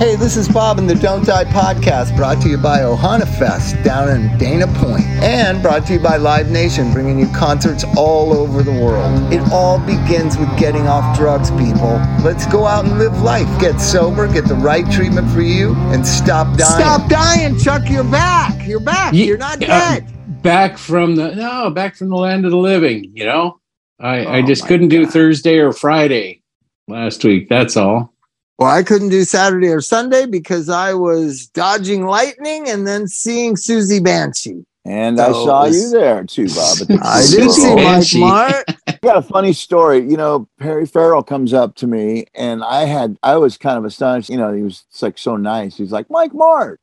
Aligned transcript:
Hey, 0.00 0.16
this 0.16 0.38
is 0.38 0.48
Bob 0.48 0.78
in 0.78 0.86
the 0.86 0.94
Don't 0.94 1.26
Die 1.26 1.44
podcast, 1.44 2.16
brought 2.16 2.40
to 2.40 2.48
you 2.48 2.56
by 2.56 2.78
Ohana 2.78 3.28
Fest 3.38 3.76
down 3.84 4.08
in 4.08 4.34
Dana 4.38 4.66
Point, 4.78 5.04
and 5.22 5.60
brought 5.60 5.84
to 5.88 5.92
you 5.92 6.00
by 6.00 6.16
Live 6.16 6.50
Nation, 6.50 6.90
bringing 6.90 7.18
you 7.18 7.28
concerts 7.34 7.84
all 7.98 8.32
over 8.32 8.62
the 8.62 8.72
world. 8.72 9.30
It 9.30 9.42
all 9.52 9.78
begins 9.78 10.38
with 10.38 10.48
getting 10.58 10.88
off 10.88 11.18
drugs, 11.18 11.50
people. 11.50 12.00
Let's 12.24 12.46
go 12.46 12.64
out 12.64 12.86
and 12.86 12.98
live 12.98 13.20
life. 13.20 13.46
Get 13.60 13.78
sober, 13.78 14.26
get 14.26 14.46
the 14.46 14.54
right 14.54 14.90
treatment 14.90 15.30
for 15.32 15.42
you, 15.42 15.74
and 15.92 16.06
stop 16.06 16.56
dying. 16.56 16.80
Stop 16.80 17.10
dying, 17.10 17.58
Chuck. 17.58 17.82
You're 17.90 18.02
back. 18.04 18.66
You're 18.66 18.80
back. 18.80 19.12
Ye- 19.12 19.26
You're 19.26 19.36
not 19.36 19.62
uh, 19.62 19.66
dead. 19.66 20.42
back 20.42 20.78
from 20.78 21.14
the 21.16 21.34
no, 21.34 21.68
back 21.68 21.94
from 21.94 22.08
the 22.08 22.16
land 22.16 22.46
of 22.46 22.52
the 22.52 22.56
living. 22.56 23.10
You 23.14 23.26
know, 23.26 23.60
I 23.98 24.24
I 24.24 24.38
Oh 24.38 24.46
just 24.46 24.66
couldn't 24.66 24.88
do 24.88 25.04
Thursday 25.04 25.58
or 25.58 25.72
Friday 25.74 26.42
last 26.88 27.22
week. 27.22 27.50
That's 27.50 27.76
all. 27.76 28.14
Well, 28.60 28.68
I 28.68 28.82
couldn't 28.82 29.08
do 29.08 29.24
Saturday 29.24 29.68
or 29.68 29.80
Sunday 29.80 30.26
because 30.26 30.68
I 30.68 30.92
was 30.92 31.46
dodging 31.46 32.04
lightning 32.04 32.68
and 32.68 32.86
then 32.86 33.08
seeing 33.08 33.54
Siouxsie 33.54 34.04
Banshee. 34.04 34.66
And 34.84 35.18
I 35.18 35.32
saw 35.32 35.64
was- 35.64 35.76
you 35.82 35.98
there 35.98 36.24
too, 36.24 36.46
Bob. 36.48 36.76
at 36.82 36.88
the 36.88 36.98
I 37.02 37.20
did 37.22 37.50
see 37.50 37.66
Bowl. 37.68 37.76
Mike 37.76 38.06
Martt. 38.16 38.64
I 38.86 38.98
got 39.02 39.16
a 39.16 39.22
funny 39.22 39.54
story. 39.54 40.00
You 40.00 40.18
know, 40.18 40.46
Perry 40.58 40.84
Farrell 40.84 41.22
comes 41.22 41.54
up 41.54 41.74
to 41.76 41.86
me, 41.86 42.26
and 42.34 42.62
I 42.62 42.84
had 42.84 43.16
I 43.22 43.38
was 43.38 43.56
kind 43.56 43.78
of 43.78 43.86
astonished. 43.86 44.28
You 44.28 44.36
know, 44.36 44.52
he 44.52 44.62
was 44.62 44.84
it's 44.90 45.00
like 45.00 45.16
so 45.16 45.36
nice. 45.36 45.78
He's 45.78 45.92
like 45.92 46.10
Mike 46.10 46.34
Martt. 46.34 46.80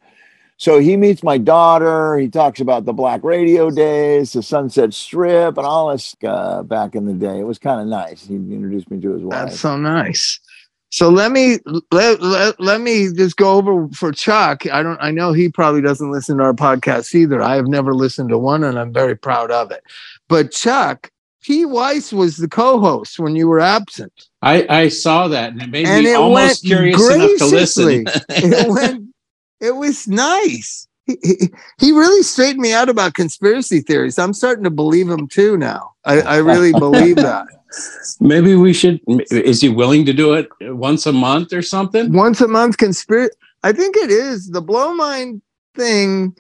So 0.59 0.80
he 0.80 0.98
meets 0.98 1.21
my 1.21 1.38
daughter. 1.38 2.18
He 2.18 2.30
talks 2.30 2.59
about 2.59 2.85
the 2.85 2.94
Black 2.94 3.23
Radio 3.23 3.70
days, 3.70 4.34
the 4.34 4.41
Sunset 4.41 4.96
Strip, 4.96 5.55
and 5.55 5.68
all 5.68 5.91
this 5.91 6.16
uh, 6.26 6.63
back 6.63 6.96
in 6.96 7.05
the 7.05 7.13
day. 7.13 7.40
It 7.40 7.46
was 7.46 7.59
kind 7.59 7.80
of 7.80 7.85
nice. 7.85 8.26
He 8.26 8.34
introduced 8.35 8.90
me 8.90 8.99
to 9.02 9.12
his 9.13 9.21
wife. 9.21 9.49
That's 9.49 9.59
so 9.59 9.77
nice. 9.77 10.40
So 10.90 11.09
let 11.09 11.32
me 11.32 11.58
let, 11.91 12.22
let, 12.22 12.59
let 12.59 12.82
me 12.82 13.09
just 13.14 13.36
go 13.36 13.52
over 13.58 13.88
for 13.90 14.12
Chuck. 14.12 14.66
I 14.72 14.82
don't 14.84 14.98
I 15.02 15.12
know 15.12 15.34
he 15.34 15.50
probably 15.50 15.82
doesn't 15.82 16.12
listen 16.12 16.38
to 16.38 16.43
our 16.43 16.54
podcast 16.54 17.13
either. 17.13 17.41
I 17.41 17.55
have 17.55 17.68
never 17.68 17.93
listened 17.93 18.30
to 18.30 18.38
one 18.38 18.63
and 18.63 18.80
I'm 18.80 18.93
very 18.93 19.15
proud 19.15 19.52
of 19.52 19.70
it. 19.71 19.84
But 20.30 20.52
Chuck, 20.52 21.12
P. 21.43 21.65
Weiss 21.65 22.13
was 22.13 22.38
the 22.38 22.48
co-host 22.48 23.20
when 23.20 23.35
you 23.35 23.48
were 23.48 23.60
absent. 23.60 24.13
I 24.41 24.65
I 24.70 24.88
saw 24.88 25.27
that 25.27 25.52
and 25.52 25.62
it 25.62 25.70
made 25.70 25.88
And 25.88 26.05
me 26.05 26.12
it 26.12 26.15
almost 26.15 26.63
curious 26.63 27.10
enough 27.10 27.38
to 27.40 27.46
listen. 27.46 28.05
it 28.30 28.68
went 28.70 29.13
it 29.60 29.76
was 29.76 30.08
nice 30.08 30.88
he, 31.08 31.18
he, 31.24 31.50
he 31.80 31.91
really 31.91 32.22
straightened 32.22 32.60
me 32.60 32.74
out 32.74 32.90
about 32.90 33.13
conspiracy 33.13 33.80
theories 33.80 34.20
i'm 34.20 34.34
starting 34.34 34.63
to 34.63 34.70
believe 34.70 35.10
him 35.10 35.27
too 35.27 35.58
now 35.58 35.94
i, 36.05 36.22
I 36.22 36.38
really 36.38 36.74
believe 36.74 37.16
that 37.18 37.48
Maybe 38.20 38.55
we 38.55 38.74
should. 38.74 39.02
Is 39.30 39.62
he 39.62 39.70
willing 39.70 40.05
to 40.05 40.14
do 40.14 40.34
it 40.34 40.48
once 40.62 41.05
a 41.05 41.12
month 41.12 41.52
or 41.54 41.62
something? 41.62 42.14
once 42.14 42.41
a 42.41 42.48
month 42.48 42.77
conspiracy 42.77 43.34
i 43.64 43.72
think 43.72 43.96
it 43.98 44.10
is 44.10 44.49
the 44.52 44.62
blow 44.62 44.94
mind 44.94 45.41
thing 45.76 46.36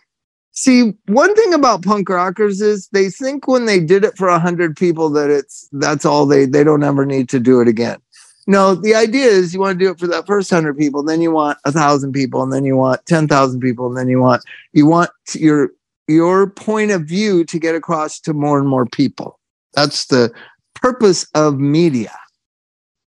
see 0.51 0.93
one 1.05 1.35
thing 1.35 1.53
about 1.53 1.83
punk 1.83 2.09
rockers 2.09 2.61
is 2.61 2.87
they 2.89 3.09
think 3.09 3.47
when 3.47 3.65
they 3.65 3.79
did 3.79 4.03
it 4.03 4.17
for 4.17 4.27
a 4.27 4.39
hundred 4.39 4.75
people 4.75 5.09
that 5.09 5.29
it's 5.29 5.69
that's 5.73 6.05
all 6.05 6.25
they 6.25 6.45
they 6.45 6.63
don't 6.63 6.83
ever 6.83 7.05
need 7.05 7.29
to 7.29 7.39
do 7.39 7.61
it 7.61 7.67
again 7.67 7.99
no 8.47 8.73
the 8.75 8.95
idea 8.95 9.25
is 9.25 9.53
you 9.53 9.59
want 9.59 9.77
to 9.77 9.85
do 9.85 9.91
it 9.91 9.99
for 9.99 10.07
that 10.07 10.25
first 10.25 10.49
hundred 10.49 10.77
people 10.77 11.03
then 11.03 11.21
you 11.21 11.31
want 11.31 11.57
a 11.65 11.71
thousand 11.71 12.11
people 12.13 12.41
and 12.41 12.51
then 12.51 12.65
you 12.65 12.75
want 12.75 13.05
ten 13.05 13.27
thousand 13.27 13.59
people 13.59 13.85
and 13.87 13.95
then 13.97 14.07
you 14.07 14.19
want 14.19 14.41
you 14.73 14.85
want 14.87 15.09
your 15.33 15.69
your 16.07 16.47
point 16.49 16.89
of 16.91 17.01
view 17.03 17.43
to 17.43 17.59
get 17.59 17.75
across 17.75 18.19
to 18.19 18.33
more 18.33 18.57
and 18.57 18.67
more 18.67 18.85
people 18.85 19.39
that's 19.73 20.05
the 20.05 20.31
purpose 20.73 21.27
of 21.35 21.59
media 21.59 22.11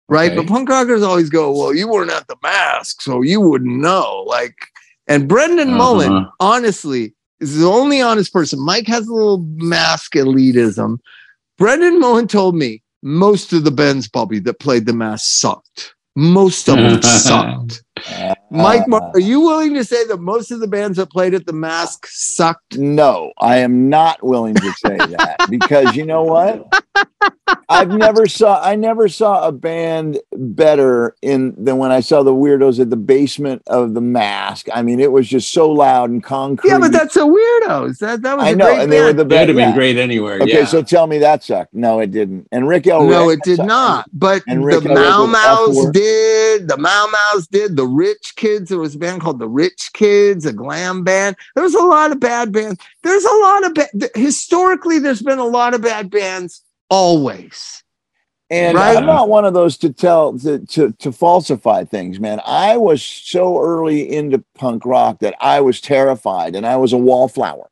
right 0.10 0.32
Okay. 0.32 0.36
but 0.42 0.48
punk 0.48 0.70
rockers 0.70 1.02
always 1.04 1.30
go 1.30 1.52
well 1.58 1.74
you 1.74 1.88
weren't 1.88 2.12
at 2.12 2.28
the 2.28 2.36
Masque 2.44 3.02
so 3.02 3.22
you 3.22 3.40
wouldn't 3.42 3.80
know 3.80 4.24
like 4.28 4.56
and 5.08 5.28
brendan 5.28 5.70
Uh-huh. 5.70 5.78
mullen 5.78 6.28
honestly 6.40 7.14
is 7.40 7.58
the 7.58 7.66
only 7.68 8.02
honest 8.02 8.34
person 8.34 8.60
mike 8.60 8.88
has 8.88 9.08
a 9.08 9.14
little 9.14 9.40
Masque 9.56 10.14
elitism 10.14 10.98
brendan 11.58 12.00
mullen 12.00 12.28
told 12.28 12.56
me 12.56 12.82
most 13.02 13.54
of 13.54 13.64
the 13.64 13.72
bands 13.72 14.08
bobby 14.08 14.40
that 14.40 14.60
played 14.60 14.86
the 14.86 14.94
Masque 14.94 15.26
sucked. 15.26 15.96
Most 16.16 16.68
of 16.68 16.78
them 16.78 17.02
sucked 17.04 17.84
mike 18.52 18.88
Mar- 18.88 19.02
Uh, 19.04 19.12
are 19.16 19.20
you 19.20 19.42
willing 19.42 19.74
to 19.76 19.84
say 19.84 20.06
that 20.08 20.18
most 20.18 20.52
of 20.52 20.60
the 20.60 20.68
bands 20.68 20.98
that 20.98 21.10
played 21.12 21.34
at 21.34 21.46
the 21.46 21.54
Masque 21.54 22.06
sucked 22.10 22.78
No, 22.78 23.32
I 23.40 23.58
am 23.58 23.90
not 23.90 24.24
willing 24.24 24.56
to 24.56 24.72
say 24.86 24.98
that 24.98 25.38
because 25.50 25.96
you 25.96 26.06
know 26.06 26.24
what? 26.24 26.66
I've 27.68 27.90
never 27.90 28.28
saw 28.28 28.62
I 28.62 28.76
never 28.76 29.08
saw 29.08 29.48
a 29.48 29.52
band 29.52 30.20
better 30.34 31.16
in 31.22 31.54
than 31.64 31.78
when 31.78 31.92
I 31.92 32.00
saw 32.00 32.24
the 32.24 32.34
weirdos 32.34 32.80
at 32.80 32.90
the 32.90 32.96
basement 32.98 33.62
of 33.68 33.94
the 33.94 34.02
Masque. 34.02 34.68
I 34.74 34.82
mean, 34.82 35.00
it 35.00 35.12
was 35.12 35.28
just 35.28 35.52
so 35.52 35.72
loud 35.72 36.10
and 36.10 36.24
concrete. 36.24 36.70
yeah 36.72 36.80
but 36.80 36.92
that's 36.92 37.16
a 37.16 37.20
weirdos 37.22 38.00
that, 38.00 38.22
that 38.24 38.38
was 38.38 38.46
I 38.46 38.50
a 38.52 38.56
know, 38.56 38.66
great 38.66 38.80
and 38.82 38.92
they 38.92 39.00
were 39.02 39.08
band. 39.08 39.20
the 39.20 39.24
That'd 39.26 39.30
best. 39.30 39.48
have 39.48 39.56
been 39.56 39.70
yeah. 39.70 39.76
great 39.76 39.98
anywhere. 39.98 40.40
Okay, 40.42 40.60
yeah. 40.60 40.66
so 40.66 40.82
tell 40.82 41.08
me 41.08 41.18
that 41.20 41.44
sucked. 41.44 41.74
No, 41.74 42.00
it 42.00 42.12
didn't. 42.12 42.48
And 42.52 42.68
Rick 42.68 42.88
El 42.88 43.08
No, 43.08 43.28
Rick- 43.28 43.40
it 43.40 43.44
did 43.58 43.60
not. 43.66 44.06
But 44.14 44.44
And 44.48 44.62
the 44.62 44.66
Rick 44.66 44.84
Elric 44.84 44.96
Mau 44.96 45.22
was 45.22 45.76
Mau's 45.76 45.92
did. 45.92 46.68
The 46.68 46.78
Mau 46.78 47.08
Mau's 47.08 47.48
did. 47.48 47.76
The 47.76 47.86
Rich 47.88 48.34
Kids. 48.40 48.70
There 48.70 48.80
was 48.80 48.96
a 48.96 49.00
band 49.00 49.22
called 49.22 49.38
the 49.38 49.48
Rich 49.48 49.92
Kids, 49.94 50.46
a 50.48 50.54
glam 50.54 51.04
band. 51.04 51.36
There's 51.56 51.76
a 51.76 51.84
lot 51.84 52.12
of 52.12 52.20
bad 52.20 52.52
bands. 52.52 52.80
There's 53.04 53.26
a 53.26 53.38
lot 53.38 53.66
of 53.66 53.74
ba- 53.76 54.10
historically. 54.16 54.98
There's 54.98 55.22
been 55.22 55.38
a 55.38 55.46
lot 55.46 55.76
of 55.76 55.82
bad 55.84 56.10
bands 56.10 56.64
always. 56.90 57.84
And 58.50 58.78
Right. 58.78 58.98
I'm 58.98 59.06
not 59.06 59.30
one 59.30 59.46
of 59.46 59.54
those 59.54 59.78
to 59.78 59.94
tell 59.94 60.38
to, 60.40 60.66
to 60.68 60.92
to 60.94 61.12
falsify 61.12 61.84
things, 61.84 62.20
man. 62.20 62.42
I 62.46 62.78
was 62.78 63.04
so 63.04 63.62
early 63.62 64.12
into 64.12 64.44
punk 64.56 64.86
rock 64.86 65.20
that 65.20 65.36
I 65.40 65.62
was 65.62 65.80
terrified, 65.80 66.56
and 66.56 66.66
I 66.66 66.78
was 66.78 66.92
a 66.92 66.98
wallflower. 66.98 67.70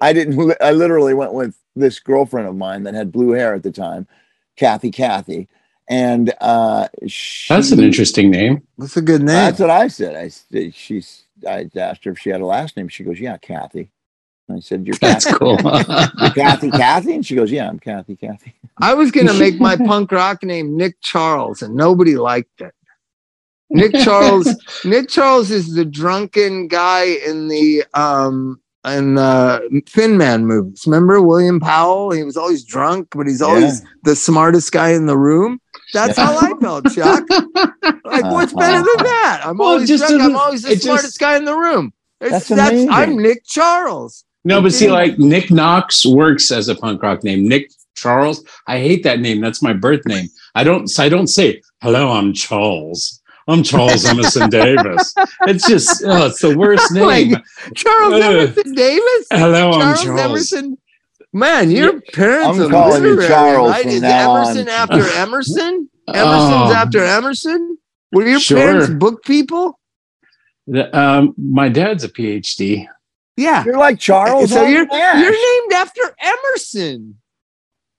I 0.00 0.14
didn't. 0.14 0.56
I 0.62 0.70
literally 0.72 1.12
went 1.12 1.34
with 1.34 1.54
this 1.76 1.98
girlfriend 1.98 2.48
of 2.48 2.56
mine 2.56 2.84
that 2.84 2.94
had 2.94 3.12
blue 3.12 3.32
hair 3.32 3.52
at 3.54 3.64
the 3.64 3.70
time, 3.70 4.06
Kathy. 4.56 4.90
Kathy, 4.90 5.46
and 5.88 6.32
uh, 6.40 6.88
she, 7.06 7.52
That's 7.52 7.72
an 7.72 7.80
interesting 7.80 8.30
name. 8.30 8.62
That's 8.78 8.96
a 8.96 9.02
good 9.02 9.20
name. 9.20 9.34
That's 9.34 9.60
what 9.60 9.70
I 9.70 9.88
said. 9.88 10.16
I 10.16 10.28
said 10.28 10.74
she's. 10.74 11.24
I 11.46 11.68
asked 11.76 12.04
her 12.04 12.12
if 12.12 12.18
she 12.18 12.30
had 12.30 12.40
a 12.40 12.46
last 12.46 12.76
name. 12.76 12.88
She 12.88 13.04
goes, 13.04 13.20
"Yeah, 13.20 13.36
Kathy." 13.36 13.90
I 14.50 14.60
said, 14.60 14.86
"You're 14.86 14.96
That's 14.96 15.24
Kathy, 15.24 15.38
cool. 15.38 15.58
You're 16.18 16.30
Kathy, 16.30 16.70
Kathy," 16.70 17.14
and 17.14 17.26
she 17.26 17.34
goes, 17.34 17.50
"Yeah, 17.50 17.68
I'm 17.68 17.78
Kathy, 17.78 18.16
Kathy." 18.16 18.54
I 18.80 18.94
was 18.94 19.10
gonna 19.10 19.34
make 19.38 19.60
my 19.60 19.76
punk 19.76 20.12
rock 20.12 20.42
name 20.42 20.76
Nick 20.76 21.00
Charles, 21.02 21.62
and 21.62 21.74
nobody 21.74 22.16
liked 22.16 22.60
it. 22.60 22.74
Nick 23.70 23.92
Charles. 23.92 24.48
Nick 24.84 25.08
Charles 25.08 25.50
is 25.50 25.74
the 25.74 25.84
drunken 25.84 26.68
guy 26.68 27.04
in 27.04 27.48
the 27.48 27.84
um 27.94 28.60
in 28.86 29.18
uh 29.18 29.60
Thin 29.86 30.16
Man 30.16 30.46
movies. 30.46 30.84
Remember 30.86 31.20
William 31.20 31.60
Powell? 31.60 32.10
He 32.10 32.22
was 32.22 32.36
always 32.36 32.64
drunk, 32.64 33.08
but 33.10 33.26
he's 33.26 33.42
always 33.42 33.82
the 34.04 34.16
smartest 34.16 34.72
guy 34.72 34.90
in 34.90 35.06
the 35.06 35.18
room. 35.18 35.60
That's 35.92 36.16
Yeah. 36.18 36.26
how 36.26 36.38
I 36.38 36.52
felt, 36.60 36.90
Chuck. 36.94 37.24
Like, 38.04 38.24
what's 38.24 38.52
uh-huh. 38.52 38.60
better 38.60 38.78
than 38.78 39.04
that? 39.04 39.42
I'm 39.44 39.58
Well, 39.58 39.68
always 39.70 39.88
just. 39.88 40.04
I'm 40.10 40.36
always 40.36 40.62
the 40.62 40.70
it 40.70 40.74
just- 40.74 40.84
smartest 40.84 41.18
guy 41.18 41.36
in 41.36 41.44
the 41.44 41.56
room. 41.56 41.92
It's, 42.20 42.30
That's 42.30 42.48
that's 42.48 42.70
amazing. 42.70 42.90
I'm 42.90 43.16
Nick 43.18 43.44
Charles. 43.44 44.24
No, 44.44 44.62
but 44.62 44.72
see, 44.72 44.90
like 44.90 45.18
Nick 45.18 45.50
Knox 45.50 46.06
works 46.06 46.50
as 46.50 46.68
a 46.68 46.74
punk 46.74 47.02
rock 47.02 47.22
name. 47.24 47.48
Nick 47.48 47.70
Charles, 47.96 48.44
I 48.66 48.78
hate 48.78 49.02
that 49.04 49.20
name. 49.20 49.40
That's 49.40 49.62
my 49.62 49.72
birth 49.72 50.06
name. 50.06 50.28
I 50.54 50.64
don't. 50.64 50.90
I 50.98 51.08
don't 51.08 51.26
say 51.26 51.60
hello. 51.82 52.10
I'm 52.12 52.32
Charles. 52.32 53.20
I'm 53.46 53.62
Charles 53.62 54.06
Emerson 54.06 54.48
Davis. 54.48 55.14
It's 55.42 55.68
just, 55.68 56.02
oh, 56.06 56.26
it's 56.28 56.40
the 56.40 56.56
worst 56.56 56.90
Like, 56.96 57.26
name. 57.28 57.36
Charles 57.74 58.14
Ugh. 58.14 58.22
Emerson 58.22 58.72
Davis. 58.74 59.26
Hello, 59.30 59.70
I'm 59.72 59.80
Charles, 59.80 60.02
Charles. 60.04 60.20
Emerson. 60.22 60.78
Man, 61.34 61.70
your 61.70 62.00
parents 62.00 62.58
I'm 62.58 62.66
are 62.66 62.70
calling 62.70 63.02
literary, 63.02 63.28
Charles 63.28 63.70
right? 63.70 63.86
Is 63.86 64.02
Emerson 64.02 64.68
on. 64.68 64.68
after 64.68 65.08
Emerson? 65.18 65.90
Emerson's 66.08 66.70
Oh. 66.70 66.72
after 66.74 67.04
Emerson? 67.04 67.76
Were 68.12 68.26
your 68.26 68.38
Sure. 68.40 68.56
parents 68.58 68.90
book 68.90 69.24
people? 69.24 69.78
The- 70.68 70.96
um, 70.96 71.34
my 71.36 71.68
dad's 71.68 72.04
a 72.04 72.08
PhD. 72.08 72.86
Yeah. 73.36 73.64
You're 73.64 73.78
like 73.78 73.98
Charles. 73.98 74.50
so 74.50 74.64
you're 74.64 74.86
Nash. 74.86 75.20
you're 75.20 75.32
named 75.62 75.72
after 75.72 76.00
Emerson. 76.20 77.16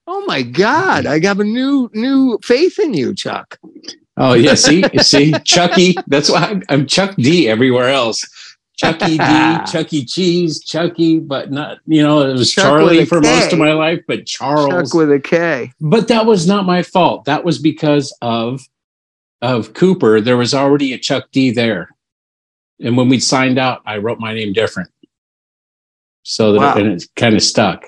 Oh 0.08 0.24
my 0.28 0.44
God! 0.44 1.06
I 1.08 1.20
have 1.26 1.40
a 1.40 1.44
new 1.44 1.90
new 1.94 2.38
faith 2.44 2.78
in 2.80 2.94
you, 2.94 3.14
Chuck. 3.16 3.58
Oh 4.18 4.34
yeah, 4.34 4.54
see, 4.54 4.84
see, 5.00 5.34
Chucky. 5.44 5.96
That's 6.08 6.30
why 6.30 6.42
I'm, 6.44 6.64
I'm 6.70 6.86
Chuck 6.86 7.16
D 7.18 7.50
everywhere 7.50 7.90
else. 7.90 8.24
Chucky 8.78 9.18
D, 9.18 9.18
Chucky 9.72 10.04
Cheese, 10.06 10.64
Chucky, 10.64 11.20
but 11.20 11.52
not 11.52 11.78
you 11.86 12.04
know 12.04 12.22
it 12.22 12.34
was 12.34 12.52
Chuck 12.52 12.66
Charlie 12.66 13.06
for 13.06 13.22
most 13.22 13.54
of 13.54 13.60
my 13.60 13.74
life, 13.74 14.02
but 14.08 14.26
Charles. 14.26 14.92
Chuck 14.92 14.94
with 14.94 15.12
a 15.12 15.20
K. 15.20 15.72
but 15.80 16.08
that 16.10 16.26
was 16.26 16.46
not 16.48 16.66
my 16.66 16.84
fault. 16.84 17.26
That 17.26 17.44
was 17.44 17.60
because 17.60 18.16
of 18.22 18.62
of 19.42 19.74
Cooper. 19.74 20.20
There 20.22 20.38
was 20.38 20.54
already 20.54 20.94
a 20.94 20.98
Chuck 20.98 21.26
D 21.32 21.52
there, 21.52 21.90
and 22.80 22.98
when 22.98 23.08
we 23.10 23.20
signed 23.20 23.58
out, 23.58 23.82
I 23.86 23.98
wrote 23.98 24.20
my 24.20 24.34
name 24.34 24.52
different, 24.54 24.90
so 26.24 26.52
that 26.54 26.60
Wow. 26.60 26.76
and 26.76 26.88
it 26.88 27.06
kind 27.16 27.36
of 27.36 27.44
stuck. 27.44 27.86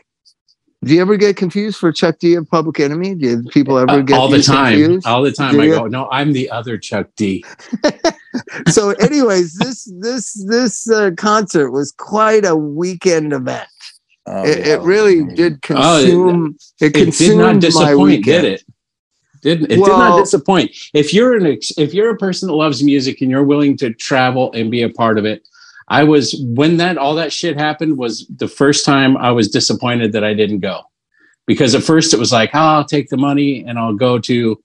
Do 0.85 0.94
you 0.94 1.01
ever 1.01 1.18
get 1.18 1.35
confused 1.38 1.77
for 1.79 1.91
Chuck 1.91 2.19
D 2.19 2.35
of 2.35 2.47
Public 2.50 2.79
Enemy? 2.79 3.15
Do 3.15 3.44
people 3.45 3.77
ever 3.79 3.91
Uh, 3.91 4.01
get 4.01 4.18
all 4.18 4.29
the 4.29 4.41
time, 4.44 4.77
confused? 4.77 5.07
all 5.07 5.24
the 5.24 5.31
time. 5.31 5.53
Do 5.53 5.62
I 5.62 5.65
you? 5.65 5.71
go, 5.71 5.88
no, 5.88 6.07
I'm 6.12 6.33
the 6.33 6.50
other 6.51 6.77
Chuck 6.77 7.07
D. 7.18 7.44
so, 8.69 8.91
anyways, 8.91 9.56
this 9.56 9.91
this 10.00 10.33
this 10.47 10.89
uh, 10.89 11.12
concert 11.18 11.71
was 11.71 11.91
quite 11.97 12.45
a 12.45 12.56
weekend 12.56 13.33
event. 13.33 13.68
Oh, 14.27 14.44
it, 14.45 14.59
yeah. 14.59 14.74
it 14.75 14.81
really 14.81 15.24
did 15.33 15.53
Oh, 15.71 15.97
it- 16.00 16.01
consume. 16.03 16.57
it, 16.79 16.95
It 16.95 17.13
did 17.18 17.38
not 17.38 17.59
disappoint, 17.59 18.00
weekend. 18.00 18.24
did 18.24 18.45
it? 18.45 18.63
Didn't 19.41 19.65
it 19.71 19.75
did 19.77 19.79
not 19.79 20.19
disappoint? 20.19 20.71
If 20.94 21.13
you're 21.13 21.35
an 21.35 21.45
ex- 21.47 21.71
if 21.77 21.94
you're 21.94 22.09
a 22.12 22.18
person 22.18 22.47
that 22.50 22.53
loves 22.56 22.83
music 22.83 23.21
and 23.21 23.31
you're 23.31 23.44
willing 23.44 23.77
to 23.77 23.94
travel 23.94 24.51
and 24.53 24.69
be 24.69 24.83
a 24.83 24.89
part 24.89 25.18
of 25.18 25.25
it, 25.25 25.47
I 25.88 26.04
was 26.04 26.36
when 26.45 26.78
that 26.78 26.98
all 26.98 27.16
that 27.16 27.31
shit 27.31 27.57
happened 27.57 27.98
was 27.98 28.28
the 28.28 28.48
first 28.48 28.86
time 28.86 29.16
I 29.18 29.31
was 29.31 29.48
disappointed 29.48 30.12
that 30.12 30.24
I 30.24 30.34
didn't 30.34 30.60
go. 30.60 30.81
Because 31.45 31.74
at 31.74 31.84
first 31.84 32.13
it 32.13 32.19
was 32.19 32.34
like, 32.34 32.50
oh, 32.54 32.60
I'll 32.60 32.86
take 32.86 33.07
the 33.10 33.16
money 33.16 33.63
and 33.66 33.80
I'll 33.80 33.94
go 33.94 34.19
to 34.19 34.62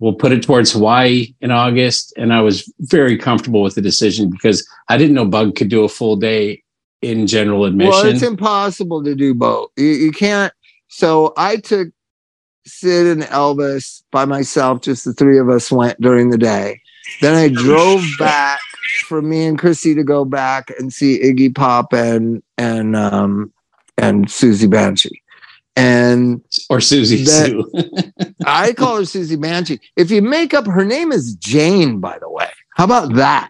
we'll 0.00 0.14
put 0.14 0.32
it 0.32 0.42
towards 0.42 0.72
Hawaii 0.72 1.34
in 1.40 1.50
August. 1.50 2.12
And 2.16 2.32
I 2.32 2.40
was 2.40 2.70
very 2.80 3.16
comfortable 3.16 3.62
with 3.62 3.74
the 3.74 3.80
decision 3.80 4.30
because 4.30 4.66
I 4.88 4.96
didn't 4.96 5.14
know 5.14 5.24
Bug 5.24 5.54
could 5.54 5.68
do 5.68 5.84
a 5.84 5.88
full 5.88 6.16
day 6.16 6.62
in 7.02 7.26
general 7.26 7.64
admission. 7.64 7.90
Well, 7.90 8.06
it's 8.06 8.22
impossible 8.22 9.04
to 9.04 9.14
do 9.14 9.34
both. 9.34 9.70
You, 9.76 9.86
you 9.86 10.12
can't. 10.12 10.52
So 10.88 11.32
I 11.36 11.56
took 11.56 11.88
Sid 12.66 13.06
and 13.06 13.22
Elvis 13.24 14.02
by 14.10 14.24
myself. 14.24 14.82
Just 14.82 15.04
the 15.04 15.12
three 15.12 15.38
of 15.38 15.48
us 15.48 15.70
went 15.70 16.00
during 16.00 16.30
the 16.30 16.38
day. 16.38 16.80
Then 17.20 17.34
I 17.34 17.48
drove 17.48 18.04
back 18.18 18.60
for 19.06 19.22
me 19.22 19.44
and 19.46 19.58
Chrissy 19.58 19.94
to 19.94 20.02
go 20.04 20.24
back 20.24 20.70
and 20.78 20.92
see 20.92 21.20
Iggy 21.20 21.54
Pop 21.54 21.92
and 21.92 22.42
and 22.58 22.96
um 22.96 23.52
and 23.98 24.26
Siouxsie 24.26 24.70
Banshee. 24.70 25.20
And 25.76 26.40
or 26.70 26.78
Siouxsie 26.78 27.24
that- 27.26 27.46
Sioux. 27.48 28.34
I 28.46 28.72
call 28.72 28.96
her 28.96 29.02
Siouxsie 29.02 29.40
Banshee. 29.40 29.80
If 29.96 30.10
you 30.10 30.22
make 30.22 30.54
up 30.54 30.66
her 30.66 30.84
name 30.84 31.12
is 31.12 31.34
Jane, 31.36 32.00
by 32.00 32.18
the 32.18 32.28
way. 32.30 32.48
How 32.76 32.84
about 32.84 33.14
that? 33.14 33.48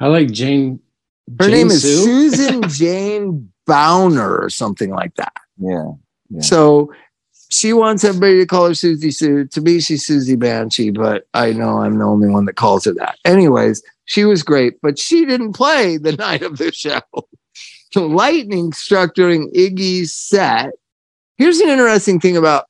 I 0.00 0.06
like 0.08 0.30
Jane. 0.32 0.80
Her 1.38 1.46
Jane 1.46 1.50
name 1.54 1.66
is 1.68 1.82
Susan 1.82 2.62
Jane 2.68 3.52
Bowner 3.66 4.36
or 4.38 4.50
something 4.50 4.90
like 4.90 5.14
that. 5.16 5.32
yeah. 5.58 5.92
Yeah. 6.32 6.40
So 6.42 6.92
she 7.50 7.72
wants 7.72 8.04
everybody 8.04 8.38
to 8.38 8.46
call 8.46 8.66
her 8.66 8.70
Siouxsie 8.72 9.12
Sioux. 9.12 9.44
To 9.46 9.60
me, 9.60 9.80
she's 9.80 10.06
Siouxsie 10.06 10.38
Banshee, 10.38 10.90
but 10.90 11.26
I 11.34 11.52
know 11.52 11.78
I'm 11.78 11.98
the 11.98 12.04
only 12.04 12.28
one 12.28 12.44
that 12.44 12.54
calls 12.54 12.84
her 12.84 12.94
that. 12.94 13.18
Anyways, 13.24 13.82
she 14.10 14.24
was 14.24 14.42
great, 14.42 14.74
but 14.82 14.98
she 14.98 15.24
didn't 15.24 15.52
play 15.52 15.96
the 15.96 16.10
night 16.16 16.42
of 16.42 16.58
the 16.58 16.72
show. 16.72 17.00
So 17.92 18.06
lightning 18.06 18.72
struck 18.72 19.14
during 19.14 19.48
Iggy's 19.52 20.12
set. 20.12 20.72
Here's 21.38 21.60
an 21.60 21.68
interesting 21.68 22.18
thing 22.18 22.36
about, 22.36 22.64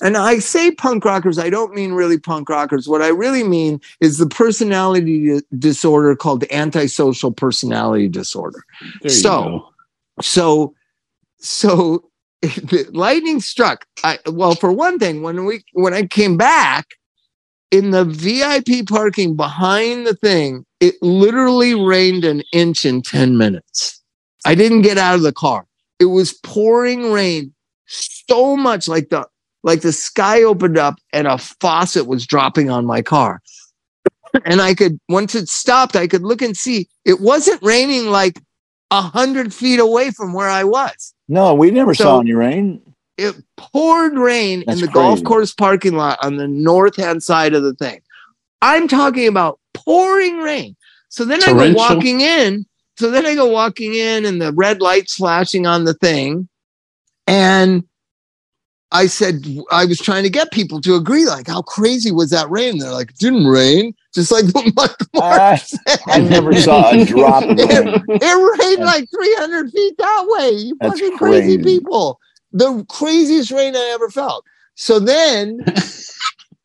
and 0.00 0.16
I 0.16 0.38
say 0.38 0.70
punk 0.70 1.04
rockers, 1.04 1.36
I 1.36 1.50
don't 1.50 1.74
mean 1.74 1.94
really 1.94 2.16
punk 2.16 2.48
rockers. 2.48 2.86
What 2.88 3.02
I 3.02 3.08
really 3.08 3.42
mean 3.42 3.80
is 4.00 4.18
the 4.18 4.28
personality 4.28 5.40
disorder 5.58 6.14
called 6.14 6.44
antisocial 6.52 7.32
personality 7.32 8.08
disorder 8.08 8.62
So- 9.08 9.42
go. 9.42 9.68
so 10.22 10.74
so 11.40 12.08
lightning 12.90 13.40
struck 13.40 13.84
I, 14.04 14.20
well 14.26 14.54
for 14.54 14.70
one 14.72 14.98
thing 15.00 15.22
when 15.22 15.44
we 15.44 15.64
when 15.72 15.92
i 15.94 16.04
came 16.06 16.36
back 16.36 16.86
in 17.70 17.90
the 17.90 18.04
vip 18.04 18.88
parking 18.88 19.34
behind 19.36 20.06
the 20.06 20.14
thing 20.14 20.64
it 20.80 20.94
literally 21.02 21.74
rained 21.74 22.24
an 22.24 22.42
inch 22.52 22.84
in 22.84 23.02
10 23.02 23.36
minutes 23.36 24.02
i 24.44 24.54
didn't 24.54 24.82
get 24.82 24.98
out 24.98 25.14
of 25.14 25.22
the 25.22 25.32
car 25.32 25.66
it 25.98 26.06
was 26.06 26.32
pouring 26.44 27.12
rain 27.12 27.52
so 27.86 28.56
much 28.56 28.88
like 28.88 29.08
the 29.08 29.26
like 29.64 29.80
the 29.80 29.92
sky 29.92 30.42
opened 30.42 30.78
up 30.78 30.96
and 31.12 31.26
a 31.26 31.38
faucet 31.38 32.06
was 32.06 32.26
dropping 32.26 32.70
on 32.70 32.86
my 32.86 33.02
car 33.02 33.40
and 34.44 34.60
i 34.60 34.74
could 34.74 34.98
once 35.08 35.34
it 35.34 35.48
stopped 35.48 35.96
i 35.96 36.06
could 36.06 36.22
look 36.22 36.42
and 36.42 36.56
see 36.56 36.88
it 37.04 37.20
wasn't 37.20 37.62
raining 37.62 38.06
like 38.06 38.38
a 38.90 39.02
hundred 39.02 39.52
feet 39.52 39.80
away 39.80 40.10
from 40.10 40.32
where 40.32 40.48
I 40.48 40.64
was. 40.64 41.14
No, 41.28 41.54
we 41.54 41.70
never 41.70 41.94
So- 41.94 42.04
saw 42.04 42.20
any 42.20 42.32
rain. 42.32 42.80
It 43.16 43.34
poured 43.56 44.16
rain 44.16 44.62
That's 44.64 44.80
in 44.80 44.86
the 44.86 44.92
golf 44.92 45.24
course 45.24 45.52
parking 45.52 45.96
lot 45.96 46.18
on 46.24 46.36
the 46.36 46.46
north 46.46 46.94
hand 46.94 47.20
side 47.22 47.52
of 47.52 47.64
the 47.64 47.74
thing. 47.74 48.00
I'm 48.62 48.88
talking 48.88 49.28
about 49.28 49.60
pouring 49.74 50.38
rain. 50.38 50.76
So 51.08 51.24
then 51.24 51.42
I 51.42 51.52
go 51.52 51.72
walking 51.72 52.20
in. 52.20 52.66
So 52.96 53.10
then 53.10 53.24
I 53.26 53.34
go 53.34 53.46
walking 53.46 53.94
in 53.94 54.24
and 54.24 54.42
the 54.42 54.52
red 54.52 54.80
lights 54.80 55.14
flashing 55.14 55.66
on 55.66 55.84
the 55.84 55.94
thing. 55.94 56.48
And 57.26 57.84
I 58.90 59.06
said, 59.06 59.44
I 59.70 59.84
was 59.84 59.98
trying 59.98 60.22
to 60.22 60.30
get 60.30 60.50
people 60.50 60.80
to 60.80 60.94
agree, 60.94 61.26
like, 61.26 61.46
how 61.46 61.62
crazy 61.62 62.10
was 62.10 62.30
that 62.30 62.50
rain? 62.50 62.78
They're 62.78 62.90
like, 62.90 63.10
it 63.10 63.18
didn't 63.18 63.46
rain. 63.46 63.94
Just 64.14 64.32
like 64.32 64.46
what 64.52 64.74
Mike 64.74 64.96
Mark 65.14 65.40
I, 65.40 65.56
said. 65.56 65.98
I 66.06 66.20
never 66.20 66.54
saw 66.54 66.90
a 66.90 67.04
drop 67.06 67.42
of 67.42 67.50
rain. 67.50 67.58
It 68.08 68.60
rained 68.60 68.84
like 68.84 69.06
300 69.10 69.70
feet 69.70 69.94
that 69.98 70.24
way. 70.26 70.50
You 70.52 70.76
That's 70.80 71.00
fucking 71.00 71.18
crazy 71.18 71.56
crazy. 71.58 71.62
people. 71.62 72.18
The 72.52 72.84
craziest 72.88 73.50
rain 73.50 73.76
I 73.76 73.90
ever 73.94 74.08
felt. 74.08 74.44
So 74.74 74.98
then, 74.98 75.60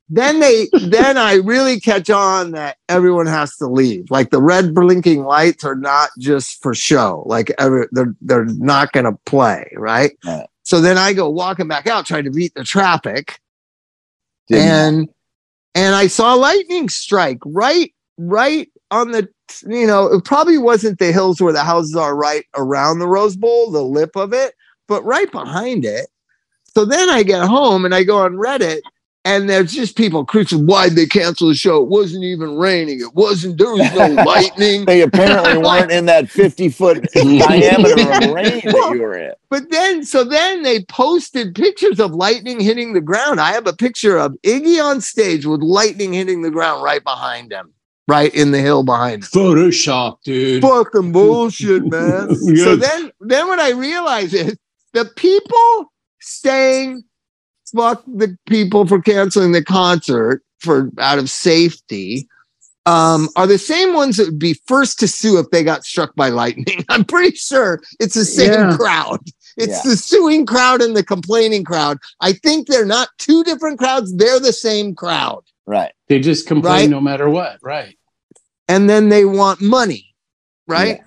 then 0.09 0.39
they, 0.39 0.67
then 0.81 1.17
I 1.17 1.35
really 1.35 1.79
catch 1.79 2.09
on 2.09 2.51
that 2.51 2.77
everyone 2.89 3.25
has 3.27 3.55
to 3.57 3.67
leave. 3.67 4.11
Like 4.11 4.29
the 4.29 4.41
red 4.41 4.73
blinking 4.75 5.23
lights 5.23 5.63
are 5.63 5.75
not 5.75 6.09
just 6.19 6.61
for 6.61 6.75
show. 6.75 7.23
Like 7.25 7.51
every, 7.57 7.87
they're 7.91 8.13
they're 8.21 8.45
not 8.45 8.91
going 8.91 9.05
to 9.05 9.17
play, 9.25 9.71
right? 9.75 10.11
Yeah. 10.23 10.45
So 10.63 10.79
then 10.81 10.97
I 10.97 11.13
go 11.13 11.29
walking 11.29 11.67
back 11.67 11.87
out, 11.87 12.05
trying 12.05 12.23
to 12.25 12.31
beat 12.31 12.53
the 12.55 12.63
traffic 12.63 13.39
Didn't- 14.47 14.67
and 14.67 15.09
and 15.75 15.95
I 15.95 16.07
saw 16.07 16.33
lightning 16.35 16.89
strike 16.89 17.39
right 17.45 17.93
right 18.17 18.69
on 18.91 19.11
the 19.11 19.27
you 19.67 19.87
know 19.87 20.05
it 20.05 20.23
probably 20.23 20.57
wasn't 20.57 20.99
the 20.99 21.11
hills 21.11 21.41
where 21.41 21.53
the 21.53 21.63
houses 21.63 21.95
are 21.95 22.15
right 22.15 22.45
around 22.55 22.99
the 22.99 23.07
Rose 23.07 23.35
Bowl 23.35 23.71
the 23.71 23.81
lip 23.81 24.15
of 24.15 24.33
it 24.33 24.53
but 24.87 25.03
right 25.03 25.31
behind 25.31 25.83
it 25.83 26.07
so 26.75 26.85
then 26.85 27.09
I 27.09 27.23
get 27.23 27.47
home 27.47 27.85
and 27.85 27.93
I 27.95 28.03
go 28.03 28.19
on 28.19 28.33
Reddit 28.33 28.81
and 29.25 29.49
there's 29.49 29.73
just 29.73 29.95
people 29.95 30.25
cruising 30.25 30.65
why'd 30.65 30.93
they 30.93 31.05
cancel 31.05 31.47
the 31.47 31.55
show 31.55 31.81
it 31.81 31.89
wasn't 31.89 32.23
even 32.23 32.57
raining 32.57 32.99
it 32.99 33.13
wasn't 33.13 33.57
there 33.57 33.71
was 33.71 33.93
no 33.93 34.07
lightning 34.23 34.85
they 34.85 35.01
apparently 35.01 35.57
weren't 35.63 35.91
in 35.91 36.05
that 36.05 36.29
50 36.29 36.69
foot 36.69 37.07
diameter 37.13 38.01
of 38.01 38.33
rain 38.33 38.61
that 38.63 38.91
you 38.93 39.01
were 39.01 39.17
in. 39.17 39.33
But 39.49 39.69
then, 39.69 40.03
so 40.03 40.23
then 40.23 40.63
they 40.63 40.83
posted 40.85 41.55
pictures 41.55 41.99
of 41.99 42.11
lightning 42.11 42.59
hitting 42.59 42.93
the 42.93 43.01
ground. 43.01 43.39
I 43.39 43.51
have 43.51 43.67
a 43.67 43.73
picture 43.73 44.17
of 44.17 44.35
Iggy 44.43 44.83
on 44.83 45.01
stage 45.01 45.45
with 45.45 45.61
lightning 45.61 46.13
hitting 46.13 46.41
the 46.41 46.51
ground 46.51 46.83
right 46.83 47.03
behind 47.03 47.51
him, 47.51 47.71
right 48.07 48.33
in 48.33 48.51
the 48.51 48.59
hill 48.59 48.83
behind 48.83 49.23
him. 49.23 49.29
Photoshop, 49.29 50.17
dude. 50.23 50.63
Fucking 50.63 51.11
bullshit, 51.11 51.85
man. 51.85 52.35
So 52.35 52.75
then, 52.75 53.11
then 53.21 53.47
what 53.47 53.59
I 53.59 53.71
realize 53.71 54.33
is 54.33 54.57
the 54.93 55.05
people 55.15 55.93
saying 56.19 57.03
fuck 57.75 58.03
the 58.05 58.37
people 58.47 58.85
for 58.87 59.01
canceling 59.01 59.51
the 59.51 59.63
concert 59.63 60.43
for 60.59 60.89
out 60.99 61.19
of 61.19 61.29
safety 61.29 62.27
um, 62.85 63.29
are 63.37 63.47
the 63.47 63.57
same 63.57 63.93
ones 63.93 64.17
that 64.17 64.25
would 64.27 64.39
be 64.39 64.59
first 64.67 64.99
to 64.99 65.07
sue 65.07 65.39
if 65.39 65.49
they 65.51 65.63
got 65.63 65.85
struck 65.85 66.13
by 66.15 66.27
lightning. 66.29 66.83
I'm 66.89 67.05
pretty 67.05 67.35
sure 67.35 67.81
it's 67.99 68.15
the 68.15 68.25
same 68.25 68.51
Yeah. 68.51 68.75
crowd. 68.75 69.19
It's 69.55 69.85
Yeah. 69.85 69.91
the 69.91 69.95
suing 69.97 70.45
crowd 70.45 70.81
and 70.81 70.95
the 70.95 71.03
complaining 71.03 71.63
crowd. 71.63 71.97
I 72.19 72.33
think 72.33 72.67
they're 72.67 72.85
not 72.85 73.07
two 73.19 73.43
different 73.43 73.79
crowds, 73.79 74.13
they're 74.15 74.39
the 74.39 74.51
same 74.53 74.95
crowd. 74.95 75.43
Right. 75.65 75.93
They 76.09 76.19
just 76.19 76.45
complain 76.45 76.73
Right. 76.73 76.89
no 76.89 76.99
matter 76.99 77.29
what. 77.29 77.59
Right. 77.61 77.97
And 78.67 78.89
then 78.89 79.07
they 79.09 79.23
want 79.25 79.61
money, 79.61 80.13
right? 80.67 81.01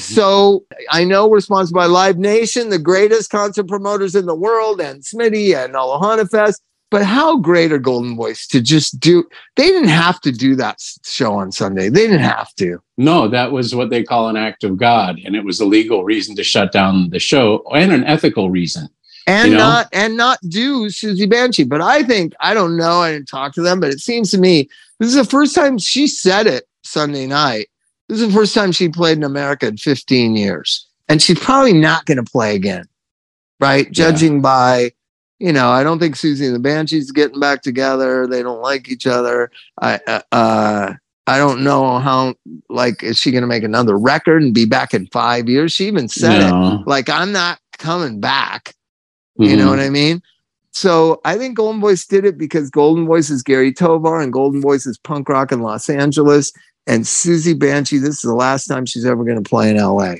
So 0.00 0.64
I 0.90 1.04
know 1.04 1.26
we're 1.26 1.40
sponsored 1.40 1.74
by 1.74 1.86
Live 1.86 2.18
Nation, 2.18 2.70
the 2.70 2.78
greatest 2.78 3.30
concert 3.30 3.68
promoters 3.68 4.14
in 4.14 4.26
the 4.26 4.34
world, 4.34 4.80
and 4.80 5.02
Smitty 5.02 5.54
and 5.54 5.74
Ohana 5.74 6.28
Fest. 6.28 6.62
But 6.90 7.04
how 7.04 7.36
great 7.36 7.70
are 7.70 7.78
Golden 7.78 8.16
Voice 8.16 8.48
to 8.48 8.60
just 8.60 8.98
do? 8.98 9.24
They 9.54 9.68
didn't 9.68 9.90
have 9.90 10.20
to 10.22 10.32
do 10.32 10.56
that 10.56 10.80
show 11.04 11.34
on 11.34 11.52
Sunday. 11.52 11.88
They 11.88 12.08
didn't 12.08 12.18
have 12.18 12.52
to. 12.56 12.82
No, 12.98 13.28
that 13.28 13.52
was 13.52 13.76
what 13.76 13.90
they 13.90 14.02
call 14.02 14.28
an 14.28 14.36
act 14.36 14.64
of 14.64 14.76
God, 14.76 15.20
and 15.24 15.36
it 15.36 15.44
was 15.44 15.60
a 15.60 15.64
legal 15.64 16.02
reason 16.02 16.34
to 16.34 16.42
shut 16.42 16.72
down 16.72 17.10
the 17.10 17.20
show 17.20 17.62
and 17.72 17.92
an 17.92 18.02
ethical 18.04 18.50
reason. 18.50 18.88
and 19.28 19.52
You 19.52 19.56
know? 19.56 19.64
not 19.64 19.88
and 19.92 20.16
not 20.16 20.40
do 20.48 20.86
Siouxsie 20.86 21.30
Banshee. 21.30 21.62
But 21.62 21.80
I 21.80 22.02
think 22.02 22.32
I 22.40 22.54
don't 22.54 22.76
know. 22.76 23.02
I 23.02 23.12
didn't 23.12 23.28
talk 23.28 23.54
to 23.54 23.62
them, 23.62 23.78
but 23.78 23.90
it 23.90 24.00
seems 24.00 24.32
to 24.32 24.38
me 24.38 24.68
this 24.98 25.10
is 25.10 25.14
the 25.14 25.24
first 25.24 25.54
time 25.54 25.78
she 25.78 26.08
said 26.08 26.48
it 26.48 26.64
Sunday 26.82 27.26
night. 27.28 27.68
This 28.10 28.20
is 28.22 28.26
the 28.26 28.34
first 28.34 28.54
time 28.54 28.72
she 28.72 28.88
played 28.88 29.18
in 29.18 29.22
America 29.22 29.68
in 29.68 29.76
15 29.76 30.34
years, 30.34 30.84
and 31.08 31.22
she's 31.22 31.38
probably 31.38 31.72
not 31.72 32.06
going 32.06 32.16
to 32.16 32.28
play 32.28 32.56
again, 32.56 32.86
right? 33.60 33.88
Judging 33.92 34.42
by, 34.42 34.90
you 35.38 35.52
know, 35.52 35.70
I 35.70 35.84
don't 35.84 36.00
think 36.00 36.16
Siouxsie 36.16 36.46
and 36.46 36.56
the 36.56 36.58
Banshees 36.58 37.12
getting 37.12 37.38
back 37.38 37.62
together. 37.62 38.26
They 38.26 38.42
don't 38.42 38.62
like 38.62 38.88
each 38.88 39.06
other. 39.06 39.52
I 39.80 40.00
uh, 40.08 40.22
uh 40.32 40.92
I 41.28 41.38
don't 41.38 41.62
know 41.62 42.00
how 42.00 42.34
like 42.68 43.04
is 43.04 43.16
she 43.16 43.30
going 43.30 43.42
to 43.42 43.46
make 43.46 43.62
another 43.62 43.96
record 43.96 44.42
and 44.42 44.52
be 44.52 44.64
back 44.64 44.92
in 44.92 45.06
five 45.12 45.48
years? 45.48 45.70
She 45.70 45.86
even 45.86 46.08
said 46.08 46.50
it 46.50 46.86
like 46.88 47.08
I'm 47.08 47.30
not 47.30 47.60
coming 47.78 48.18
back. 48.18 48.74
You 49.36 49.56
know 49.56 49.70
what 49.70 49.78
I 49.78 49.88
mean? 49.88 50.20
So 50.72 51.20
I 51.24 51.38
think 51.38 51.56
Golden 51.56 51.80
Voice 51.80 52.04
did 52.06 52.24
it 52.24 52.36
because 52.36 52.70
Golden 52.70 53.06
Voice 53.06 53.30
is 53.30 53.42
Gary 53.42 53.72
Tovar 53.72 54.20
and 54.20 54.32
Golden 54.32 54.60
Voice 54.60 54.86
is 54.86 54.98
punk 54.98 55.28
rock 55.28 55.52
in 55.52 55.60
Los 55.60 55.88
Angeles. 55.88 56.52
And 56.90 57.04
Siouxsie 57.04 57.58
Banshee, 57.58 57.98
this 57.98 58.16
is 58.16 58.20
the 58.22 58.34
last 58.34 58.66
time 58.66 58.84
she's 58.84 59.04
ever 59.06 59.22
going 59.24 59.42
to 59.42 59.48
play 59.48 59.70
in 59.70 59.76
LA. 59.76 60.14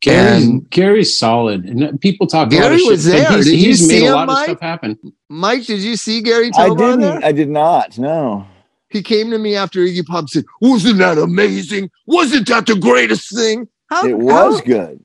Gary's, 0.00 0.44
And- 0.46 0.68
Gary's 0.70 1.16
solid, 1.16 1.64
and 1.64 2.00
people 2.00 2.26
talk. 2.26 2.48
a 2.48 2.50
Gary 2.50 2.74
of 2.74 2.80
shit, 2.80 2.90
was 2.90 3.04
there. 3.04 3.30
He's, 3.36 3.44
Did 3.44 3.52
you 3.60 3.66
he's 3.68 3.86
made 3.88 3.98
see 4.00 4.04
a 4.06 4.08
him, 4.08 4.14
lot 4.14 4.22
of 4.28 4.34
Mike? 4.34 4.44
stuff 4.46 4.60
happen. 4.60 4.98
Mike, 5.28 5.64
did 5.64 5.78
you 5.80 5.96
see 5.96 6.20
Gary 6.22 6.48
I 6.56 6.66
Tovar 6.68 6.76
didn't. 6.76 7.00
there? 7.02 7.20
I 7.24 7.30
did 7.32 7.48
not. 7.48 7.98
No. 7.98 8.44
he 8.90 9.00
came 9.02 9.30
to 9.30 9.38
me 9.38 9.54
after 9.54 9.78
Iggy 9.78 10.04
Pop 10.04 10.28
said, 10.28 10.44
"Wasn't 10.60 10.98
that 10.98 11.18
amazing? 11.18 11.88
Wasn't 12.06 12.48
that 12.48 12.66
the 12.66 12.74
greatest 12.74 13.32
thing?" 13.34 13.68
How, 13.88 14.04
It 14.06 14.18
was 14.18 14.58
how- 14.58 14.64
good. 14.66 15.04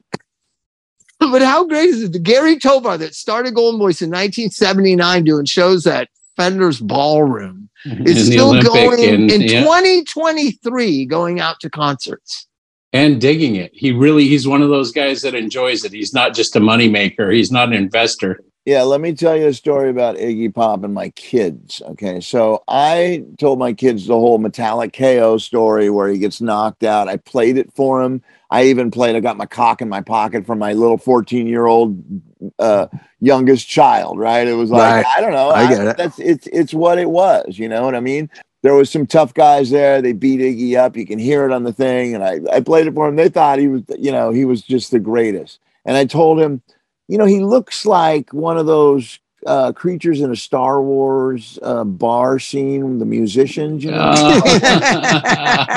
but 1.19 1.41
how 1.43 1.65
great 1.67 1.89
is 1.89 2.01
it? 2.03 2.13
The 2.13 2.19
Gary 2.19 2.57
Tovar 2.57 2.97
that 2.97 3.13
started 3.13 3.53
Golden 3.53 3.79
Voice 3.79 4.01
in 4.01 4.09
1979 4.09 5.23
doing 5.25 5.45
shows 5.45 5.85
at 5.85 6.09
Fender's 6.37 6.79
Ballroom 6.79 7.69
mhm. 7.85 8.07
is 8.07 8.27
the 8.27 8.31
still 8.33 8.49
Olympic 8.49 8.67
going 8.71 9.03
and, 9.03 9.31
in 9.31 9.41
yeah, 9.41 9.61
2023 9.63 11.05
going 11.05 11.39
out 11.39 11.59
to 11.61 11.69
concerts. 11.69 12.47
and 12.93 13.19
digging 13.19 13.55
it. 13.55 13.71
He 13.73 13.91
really 13.91 14.27
he's 14.27 14.47
one 14.47 14.61
of 14.61 14.69
those 14.69 14.91
guys 14.91 15.21
that 15.23 15.35
enjoys 15.35 15.83
it. 15.83 15.91
He's 15.91 16.13
not 16.13 16.33
just 16.33 16.55
a 16.55 16.59
moneymaker. 16.59 17.33
He's 17.33 17.51
not 17.51 17.67
an 17.67 17.73
investor. 17.73 18.39
Yeah, 18.67 18.83
let 18.83 18.99
me 18.99 19.13
tell 19.13 19.37
you 19.37 19.47
a 19.47 19.53
story 19.53 19.89
about 19.89 20.17
Iggy 20.17 20.53
Pop 20.53 20.83
and 20.83 20.93
my 20.93 21.09
kids. 21.11 21.81
Okay, 21.85 22.19
so 22.19 22.63
I 22.67 23.23
told 23.39 23.59
my 23.59 23.71
kids 23.71 24.07
the 24.07 24.15
whole 24.15 24.39
Metallic 24.39 24.91
KO 24.91 25.37
story 25.37 25.89
where 25.89 26.09
he 26.09 26.19
gets 26.19 26.41
knocked 26.41 26.83
out. 26.83 27.07
I 27.07 27.15
played 27.15 27.57
it 27.57 27.71
for 27.73 28.01
him. 28.01 28.21
I 28.51 28.63
even 28.65 28.91
played. 28.91 29.15
I 29.15 29.21
got 29.21 29.37
my 29.37 29.45
cock 29.45 29.81
in 29.81 29.87
my 29.87 30.01
pocket 30.01 30.45
from 30.45 30.59
my 30.59 30.73
little 30.73 30.97
fourteen-year-old 30.97 32.26
uh, 32.59 32.87
youngest 33.19 33.67
child. 33.67 34.19
Right? 34.19 34.47
It 34.47 34.53
was 34.53 34.71
like 34.71 35.05
Right. 35.05 35.15
I 35.17 35.21
don't 35.21 35.33
know. 35.33 35.49
I 35.49 35.69
get 35.69 35.85
it. 35.85 35.97
That's 35.97 36.19
it's 36.19 36.47
it's 36.47 36.73
what 36.73 36.99
it 36.99 37.09
was. 37.09 37.57
You 37.57 37.69
know 37.69 37.83
what 37.83 37.95
I 37.95 37.99
mean? 37.99 38.29
There 38.63 38.73
was 38.73 38.89
some 38.89 39.05
tough 39.05 39.33
guys 39.33 39.69
there. 39.69 40.01
They 40.01 40.13
beat 40.13 40.39
Iggy 40.39 40.77
up. 40.77 40.97
You 40.97 41.05
can 41.05 41.19
hear 41.19 41.45
it 41.45 41.51
on 41.51 41.63
the 41.63 41.73
thing. 41.73 42.15
And 42.15 42.23
I 42.23 42.39
I 42.51 42.59
played 42.61 42.87
it 42.87 42.93
for 42.93 43.07
him. 43.07 43.15
They 43.15 43.29
thought 43.29 43.59
he 43.59 43.67
was 43.67 43.83
you 43.97 44.11
know 44.11 44.31
he 44.31 44.45
was 44.45 44.61
just 44.61 44.91
the 44.91 44.99
greatest. 44.99 45.59
And 45.85 45.95
I 45.95 46.05
told 46.05 46.39
him 46.39 46.61
you 47.07 47.17
know, 47.17 47.25
he 47.25 47.39
looks 47.39 47.85
like 47.85 48.33
one 48.33 48.57
of 48.57 48.65
those 48.65 49.19
uh, 49.47 49.71
creatures 49.71 50.21
in 50.21 50.29
a 50.31 50.35
Star 50.35 50.81
Wars 50.81 51.57
uh, 51.63 51.83
bar 51.83 52.37
scene, 52.37 52.99
the 52.99 53.05
musicians, 53.05 53.83
you 53.83 53.91
know. 53.91 54.13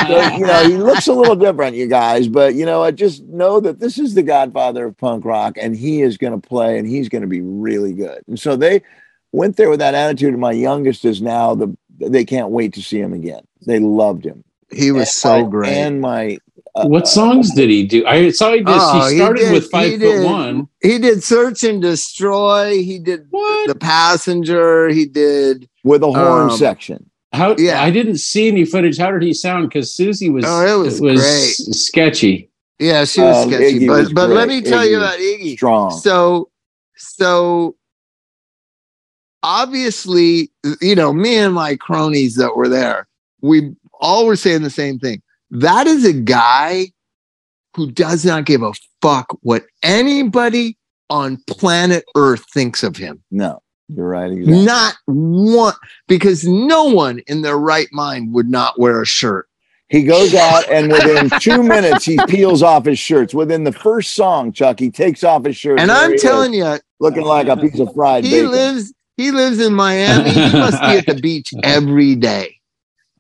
So, 0.09 0.37
you 0.37 0.47
know, 0.47 0.69
he 0.69 0.77
looks 0.77 1.07
a 1.07 1.13
little 1.13 1.37
different, 1.37 1.77
you 1.77 1.87
guys, 1.87 2.27
but 2.29 2.55
you 2.55 2.67
know, 2.67 2.83
I 2.83 2.91
just 2.91 3.23
know 3.25 3.61
that 3.61 3.79
this 3.81 3.99
is 3.99 4.15
the 4.15 4.23
godfather 4.23 4.87
of 4.87 4.97
punk 4.99 5.25
rock 5.25 5.57
and 5.61 5.77
he 5.77 6.03
is 6.03 6.17
going 6.19 6.39
to 6.39 6.49
play 6.49 6.79
and 6.79 6.87
he's 6.89 7.09
going 7.09 7.23
to 7.23 7.29
be 7.29 7.41
really 7.41 7.93
good. 7.93 8.23
And 8.27 8.39
so 8.39 8.57
they 8.57 8.83
went 9.33 9.57
there 9.57 9.71
with 9.71 9.79
that 9.81 9.95
attitude. 9.95 10.33
And 10.33 10.41
my 10.41 10.53
youngest 10.53 11.05
is 11.05 11.21
now 11.23 11.55
the, 11.55 11.77
they 11.99 12.25
can't 12.25 12.51
wait 12.51 12.75
to 12.75 12.83
see 12.83 12.99
him 12.99 13.13
again. 13.13 13.43
They 13.67 13.79
loved 13.79 14.25
him. 14.25 14.43
He 14.73 14.91
was 14.93 15.03
And 15.03 15.09
so 15.09 15.43
my- 15.45 15.51
great. 15.51 15.73
And 15.73 16.01
my, 16.01 16.39
what 16.75 17.09
songs 17.09 17.53
did 17.55 17.69
he 17.71 17.85
do? 17.87 18.07
I 18.07 18.31
saw 18.31 18.51
he 18.53 18.59
did. 18.59 18.67
Oh, 18.69 19.07
he 19.09 19.13
he 19.15 19.19
started 19.19 19.41
did- 19.41 19.53
with 19.53 19.71
five 19.71 19.91
foot 19.93 19.99
did. 20.01 20.25
one. 20.25 20.69
he 20.83 20.99
did 20.99 21.23
Search 21.23 21.65
and 21.65 21.83
Destroy. 21.83 22.83
He 22.83 22.99
did 22.99 23.27
What? 23.31 23.69
The 23.69 23.75
Passenger. 23.75 24.89
He 24.89 25.07
did. 25.07 25.69
with 25.85 26.03
a 26.03 26.07
horn 26.13 26.51
Um, 26.51 26.57
section. 26.57 27.11
How? 27.33 27.55
Yeah. 27.59 27.83
I 27.83 27.91
didn't 27.91 28.19
see 28.19 28.49
any 28.49 28.65
footage. 28.65 28.99
How 28.99 29.11
did 29.13 29.23
he 29.23 29.33
sound? 29.35 29.69
Because 29.69 29.91
Siouxsie 29.97 30.33
was. 30.33 30.45
Oh, 30.47 30.83
it 30.83 30.83
was 30.83 31.01
great. 31.01 31.19
sketchy. 31.21 32.51
Yeah, 32.79 33.05
she 33.05 33.21
was 33.21 33.47
Oh, 33.47 33.49
sketchy. 33.49 33.81
Iggy 33.81 33.87
But 33.87 33.99
was 34.01 34.13
but 34.13 34.31
let 34.31 34.49
me 34.49 34.63
tell 34.63 34.85
you 34.87 34.99
Iggy 34.99 35.01
was 35.01 35.09
about 35.09 35.19
Iggy. 35.19 35.53
Strong. 35.57 35.91
So 36.01 36.51
so 36.97 37.77
obviously, 39.43 40.51
you 40.81 40.95
know, 40.95 41.13
me 41.13 41.37
and 41.37 41.55
my 41.55 41.77
cronies 41.77 42.37
that 42.37 42.57
were 42.57 42.69
there, 42.69 43.07
we 43.41 43.75
all 44.01 44.27
were 44.27 44.37
saying 44.37 44.63
the 44.63 44.71
same 44.71 44.99
thing. 44.99 45.23
That 45.51 45.87
is 45.87 46.05
a 46.05 46.13
guy 46.13 46.87
who 47.77 47.91
does 47.91 48.25
not 48.25 48.45
give 48.47 48.63
a 48.63 48.73
fuck 49.03 49.37
what 49.43 49.65
anybody 49.83 50.77
on 51.09 51.43
planet 51.49 52.05
Earth 52.17 52.45
thinks 52.53 52.83
of 52.83 52.97
him. 52.97 53.23
No, 53.31 53.63
you're 53.89 54.09
right. 54.09 54.31
Exactly. 54.31 54.65
Not 54.65 54.95
one, 55.07 55.75
because 56.09 56.45
no 56.47 56.85
one 56.85 57.21
in 57.27 57.43
their 57.43 57.59
right 57.59 57.89
mind 57.93 58.33
would 58.33 58.49
not 58.49 58.79
wear 58.79 59.03
a 59.03 59.07
shirt. 59.07 59.47
He 59.89 60.05
goes 60.05 60.35
out 60.37 60.71
and 60.71 60.93
within 60.93 61.31
two 61.41 61.65
minutes 61.65 62.05
he 62.05 62.17
peels 62.29 62.63
off 62.63 62.85
his 62.85 62.99
shirts. 63.01 63.35
Within 63.35 63.65
the 63.65 63.73
first 63.73 64.15
song, 64.15 64.53
Chuck, 64.53 64.79
he 64.79 64.89
takes 64.89 65.25
off 65.25 65.45
his 65.45 65.57
shirt. 65.57 65.81
And 65.81 65.91
I'm 65.91 66.17
telling 66.17 66.55
you, 66.55 66.79
looking 67.01 67.25
like 67.25 67.49
a 67.49 67.57
piece 67.57 67.81
of 67.81 67.93
fried 67.93 68.23
he 68.25 68.31
bacon. 68.31 68.51
lives 68.53 68.95
he 69.17 69.33
lives 69.33 69.59
in 69.59 69.75
Miami. 69.75 70.31
He 70.31 70.53
must 70.53 70.81
be 70.81 70.87
at 70.99 71.07
the 71.07 71.21
beach 71.21 71.53
every 71.65 72.15
day. 72.15 72.55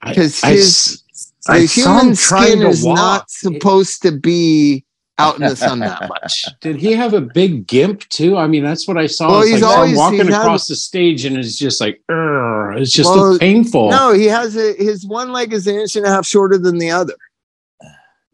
I- 0.01 0.15
'Cause 0.15 0.41
I 0.45 0.51
his- 0.53 1.03
I 1.49 1.61
The 1.61 1.67
him 1.67 1.69
human 1.69 2.15
skin 2.17 2.63
is 2.63 2.85
walk. 2.85 2.97
not 2.97 3.31
supposed 3.31 4.03
to 4.03 4.13
be 4.13 4.85
out 5.19 5.37
in 5.37 5.43
the 5.43 5.55
sun 5.57 5.81
that 5.81 6.09
much. 6.09 6.47
Did 6.61 6.77
he 6.77 6.93
have 6.93 7.13
a 7.15 7.21
big 7.21 7.67
gimp 7.67 8.09
too? 8.09 8.37
I 8.39 8.47
mean, 8.47 8.65
that's 8.65 8.89
what 8.89 8.97
I 8.97 9.07
saw. 9.07 9.29
Well, 9.29 9.43
he's 9.43 9.61
like 9.61 9.77
always- 9.77 9.97
walking 9.97 10.21
he's 10.21 10.29
had- 10.35 10.41
across 10.41 10.67
the 10.67 10.77
stage, 10.77 11.25
and 11.25 11.37
it's 11.37 11.57
just 11.59 11.81
like, 11.81 12.01
it's 12.09 12.93
just 12.93 13.11
Well, 13.11 13.39
painful. 13.39 13.91
No, 13.91 14.13
he 14.13 14.27
has 14.27 14.57
a, 14.57 14.73
his 14.75 15.07
one 15.07 15.31
leg 15.33 15.53
is 15.53 15.67
an 15.67 15.77
inch 15.77 15.97
and 15.97 16.07
a 16.07 16.09
half 16.09 16.27
shorter 16.27 16.57
than 16.59 16.79
the 16.79 16.91
other. 16.91 17.15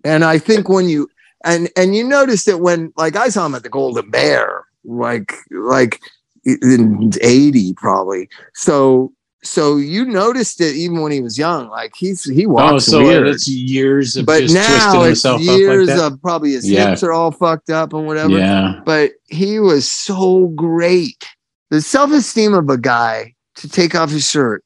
And 0.04 0.24
I 0.24 0.38
think 0.38 0.68
when 0.76 0.88
you 0.88 1.08
and 1.44 1.68
and 1.76 1.94
you 1.96 2.06
notice 2.06 2.44
that 2.44 2.58
when 2.58 2.92
like 2.96 3.16
I 3.16 3.28
saw 3.28 3.46
him 3.46 3.54
at 3.54 3.62
the 3.62 3.68
Golden 3.68 4.10
Bear, 4.10 4.64
like 4.84 5.32
like 5.50 6.00
in 6.44 7.10
80 7.20 7.74
probably. 7.74 8.28
So 8.54 9.12
so 9.46 9.76
you 9.76 10.04
noticed 10.04 10.60
it 10.60 10.74
even 10.76 11.00
when 11.00 11.12
he 11.12 11.20
was 11.20 11.38
young. 11.38 11.68
Like 11.68 11.94
he's 11.96 12.24
he 12.24 12.46
oh, 12.46 12.50
walks 12.50 12.72
oh, 12.72 12.78
so 12.78 12.98
weird. 13.04 13.26
it's 13.28 13.48
years 13.48 14.16
of 14.16 14.26
but 14.26 14.40
just 14.40 14.54
now 14.54 14.94
twisting 14.94 15.34
it's 15.36 15.44
years 15.46 15.88
like 15.88 16.12
of 16.12 16.20
probably 16.20 16.52
his 16.52 16.68
Yeah. 16.68 16.90
hips 16.90 17.02
are 17.02 17.12
all 17.12 17.30
fucked 17.30 17.70
up 17.70 17.92
and 17.92 18.06
whatever. 18.06 18.36
Yeah, 18.38 18.80
But 18.84 19.12
he 19.26 19.58
was 19.60 19.90
so 19.90 20.48
great. 20.48 21.24
The 21.70 21.80
self-esteem 21.80 22.54
of 22.54 22.68
a 22.68 22.78
guy 22.78 23.34
to 23.56 23.68
take 23.68 23.94
off 23.94 24.10
his 24.10 24.28
shirt. 24.28 24.62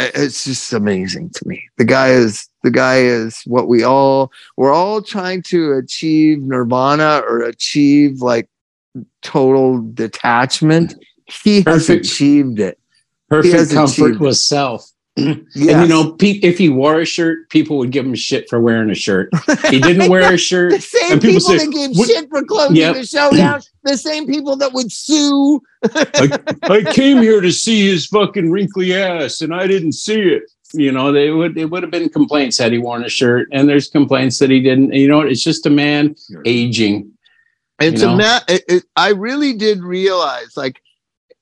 It's 0.00 0.44
just 0.44 0.72
amazing 0.72 1.30
to 1.30 1.48
me. 1.48 1.68
The 1.76 1.84
guy 1.84 2.10
is 2.10 2.48
the 2.62 2.70
guy 2.70 2.98
is 2.98 3.42
what 3.46 3.66
we 3.66 3.82
all 3.82 4.30
we're 4.56 4.72
all 4.72 5.02
trying 5.02 5.42
to 5.44 5.72
achieve 5.72 6.40
nirvana 6.42 7.22
or 7.28 7.40
achieve 7.40 8.20
like 8.22 8.48
total 9.22 9.82
detachment. 9.94 10.94
He 11.26 11.56
has 11.62 11.86
Perfect. 11.86 12.06
achieved 12.06 12.60
it. 12.60 12.77
Perfect 13.28 13.54
has 13.54 13.72
comfort 13.72 14.04
achieved 14.06 14.20
was 14.20 14.42
self. 14.44 14.90
And 15.18 15.46
you 15.54 15.88
know, 15.88 16.12
pe- 16.12 16.38
if 16.42 16.58
he 16.58 16.68
wore 16.68 17.00
a 17.00 17.04
shirt, 17.04 17.50
people 17.50 17.76
would 17.78 17.90
give 17.90 18.06
him 18.06 18.14
shit 18.14 18.48
for 18.48 18.60
wearing 18.60 18.88
a 18.90 18.94
shirt. 18.94 19.30
He 19.68 19.80
didn't 19.80 20.08
wear 20.10 20.28
a 20.28 20.32
the 20.32 20.38
shirt. 20.38 20.80
same 20.80 21.12
and 21.12 21.20
people, 21.20 21.40
people 21.40 21.58
say, 21.58 21.66
that 21.66 21.72
gave 21.72 21.90
"What- 21.98 22.08
shit 22.08 22.28
for 22.30 22.44
closing 22.44 22.76
Yep. 22.76 22.94
the 22.94 23.04
show 23.06 23.30
down, 23.36 23.60
the 23.82 23.96
same 23.96 24.26
people 24.28 24.54
that 24.56 24.72
would 24.72 24.92
sue. 24.92 25.60
I 25.94 26.84
came 26.94 27.18
here 27.20 27.40
to 27.40 27.50
see 27.50 27.88
his 27.88 28.06
fucking 28.06 28.50
wrinkly 28.50 28.94
ass, 28.94 29.40
and 29.40 29.52
I 29.54 29.66
didn't 29.66 29.92
see 29.92 30.20
it. 30.20 30.44
You 30.74 30.92
know, 30.92 31.10
they 31.12 31.30
would 31.30 31.56
it 31.58 31.64
would 31.70 31.82
have 31.82 31.90
been 31.90 32.08
complaints 32.10 32.58
had 32.58 32.72
he 32.72 32.78
worn 32.78 33.02
a 33.04 33.08
shirt, 33.08 33.48
and 33.52 33.68
there's 33.68 33.88
complaints 33.88 34.38
that 34.38 34.50
he 34.50 34.60
didn't. 34.60 34.92
You 34.92 35.08
know, 35.08 35.22
it's 35.22 35.42
just 35.42 35.66
a 35.66 35.70
man 35.70 36.14
aging. 36.44 37.10
It's 37.80 38.02
You 38.02 38.08
know? 38.08 38.14
a 38.14 38.16
ma- 38.18 38.40
it, 38.48 38.62
it, 38.68 38.84
I 38.94 39.10
really 39.10 39.52
did 39.54 39.80
realize, 39.82 40.56
like, 40.56 40.80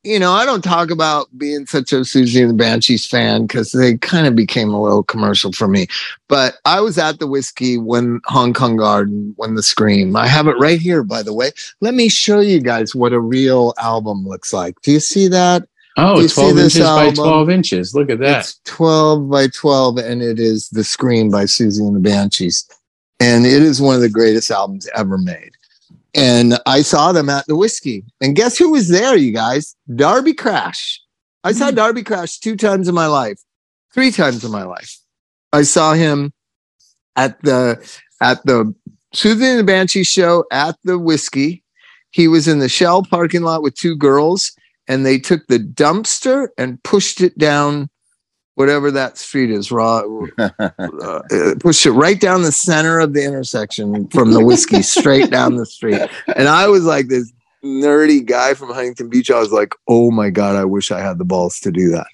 you 0.06 0.20
know, 0.20 0.32
I 0.32 0.44
don't 0.44 0.62
talk 0.62 0.90
about 0.90 1.26
being 1.36 1.66
such 1.66 1.92
a 1.92 1.96
Siouxsie 1.96 2.40
and 2.40 2.50
the 2.50 2.54
Banshees 2.54 3.06
fan 3.06 3.46
because 3.46 3.72
they 3.72 3.98
kind 3.98 4.28
of 4.28 4.36
became 4.36 4.70
a 4.70 4.80
little 4.80 5.02
commercial 5.02 5.50
for 5.50 5.66
me. 5.66 5.88
But 6.28 6.58
I 6.64 6.80
was 6.80 6.96
at 6.96 7.18
the 7.18 7.26
Whisky 7.26 7.76
when 7.76 8.20
Hong 8.26 8.54
Kong 8.54 8.76
Garden, 8.76 9.34
when 9.36 9.56
the 9.56 9.64
Scream. 9.64 10.14
I 10.14 10.28
have 10.28 10.46
it 10.46 10.56
right 10.60 10.78
here, 10.78 11.02
by 11.02 11.22
the 11.22 11.34
way. 11.34 11.50
Let 11.80 11.94
me 11.94 12.08
show 12.08 12.38
you 12.38 12.60
guys 12.60 12.94
what 12.94 13.12
a 13.12 13.18
real 13.18 13.74
album 13.78 14.24
looks 14.24 14.52
like. 14.52 14.80
Do 14.82 14.92
you 14.92 15.00
see 15.00 15.26
that? 15.28 15.66
Oh, 15.96 16.20
You 16.20 16.28
see 16.28 16.42
12 16.42 16.56
this 16.56 16.76
inches 16.76 16.88
by 16.88 17.10
12 17.10 17.50
inches. 17.50 17.94
Look 17.94 18.08
at 18.08 18.20
that. 18.20 18.40
It's 18.40 18.60
12 18.64 19.28
by 19.28 19.48
12, 19.48 19.98
and 19.98 20.22
it 20.22 20.38
is 20.38 20.68
The 20.68 20.84
Scream 20.84 21.30
by 21.30 21.44
Siouxsie 21.44 21.80
and 21.80 21.96
the 21.96 22.00
Banshees. 22.00 22.68
And 23.18 23.44
it 23.44 23.62
is 23.62 23.80
one 23.80 23.96
of 23.96 24.02
the 24.02 24.10
greatest 24.10 24.50
albums 24.52 24.86
ever 24.94 25.18
made. 25.18 25.55
And 26.16 26.58
I 26.64 26.80
saw 26.80 27.12
them 27.12 27.28
at 27.28 27.46
the 27.46 27.56
Whisky. 27.56 28.02
And 28.22 28.34
guess 28.34 28.56
who 28.56 28.70
was 28.70 28.88
there, 28.88 29.16
you 29.16 29.32
guys? 29.32 29.76
Darby 29.94 30.32
Crash. 30.32 31.00
I 31.44 31.52
saw 31.52 31.68
hmm. 31.68 31.76
Darby 31.76 32.02
Crash 32.02 32.38
two 32.38 32.56
times 32.56 32.88
in 32.88 32.94
my 32.94 33.06
life, 33.06 33.38
three 33.94 34.10
times 34.10 34.44
in 34.44 34.50
my 34.50 34.64
life. 34.64 34.98
I 35.52 35.62
saw 35.62 35.92
him 35.92 36.32
at 37.14 37.40
the 37.42 37.78
at 38.20 38.44
the 38.46 38.74
Susan 39.12 39.46
and 39.46 39.58
the 39.60 39.64
Banshee 39.64 40.04
show 40.04 40.44
at 40.50 40.76
the 40.84 40.98
Whisky. 40.98 41.62
He 42.10 42.28
was 42.28 42.48
in 42.48 42.58
the 42.58 42.68
Shell 42.68 43.04
parking 43.04 43.42
lot 43.42 43.62
with 43.62 43.74
two 43.74 43.94
girls, 43.94 44.52
and 44.88 45.04
they 45.04 45.18
took 45.18 45.46
the 45.46 45.58
dumpster 45.58 46.48
and 46.58 46.82
pushed 46.82 47.20
it 47.20 47.36
down 47.38 47.90
whatever 48.56 48.90
that 48.90 49.16
street 49.16 49.50
is 49.50 49.70
raw 49.70 50.02
uh, 50.38 51.20
pushed 51.60 51.86
it 51.86 51.92
right 51.92 52.20
down 52.20 52.42
the 52.42 52.52
center 52.52 52.98
of 52.98 53.14
the 53.14 53.24
intersection 53.24 54.06
from 54.08 54.32
the 54.32 54.44
Whisky 54.44 54.82
straight 54.82 55.30
down 55.30 55.56
the 55.56 55.66
street 55.66 56.00
and 56.36 56.48
i 56.48 56.66
was 56.66 56.84
like 56.84 57.08
this 57.08 57.32
nerdy 57.64 58.24
guy 58.24 58.54
from 58.54 58.72
Huntington 58.72 59.08
Beach, 59.08 59.30
I 59.30 59.40
was 59.40 59.50
like, 59.50 59.74
oh 59.88 60.12
my 60.12 60.30
God, 60.30 60.54
I 60.54 60.64
wish 60.64 60.92
I 60.92 61.00
had 61.00 61.18
the 61.18 61.24
balls 61.24 61.58
to 61.60 61.72
do 61.72 61.88
that. 61.90 62.06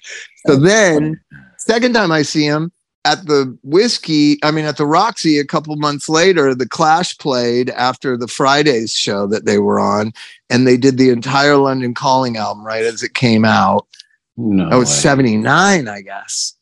So 0.47 0.55
then, 0.55 1.21
second 1.57 1.93
time 1.93 2.11
I 2.11 2.23
see 2.23 2.45
him 2.45 2.71
at 3.05 3.25
the 3.25 3.57
Whisky, 3.63 4.39
I 4.43 4.51
mean, 4.51 4.65
at 4.65 4.77
the 4.77 4.85
Roxy 4.85 5.37
a 5.37 5.45
couple 5.45 5.75
months 5.75 6.07
later, 6.07 6.55
the 6.55 6.67
Clash 6.67 7.17
played 7.17 7.69
after 7.71 8.15
the 8.17 8.27
Fridays 8.27 8.93
show 8.93 9.27
that 9.27 9.45
they 9.45 9.57
were 9.57 9.79
on, 9.79 10.13
and 10.49 10.65
they 10.65 10.77
did 10.77 10.97
the 10.97 11.09
entire 11.09 11.57
London 11.57 11.93
Calling 11.93 12.37
album 12.37 12.65
right 12.65 12.83
as 12.83 13.03
it 13.03 13.13
came 13.13 13.45
out. 13.45 13.87
No, 14.37 14.69
That 14.69 14.77
was 14.77 14.89
way. 14.89 14.95
79, 14.95 15.87
I 15.87 16.01
guess. 16.01 16.53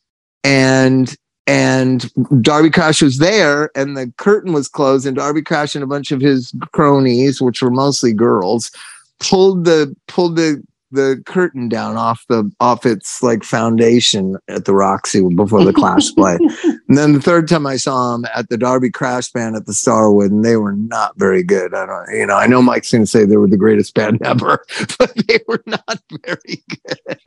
And 0.44 1.14
and 1.46 2.10
Darby 2.40 2.70
Crash 2.70 3.02
was 3.02 3.18
there 3.18 3.70
and 3.74 3.96
the 3.96 4.12
curtain 4.16 4.52
was 4.52 4.68
closed 4.68 5.06
and 5.06 5.16
Darby 5.16 5.42
Crash 5.42 5.74
and 5.74 5.82
a 5.82 5.88
bunch 5.88 6.12
of 6.12 6.20
his 6.20 6.52
cronies, 6.72 7.42
which 7.42 7.62
were 7.62 7.70
mostly 7.70 8.12
girls, 8.12 8.70
pulled 9.18 9.64
the 9.64 9.94
pulled 10.06 10.36
the 10.36 10.62
the 10.92 11.22
curtain 11.26 11.68
down 11.68 11.96
off 11.96 12.24
the 12.28 12.50
off 12.60 12.86
its 12.86 13.22
like 13.22 13.42
foundation 13.42 14.36
at 14.48 14.64
the 14.66 14.74
Roxy 14.74 15.22
before 15.34 15.64
the 15.64 15.72
Clash 15.72 16.10
play. 16.14 16.38
And 16.64 16.96
then 16.96 17.14
the 17.14 17.20
third 17.20 17.48
time 17.48 17.66
I 17.66 17.76
saw 17.76 18.14
him 18.14 18.24
at 18.34 18.48
the 18.48 18.58
Darby 18.58 18.90
Crash 18.90 19.30
band 19.30 19.56
at 19.56 19.66
the 19.66 19.74
Starwood, 19.74 20.30
and 20.30 20.44
they 20.44 20.56
were 20.56 20.74
not 20.74 21.18
very 21.18 21.42
good. 21.42 21.74
I 21.74 21.86
don't, 21.86 22.16
you 22.16 22.26
know, 22.26 22.36
I 22.36 22.46
know 22.46 22.62
Mike's 22.62 22.92
going 22.92 23.02
to 23.02 23.06
say 23.06 23.24
they 23.24 23.36
were 23.36 23.48
the 23.48 23.56
greatest 23.56 23.94
band 23.94 24.20
ever, 24.24 24.64
but 24.98 25.12
they 25.26 25.40
were 25.48 25.62
not 25.66 26.00
very 26.24 26.62
good. 26.68 27.18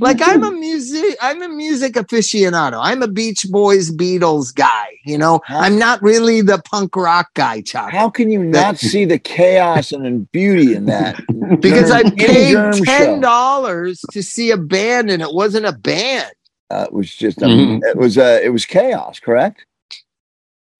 Like 0.00 0.18
I'm 0.22 0.44
a 0.44 0.52
music, 0.52 1.16
I'm 1.20 1.42
a 1.42 1.48
music 1.48 1.94
aficionado. 1.94 2.78
I'm 2.80 3.02
a 3.02 3.08
Beach 3.08 3.46
Boys, 3.50 3.90
Beatles 3.90 4.54
guy. 4.54 4.88
You 5.04 5.18
know, 5.18 5.40
I'm 5.48 5.78
not 5.78 6.02
really 6.02 6.40
the 6.40 6.58
punk 6.58 6.96
rock 6.96 7.34
guy, 7.34 7.60
Chuck. 7.60 7.90
How 7.90 8.08
can 8.08 8.30
you 8.30 8.42
not 8.42 8.78
see 8.78 9.04
the 9.04 9.18
chaos 9.18 9.92
and 9.92 10.30
beauty 10.32 10.74
in 10.74 10.86
that? 10.86 11.20
Because 11.60 11.90
I 11.90 12.02
paid 12.10 12.56
ten 12.84 13.20
dollars 13.20 14.00
to 14.12 14.22
see 14.22 14.50
a 14.50 14.56
band, 14.56 15.10
and 15.10 15.22
it 15.22 15.32
wasn't 15.32 15.66
a 15.66 15.72
band. 15.72 16.32
Uh, 16.70 16.84
it 16.88 16.92
was 16.92 17.14
just 17.14 17.42
a, 17.42 17.46
Mhm. 17.46 17.80
it 17.84 17.96
was 17.96 18.16
uh, 18.18 18.40
it 18.42 18.50
was 18.50 18.64
chaos, 18.64 19.20
correct? 19.20 19.64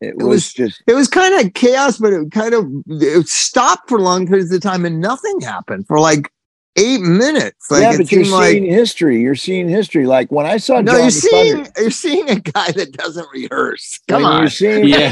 It, 0.01 0.17
was, 0.19 0.27
was- 0.27 0.53
just 0.53 0.83
it 0.87 0.95
was 0.95 1.09
kind 1.09 1.47
of 1.47 1.55
chaos, 1.55 1.99
but 1.99 2.13
it 2.13 2.31
kind 2.31 2.53
of 2.55 2.67
it 2.89 3.29
stopped 3.29 3.89
for 3.89 4.01
long 4.01 4.27
periods 4.27 4.53
of 4.53 4.61
time 4.61 4.85
and 4.85 5.01
nothing 5.01 5.41
happened 5.41 5.87
for 5.87 6.01
like 6.01 6.31
eight 6.77 7.01
minutes. 7.01 7.71
Like 7.71 7.83
yeah, 7.83 7.97
but 7.97 8.11
you're 8.11 8.25
seemed 8.25 8.33
like 8.35 8.51
seeing 8.53 8.65
history. 8.65 9.21
You're 9.21 9.35
seeing 9.35 9.69
history. 9.69 10.07
Like 10.07 10.31
when 10.33 10.47
I 10.47 10.57
saw 10.57 10.81
no, 10.81 10.93
Johnny 10.93 11.03
you're 11.03 11.11
seeing 11.11 11.55
Thunder, 11.65 11.71
you're 11.81 11.91
seeing 11.91 12.31
a 12.31 12.41
guy 12.41 12.71
that 12.73 12.93
doesn't 12.93 13.27
rehearse. 13.33 14.01
Come 14.09 14.25
on. 14.25 14.41
you're 14.41 14.51
seeing 14.51 14.85
Yeah, 14.89 15.11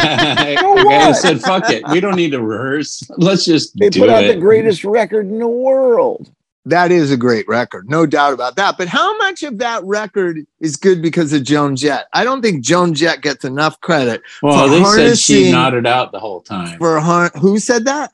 So 0.61 0.75
the 0.77 0.85
guy 0.85 1.07
what? 1.09 1.17
said, 1.17 1.41
"Fuck 1.41 1.71
it, 1.71 1.87
we 1.89 2.01
don't 2.01 2.17
need 2.17 2.31
to 2.33 2.43
rehearse. 2.43 3.03
Let's 3.17 3.45
just 3.45 3.79
they 3.79 3.89
do 3.91 4.01
put 4.01 4.11
out 4.11 4.25
it." 4.25 4.35
the 4.35 4.41
greatest 4.41 4.85
record 4.85 5.27
in 5.27 5.39
the 5.39 5.49
world. 5.49 6.31
That 6.65 6.93
is 6.93 7.11
a 7.11 7.17
great 7.17 7.49
record, 7.49 7.91
no 7.91 8.07
doubt 8.07 8.33
about 8.35 8.55
that. 8.55 8.79
But 8.79 8.87
how 8.87 9.17
much 9.19 9.43
of 9.43 9.59
that 9.59 9.83
record 9.83 10.47
is 10.61 10.77
good 10.77 11.03
because 11.03 11.33
of 11.33 11.43
Joan 11.43 11.75
Jett? 11.75 12.07
I 12.13 12.23
don't 12.23 12.41
think 12.41 12.63
Joan 12.63 12.95
Jett 12.95 13.21
gets 13.21 13.45
enough 13.45 13.81
credit 13.81 14.23
well, 14.43 14.69
for 14.69 14.71
they 14.71 14.85
said 14.85 15.19
she 15.19 15.51
nodded 15.51 15.89
out 15.89 16.13
the 16.13 16.21
whole 16.21 16.41
time. 16.41 16.79
for 16.79 17.01
har- 17.01 17.33
who 17.41 17.59
said 17.59 17.85
that? 17.87 18.13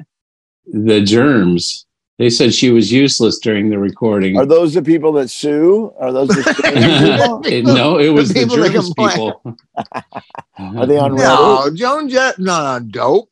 the 0.73 1.01
germs. 1.03 1.85
They 2.19 2.31
said 2.31 2.53
she 2.53 2.71
was 2.71 2.91
useless 2.91 3.39
during 3.39 3.71
the 3.71 3.79
recording. 3.79 4.37
Are 4.37 4.45
those 4.45 4.75
the 4.75 4.83
people 4.83 5.13
that 5.13 5.29
sue? 5.31 5.93
Are 6.01 6.13
those 6.13 6.29
the 6.29 6.43
suing 6.43 6.75
people? 6.75 7.43
It- 7.47 7.65
no, 7.65 7.99
it 7.99 8.09
was 8.09 8.31
the, 8.31 8.41
people 8.41 8.57
that 8.57 8.73
germs 8.73 8.93
people. 8.95 9.41
Are 10.59 10.87
they 10.87 10.99
on 10.99 11.13
Reddit? 11.13 11.19
No, 11.19 11.71
Joan 11.75 12.09
Jett, 12.09 12.39
not 12.41 12.65
on 12.65 12.89
dope. 12.91 13.31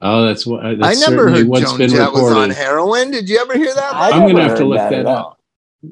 Oh, 0.00 0.24
that's 0.26 0.46
what. 0.46 0.64
Uh, 0.64 0.76
I 0.82 0.94
never 0.94 1.28
heard 1.30 1.46
what's 1.46 1.68
Joan 1.68 1.78
been 1.78 1.90
Jett 1.90 2.12
was 2.12 2.32
on 2.32 2.50
heroin. 2.50 3.10
Did 3.10 3.28
you 3.28 3.38
ever 3.38 3.54
hear 3.56 3.72
that? 3.74 3.94
I 3.94 4.10
I'm 4.10 4.26
gonna 4.32 4.48
have 4.48 4.58
to 4.58 4.64
look 4.64 4.78
that 4.78 4.90
that 4.90 5.06
up. 5.06 5.38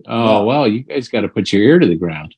all. 0.06 0.40
Oh 0.40 0.44
well, 0.44 0.66
you 0.66 0.80
guys 0.80 1.08
got 1.08 1.20
to 1.20 1.28
put 1.28 1.52
your 1.52 1.62
ear 1.62 1.78
to 1.78 1.86
the 1.86 1.94
ground. 1.96 2.34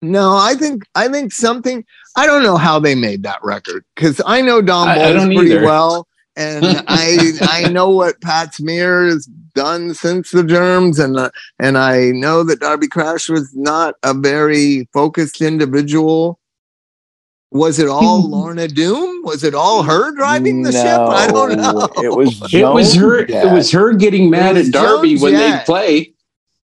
No, 0.00 0.36
I 0.36 0.54
think 0.54 0.84
I 0.94 1.08
think 1.08 1.32
something. 1.32 1.84
I 2.16 2.24
don't 2.26 2.42
know 2.42 2.56
how 2.56 2.78
they 2.78 2.94
made 2.94 3.22
that 3.24 3.42
record 3.42 3.84
because 3.96 4.20
I 4.24 4.40
know 4.42 4.62
Don 4.62 4.88
I- 4.88 4.94
I 4.94 5.12
Bowles 5.12 5.24
pretty 5.34 5.50
either. 5.50 5.64
well, 5.64 6.06
and 6.36 6.64
I 6.88 7.32
I 7.42 7.68
know 7.70 7.90
what 7.90 8.20
Pat 8.20 8.54
Smear 8.54 9.04
has 9.06 9.26
done 9.26 9.94
since 9.94 10.30
the 10.30 10.44
Germs, 10.44 10.98
and 10.98 11.16
uh, 11.16 11.30
and 11.58 11.78
I 11.78 12.10
know 12.10 12.42
that 12.44 12.60
Darby 12.60 12.88
Crash 12.88 13.28
was 13.28 13.54
not 13.54 13.94
a 14.02 14.14
very 14.14 14.88
focused 14.92 15.40
individual. 15.40 16.38
Was 17.50 17.78
it 17.78 17.88
all 17.88 18.28
Lorna 18.28 18.66
Doom? 18.66 19.22
Was 19.22 19.44
it 19.44 19.54
all 19.54 19.84
her 19.84 20.12
driving 20.16 20.62
the 20.62 20.72
ship? 20.72 20.98
I 20.98 21.28
don't 21.28 21.56
know. 21.56 21.88
It 22.02 22.12
was 22.12 22.52
It 22.52 22.64
was 22.64 22.94
her. 22.96 23.24
Jett. 23.24 23.46
It 23.46 23.52
was 23.52 23.70
her 23.70 23.92
getting 23.92 24.28
mad 24.28 24.56
at 24.56 24.72
Darby 24.72 25.14
Joan 25.14 25.22
when 25.22 25.32
they 25.34 25.62
play. 25.64 26.13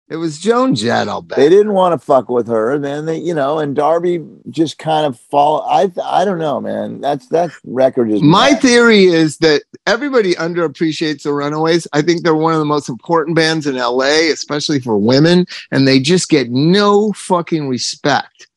It 0.09 0.15
was 0.15 0.39
Joan 0.39 0.73
Jett. 0.73 1.07
I'll 1.07 1.21
bet. 1.21 1.37
They 1.37 1.49
didn't 1.49 1.73
want 1.73 1.93
to 1.93 2.03
fuck 2.03 2.29
with 2.29 2.47
her. 2.47 2.79
Then 2.79 3.05
they, 3.05 3.17
you 3.19 3.33
know, 3.35 3.59
and 3.59 3.75
Darby 3.75 4.19
just 4.49 4.79
kind 4.79 5.05
of 5.05 5.19
fall. 5.19 5.61
I 5.69 5.91
I 6.03 6.25
don't 6.25 6.39
know, 6.39 6.59
man. 6.59 6.99
That's 6.99 7.27
that 7.27 7.51
record 7.63 8.09
is 8.09 8.19
My 8.21 8.51
mad. 8.51 8.61
theory 8.61 9.03
is 9.05 9.37
that 9.37 9.61
everybody 9.85 10.33
underappreciates 10.33 11.21
the 11.23 11.33
Runaways. 11.33 11.87
I 11.93 12.01
think 12.01 12.23
they're 12.23 12.33
one 12.33 12.53
of 12.53 12.59
the 12.59 12.65
most 12.65 12.89
important 12.89 13.35
bands 13.35 13.67
in 13.67 13.75
LA, 13.75 14.31
especially 14.31 14.79
for 14.79 14.97
women, 14.97 15.45
and 15.71 15.87
they 15.87 15.99
just 15.99 16.27
get 16.29 16.49
no 16.49 17.11
fucking 17.13 17.67
respect. 17.69 18.47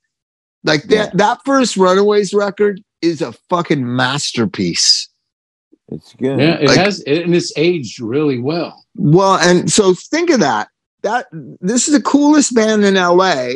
Like 0.65 0.85
that 0.85 0.95
Yeah. 0.95 1.11
that 1.15 1.41
first 1.45 1.77
Runaways 1.77 2.33
record 2.33 2.83
is 3.03 3.21
a 3.21 3.33
fucking 3.51 3.85
masterpiece. 3.95 5.09
It's 5.91 6.15
good. 6.15 6.41
Yeah, 6.41 6.55
it 6.61 6.69
Like- 6.69 6.79
has, 6.79 7.01
and 7.01 7.35
it's 7.35 7.53
aged 7.57 8.01
really 8.01 8.39
well. 8.39 8.87
Well, 8.97 9.35
and 9.37 9.71
so 9.71 9.93
think 9.93 10.31
of 10.31 10.41
that. 10.41 10.69
That 11.03 11.27
this 11.61 11.89
is 11.89 11.95
the 11.95 12.03
coolest 12.03 12.55
band 12.55 12.85
in 12.85 12.95
LA. 12.95 13.47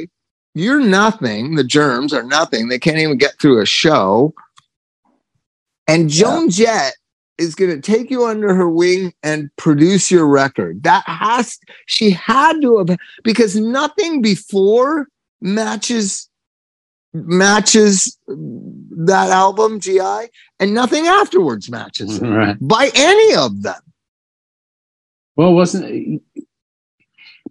You're 0.54 0.80
nothing. 0.80 1.54
The 1.54 1.64
Germs 1.64 2.12
are 2.12 2.22
nothing. 2.22 2.68
They 2.68 2.78
can't 2.78 2.98
even 2.98 3.18
get 3.18 3.38
through 3.40 3.60
a 3.60 3.66
show. 3.66 4.34
And 5.86 6.08
Joan 6.08 6.50
Jett 6.50 6.94
is 7.38 7.54
going 7.54 7.70
to 7.70 7.80
take 7.80 8.10
you 8.10 8.24
under 8.24 8.54
her 8.54 8.68
wing 8.68 9.12
and 9.22 9.50
produce 9.56 10.10
your 10.10 10.26
record. 10.26 10.82
That 10.82 11.04
has 11.06 11.58
she 11.86 12.10
had 12.10 12.60
to 12.62 12.78
have 12.78 12.96
because 13.22 13.54
nothing 13.56 14.22
before 14.22 15.08
matches 15.40 16.28
matches 17.12 18.18
that 18.26 19.30
album 19.30 19.80
GI 19.80 20.00
and 20.60 20.74
nothing 20.74 21.06
afterwards 21.06 21.70
matches 21.70 22.20
Right. 22.20 22.56
by 22.60 22.90
any 22.94 23.34
of 23.36 23.62
them. 23.62 23.80
Well, 25.36 25.54
wasn't? 25.54 26.22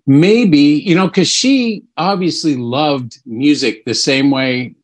Maybe 0.07 0.59
you 0.59 0.95
know 0.95 1.07
because 1.07 1.29
she 1.29 1.83
obviously 1.97 2.55
loved 2.55 3.19
music 3.25 3.85
the 3.85 3.95
same 3.95 4.31
way. 4.31 4.75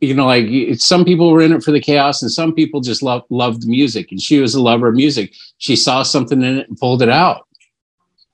You 0.00 0.12
know, 0.12 0.26
like 0.26 0.78
some 0.78 1.06
people 1.06 1.30
were 1.30 1.40
in 1.40 1.52
it 1.52 1.62
for 1.62 1.70
the 1.70 1.80
chaos, 1.80 2.20
and 2.20 2.30
some 2.30 2.54
people 2.54 2.82
just 2.82 3.02
loved 3.02 3.24
loved 3.30 3.66
music. 3.66 4.10
And 4.10 4.20
she 4.20 4.38
was 4.38 4.54
a 4.54 4.60
lover 4.60 4.88
of 4.88 4.94
music. 4.94 5.32
She 5.56 5.74
saw 5.74 6.02
something 6.02 6.42
in 6.42 6.58
it 6.58 6.68
and 6.68 6.76
pulled 6.76 7.00
it 7.00 7.08
out. 7.08 7.46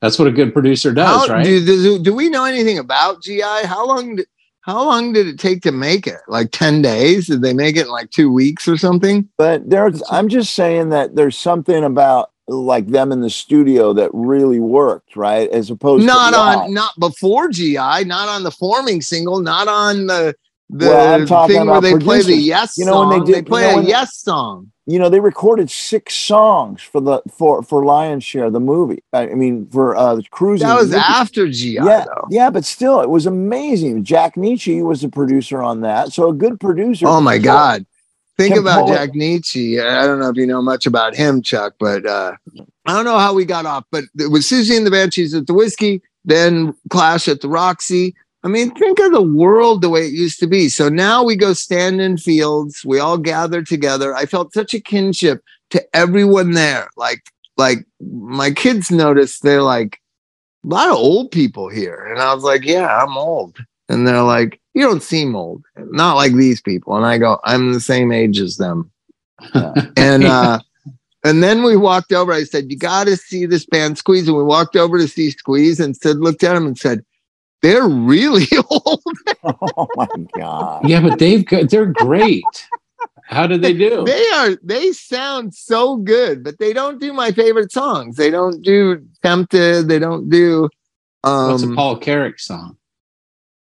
That's 0.01 0.19
what 0.19 0.27
a 0.27 0.33
good 0.33 0.53
producer 0.53 0.93
does, 0.93 1.29
How- 1.29 1.33
right? 1.35 1.45
Do, 1.45 1.65
do, 1.65 1.99
do 2.01 2.13
we 2.13 2.29
know 2.29 2.45
anything 2.45 2.79
about 2.79 3.23
GI? 3.23 3.41
How 3.41 3.87
long? 3.87 4.17
Did, 4.17 4.27
how 4.63 4.85
long 4.85 5.13
did 5.13 5.29
it 5.29 5.39
take 5.39 5.63
to 5.63 5.71
make 5.73 6.09
it? 6.09 6.19
Like 6.27 6.51
ten 6.51 6.83
days? 6.83 7.29
Did 7.29 7.43
they 7.43 7.55
make 7.55 7.77
it 7.77 7.87
in 7.87 7.93
like 7.93 8.11
two 8.11 8.33
weeks 8.33 8.67
or 8.67 8.77
something? 8.77 9.29
But 9.39 9.71
there's, 9.71 10.03
I'm 10.11 10.29
just 10.29 10.55
saying 10.55 10.89
that 10.89 11.15
there's 11.15 11.39
something 11.39 11.85
about 11.85 12.32
like 12.49 12.89
them 12.89 13.13
in 13.13 13.21
the 13.21 13.31
studio 13.31 13.93
that 13.95 14.11
really 14.13 14.61
worked, 14.61 15.17
right? 15.17 15.49
As 15.51 15.71
opposed 15.71 16.05
Not 16.07 16.33
live. 16.33 16.59
on, 16.59 16.75
not 16.75 16.93
before 16.99 17.49
GI, 17.49 17.77
not 18.05 18.29
on 18.29 18.43
the 18.43 18.51
forming 18.51 19.01
single, 19.01 19.41
not 19.41 19.69
on 19.69 20.07
the 20.07 20.35
the 20.75 20.87
Well, 20.89 21.47
thing 21.49 21.67
where 21.67 21.81
they 21.83 21.91
play 21.91 21.99
the 21.99 22.25
producers. 22.25 22.47
yes 22.47 22.79
You 22.79 22.87
know, 22.87 23.01
when 23.07 23.11
they 23.11 23.25
did- 23.27 23.35
they 23.35 23.39
you 23.39 23.45
play 23.45 23.75
know, 23.75 23.81
a 23.81 23.85
yes 23.85 24.17
song. 24.17 24.73
you 24.87 24.99
know 24.99 25.11
they 25.11 25.21
recorded 25.21 25.71
six 25.71 26.15
songs 26.15 26.81
for 26.81 27.01
the 27.03 27.21
for 27.31 27.63
for 27.63 27.85
Lion's 27.85 28.25
Share 28.25 28.49
the 28.51 28.59
movie. 28.61 29.03
I 29.13 29.29
I 29.29 29.35
mean 29.35 29.67
for 29.71 29.95
uh 29.95 30.15
the 30.17 30.23
cruising. 30.31 30.67
That 30.67 30.77
was 30.77 30.89
movie. 30.89 31.03
after 31.07 31.47
GI 31.49 31.73
yeah, 31.75 32.05
though. 32.07 32.27
yeah, 32.31 32.49
but 32.49 32.65
still, 32.65 33.01
it 33.03 33.11
was 33.11 33.27
amazing. 33.27 34.03
Jack 34.03 34.35
Nitzsche 34.37 34.83
was 34.83 35.03
the 35.03 35.11
producer 35.11 35.63
on 35.63 35.83
that, 35.83 36.11
so 36.13 36.29
a 36.31 36.33
good 36.33 36.59
producer. 36.59 37.07
Oh 37.07 37.21
my 37.21 37.37
God. 37.39 37.85
Think 38.39 38.55
Can 38.55 38.63
about 38.63 38.89
it- 38.89 38.93
Jack 38.93 39.11
Nitzsche. 39.11 39.85
I 39.85 40.07
don't 40.07 40.19
know 40.19 40.31
if 40.31 40.37
you 40.37 40.47
know 40.47 40.63
much 40.63 40.87
about 40.87 41.15
him, 41.15 41.43
Chuck, 41.43 41.75
but 41.79 42.07
uh, 42.07 42.33
I 42.87 42.93
don't 42.95 43.05
know 43.05 43.19
how 43.19 43.35
we 43.35 43.45
got 43.45 43.67
off. 43.67 43.85
But 43.91 44.05
it 44.19 44.31
was 44.31 44.47
Siouxsie 44.49 44.77
and 44.77 44.87
the 44.87 44.91
Banshees 44.91 45.35
at 45.35 45.47
the 45.47 45.55
Whisky, 45.55 46.03
then 46.25 46.75
Clash 46.91 47.29
at 47.29 47.41
the 47.41 47.49
Roxy. 47.49 48.15
I 48.45 48.49
mean, 48.49 48.75
think 48.75 48.99
of 48.99 49.13
the 49.13 49.23
world 49.23 49.83
the 49.83 49.91
way 49.91 50.07
it 50.07 50.13
used 50.13 50.41
to 50.41 50.49
be. 50.49 50.69
So 50.69 50.89
now 50.89 51.23
we 51.23 51.37
go 51.37 51.53
stand 51.53 52.01
in 52.01 52.17
fields. 52.17 52.83
We 52.85 52.99
all 52.99 53.19
gather 53.19 53.63
together. 53.63 54.15
I 54.17 54.27
felt 54.27 54.53
such 54.53 54.75
a 54.75 54.81
kinship 54.81 55.43
to 55.71 55.85
everyone 55.95 56.53
there. 56.53 56.89
Like, 56.97 57.21
like 57.57 57.87
my 58.01 58.51
kids 58.51 58.91
noticed 58.91 59.43
they're 59.43 59.63
like 59.63 60.01
a 60.65 60.69
lot 60.69 60.89
of 60.89 60.97
old 60.97 61.31
people 61.31 61.69
here, 61.69 62.07
and 62.11 62.21
I 62.21 62.35
was 62.35 62.43
like, 62.43 62.65
yeah, 62.65 63.03
I'm 63.03 63.17
old. 63.17 63.59
And 63.93 64.09
they're 64.09 64.23
like, 64.23 64.59
you 64.75 64.83
don't 64.83 65.03
seem 65.03 65.37
old, 65.37 65.63
not 65.77 66.17
like 66.17 66.33
these 66.33 66.63
people. 66.63 66.97
And 66.97 67.05
I 67.05 67.19
go, 67.19 67.39
I'm 67.45 67.75
the 67.75 67.81
same 67.81 68.11
age 68.11 68.41
as 68.41 68.57
them. 68.57 68.91
Yeah. 69.55 69.75
And 69.97 70.25
uh, 70.25 70.61
And 71.25 71.43
then 71.43 71.63
we 71.63 71.77
walked 71.77 72.13
over. 72.13 72.33
I 72.33 72.45
said, 72.45 72.71
You 72.71 72.79
got 72.79 73.07
to 73.07 73.17
see 73.17 73.45
this 73.47 73.67
band 73.67 73.99
Squeeze. 73.99 74.27
And 74.27 74.37
we 74.37 74.43
walked 74.43 74.77
over 74.77 74.99
to 74.99 75.07
see 75.07 75.31
Squeeze 75.31 75.79
and 75.79 75.97
Sid 75.97 76.19
looked 76.19 76.43
at 76.43 76.57
him 76.57 76.67
and 76.67 76.79
said, 76.79 77.05
They're 77.61 77.89
really 77.89 78.47
old. 78.71 79.03
oh 79.45 79.87
my 79.95 80.09
god. 80.39 80.89
Yeah, 80.89 81.01
but 81.01 81.19
they've 81.19 81.45
got, 81.45 81.71
they're 81.71 81.87
great. 81.87 82.45
How 83.25 83.47
did 83.47 83.63
they 83.63 83.75
do? 83.75 84.05
They 84.07 84.27
are, 84.35 84.57
they 84.63 84.93
sound 84.93 85.55
so 85.55 85.97
good, 85.97 86.43
but 86.43 86.59
they 86.59 86.73
don't 86.73 87.01
do 87.01 87.13
my 87.13 87.31
favorite 87.31 87.73
songs. 87.73 88.17
They 88.17 88.31
don't 88.31 88.63
do 88.63 89.07
Tempted. 89.23 89.89
They 89.89 89.99
don't 89.99 90.29
do, 90.31 90.69
What's 91.23 91.63
a 91.63 91.67
um, 91.67 91.77
Paul 91.77 91.99
Carrack 91.99 92.41
song? 92.41 92.77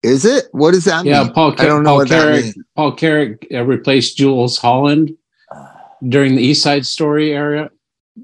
Is 0.05 0.25
it? 0.27 0.49
What 0.53 0.73
does 0.73 0.85
that 0.85 1.05
Yeah, 1.05 1.25
mean? 1.25 1.33
Paul, 1.33 1.55
I 1.59 1.65
don't 1.65 1.83
know 1.83 1.91
Paul 1.91 1.99
what 1.99 2.09
that 2.11 2.43
means. 2.43 2.59
Paul 2.77 2.93
Carrack 2.93 3.47
uh, 3.53 3.65
replaced 3.65 4.19
Jools 4.19 4.59
Holland 4.59 5.17
during 6.09 6.37
the 6.37 6.43
East 6.43 6.63
Side 6.63 6.85
Story 6.85 7.33
era. 7.33 7.71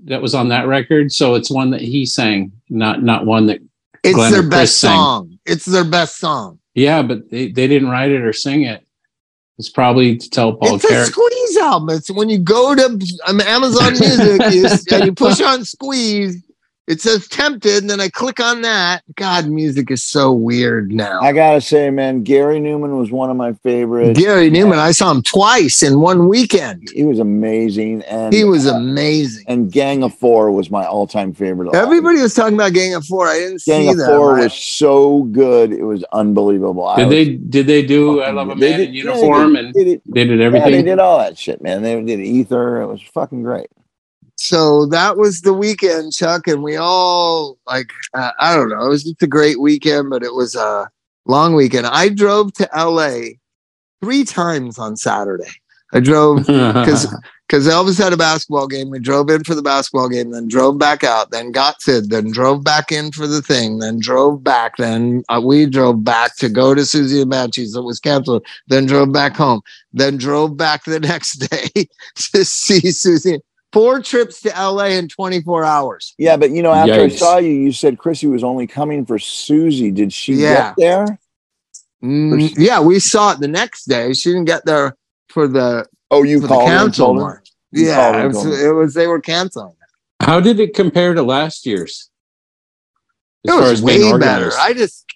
That 0.05 0.21
was 0.23 0.35
on 0.35 0.49
that 0.51 0.67
record, 0.69 1.11
so 1.11 1.35
it's 1.35 1.51
one 1.51 1.71
that 1.71 1.81
he 1.81 2.07
sang, 2.07 2.53
not 2.69 3.03
not 3.03 3.27
one 3.27 3.47
that. 3.47 3.61
It's 4.05 4.15
Glenn 4.15 4.33
their 4.33 4.49
best 4.49 4.79
sang. 4.79 4.97
song. 4.97 5.39
It's 5.47 5.65
their 5.65 5.85
best 5.85 6.19
song. 6.19 6.59
Yeah, 6.75 7.03
but 7.03 7.29
they, 7.31 7.49
they 7.51 7.67
didn't 7.67 7.89
write 7.89 8.11
it 8.13 8.23
or 8.23 8.33
sing 8.33 8.63
it. 8.63 8.87
It's 9.59 9.69
probably 9.69 10.17
to 10.17 10.31
tell 10.31 10.55
Paul 10.55 10.77
it's 10.77 10.85
a 10.85 11.05
Squeeze 11.07 11.57
album. 11.59 11.97
It's 11.97 12.11
when 12.11 12.29
you 12.31 12.39
go 12.39 12.75
to 12.75 12.85
um, 13.27 13.41
Amazon 13.41 13.93
Music 13.99 14.41
you, 14.53 14.97
and 14.97 15.07
you 15.07 15.13
push 15.13 15.41
on 15.41 15.65
Squeeze, 15.65 16.43
it 16.91 17.01
says 17.01 17.29
Tempted, 17.29 17.79
and 17.83 17.89
then 17.89 18.01
I 18.01 18.09
click 18.09 18.41
on 18.41 18.63
that. 18.63 19.03
God, 19.15 19.47
music 19.49 19.91
is 19.91 20.03
so 20.03 20.33
weird 20.33 20.93
now. 20.93 21.21
I 21.21 21.33
gotta 21.33 21.61
say, 21.61 21.89
man, 21.91 22.23
Gary 22.25 22.59
Numan 22.61 22.99
was 22.99 23.11
one 23.13 23.31
of 23.31 23.37
my 23.37 23.53
favorites. 23.53 24.19
Gary 24.19 24.51
Numan, 24.51 24.79
I 24.79 24.91
saw 24.91 25.11
him 25.11 25.23
twice 25.23 25.83
in 25.83 26.01
one 26.01 26.29
weekend. 26.29 26.89
He 26.93 27.05
was 27.05 27.19
amazing, 27.21 28.03
and 28.03 28.35
He 28.35 28.43
was 28.45 28.67
amazing. 28.67 29.45
and 29.47 29.71
Gang 29.71 30.03
of 30.03 30.13
Four 30.15 30.51
was 30.51 30.71
my 30.71 30.85
all-time 30.85 31.33
favorite. 31.33 31.75
Everybody 31.75 32.21
was 32.21 32.35
talking 32.35 32.55
about 32.55 32.73
Gang 32.73 32.95
of 32.95 33.05
Four. 33.07 33.29
I 33.29 33.35
didn't 33.39 33.61
see 33.61 33.71
it. 33.71 33.75
Gang 33.75 33.83
see 33.85 33.91
of 33.93 33.97
that. 33.99 34.07
Four 34.09 34.39
I- 34.41 34.43
was 34.45 34.55
so 34.55 35.23
good; 35.25 35.73
it 35.73 35.85
was 35.85 36.05
unbelievable. 36.13 36.93
Did 36.97 37.07
was 37.07 37.15
they 37.15 37.25
did 37.37 37.67
they 37.69 37.87
do 37.87 38.21
I 38.21 38.31
Love 38.33 38.51
a 38.51 38.55
they 38.57 38.71
Man 38.71 38.79
did- 38.81 38.89
in 38.89 38.95
yeah, 38.95 39.03
they 39.05 39.09
uniform 39.21 39.53
did- 39.55 39.65
and 39.65 39.75
they 39.75 39.85
did, 39.85 40.03
they 40.07 40.25
did 40.25 40.41
yeah, 40.41 40.47
everything? 40.47 40.73
they 40.73 40.83
did 40.83 40.99
all 40.99 41.19
that 41.19 41.39
shit, 41.39 41.63
man. 41.63 41.83
They 41.83 42.03
did 42.03 42.21
Ether. 42.21 42.81
It 42.83 42.87
was 42.89 43.01
fucking 43.03 43.43
great. 43.43 43.69
So 44.41 44.87
that 44.87 45.19
was 45.19 45.43
the 45.43 45.53
weekend, 45.53 46.15
Chuck, 46.15 46.49
and 46.49 46.63
we 46.63 46.75
all 46.75 47.59
like 47.67 47.91
uh, 48.15 48.31
I 48.41 48.57
don't 48.57 48.71
know. 48.71 48.87
It 48.87 48.89
was 48.89 49.05
just 49.05 49.23
a 49.23 49.27
great 49.27 49.61
weekend, 49.61 50.09
but 50.09 50.23
it 50.23 50.33
was 50.33 50.55
a 50.55 50.89
long 51.27 51.55
weekend. 51.55 51.87
I 51.87 52.09
drove 52.09 52.55
to 52.55 52.69
LA 52.75 53.35
three 54.03 54.25
times 54.25 54.79
on 54.79 54.97
Saturday. 54.97 55.51
I 55.93 56.01
drove 56.01 56.39
because 56.47 57.15
because 57.47 57.69
Elvis 57.69 58.03
had 58.03 58.15
a 58.15 58.17
basketball 58.17 58.67
game. 58.67 58.89
We 58.89 58.99
drove 58.99 59.29
in 59.29 59.45
for 59.45 59.55
the 59.55 59.61
basketball 59.61 60.09
game, 60.09 60.31
then 60.31 60.49
drove 60.49 60.79
back 60.79 61.05
out, 61.05 61.33
then 61.33 61.53
got 61.53 61.83
Sid, 61.83 62.09
then 62.09 62.31
drove 62.31 62.65
back 62.65 62.91
in 62.91 63.13
for 63.13 63.27
the 63.27 63.43
thing, 63.43 63.81
then 63.81 63.99
drove 63.99 64.43
back. 64.43 64.79
Then 64.79 65.23
uh, 65.29 65.43
we 65.45 65.67
drove 65.67 66.03
back 66.03 66.37
to 66.37 66.49
go 66.49 66.75
to 66.75 66.81
Siouxsie 66.81 67.21
and 67.21 67.31
Banshees 67.31 67.75
that 67.75 67.83
was 67.83 68.01
canceled. 68.01 68.47
Then 68.69 68.87
drove 68.87 69.13
back 69.13 69.37
home. 69.37 69.61
Then 69.93 70.17
drove 70.17 70.57
back 70.57 70.85
the 70.85 71.01
next 71.13 71.47
day 71.51 71.89
to 72.33 72.45
see 72.47 72.81
Siouxsie. 72.81 73.41
Four 73.73 74.03
trips 74.03 74.41
to 74.43 74.49
LA 74.51 74.87
in 74.87 75.09
24 75.09 75.65
hours. 75.65 76.15
Yeah, 76.19 76.37
but 76.37 76.51
you 76.51 76.63
know, 76.63 76.73
after 76.73 77.03
I 77.03 77.09
saw 77.09 77.39
you, 77.39 77.51
you 77.51 77.73
said 77.73 77.99
Chrissy 77.99 78.27
was 78.27 78.43
only 78.43 78.67
coming 78.67 79.07
for 79.07 79.17
Siouxsie. 79.17 79.95
Did 79.95 80.13
she 80.13 80.35
Yeah. 80.35 80.49
get 80.49 80.75
there? 80.77 81.21
Mm, 82.03 82.55
yeah, 82.57 82.81
we 82.81 82.99
saw 82.99 83.33
it 83.33 83.41
the 83.41 83.49
next 83.49 83.85
day. 83.85 84.13
She 84.13 84.31
didn't 84.31 84.47
get 84.47 84.65
there 84.65 84.97
for 85.29 85.47
the 85.47 85.87
Oh, 86.11 86.23
you 86.25 86.41
for 86.41 86.49
the 86.49 86.55
called 86.55 86.69
her 86.69 86.77
council 86.79 87.15
her? 87.15 87.21
march. 87.21 87.53
You 87.71 87.87
Yeah, 87.87 88.13
her 88.13 88.25
it 88.25 88.27
was, 88.29 88.43
told 88.43 88.55
it 88.59 88.73
was 88.73 88.95
they 88.95 89.07
were 89.07 89.21
canceling. 89.21 89.77
How 90.21 90.41
did 90.41 90.59
it 90.59 90.75
compare 90.75 91.15
to 91.15 91.23
last 91.23 91.65
year's? 91.67 92.11
As 93.47 93.55
It 93.55 93.61
was 93.61 93.83
way 93.83 94.19
better. 94.19 94.51
I 94.59 94.73
just, 94.75 95.07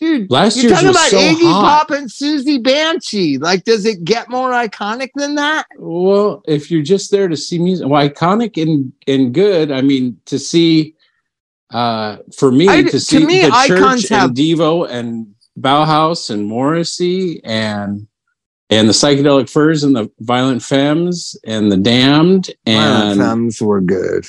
dude, 0.00 0.30
Last 0.30 0.56
you're 0.56 0.64
year's 0.66 0.74
talking 0.74 0.88
was 0.88 0.96
about 0.96 1.08
so 1.10 1.16
Iggy 1.18 1.50
hot. 1.52 1.88
Pop 1.88 1.90
and 1.98 2.08
Siouxsie 2.08 2.62
Banshee. 2.62 3.38
Like, 3.38 3.64
does 3.64 3.84
it 3.86 4.04
get 4.04 4.28
more 4.30 4.50
iconic 4.50 5.10
than 5.14 5.34
that? 5.36 5.66
Well, 5.78 6.42
if 6.46 6.70
you're 6.70 6.82
just 6.82 7.10
there 7.10 7.28
to 7.28 7.36
see 7.36 7.58
music, 7.58 7.88
well, 7.88 8.08
iconic 8.08 8.60
and 8.62 8.92
and 9.06 9.32
good. 9.34 9.70
I 9.72 9.80
mean, 9.82 10.18
to 10.26 10.38
see, 10.38 10.94
uh, 11.70 12.18
for 12.36 12.50
me 12.52 12.68
I- 12.68 12.82
to 12.82 12.90
to 12.90 13.00
see 13.00 13.24
me, 13.24 13.42
the 13.42 13.50
icons 13.52 14.02
church 14.02 14.08
have- 14.10 14.28
and 14.30 14.36
Devo 14.36 14.88
and 14.88 15.34
Bauhaus 15.58 16.30
and 16.30 16.46
Morrissey 16.46 17.40
and 17.44 18.06
and 18.68 18.88
the 18.88 18.92
psychedelic 18.92 19.48
furs 19.48 19.84
and 19.84 19.94
the 19.94 20.10
violent 20.20 20.62
femmes 20.62 21.36
and 21.46 21.70
the 21.70 21.76
damned 21.76 22.50
and 22.66 23.18
Femmes 23.20 23.62
were 23.62 23.80
good. 23.80 24.26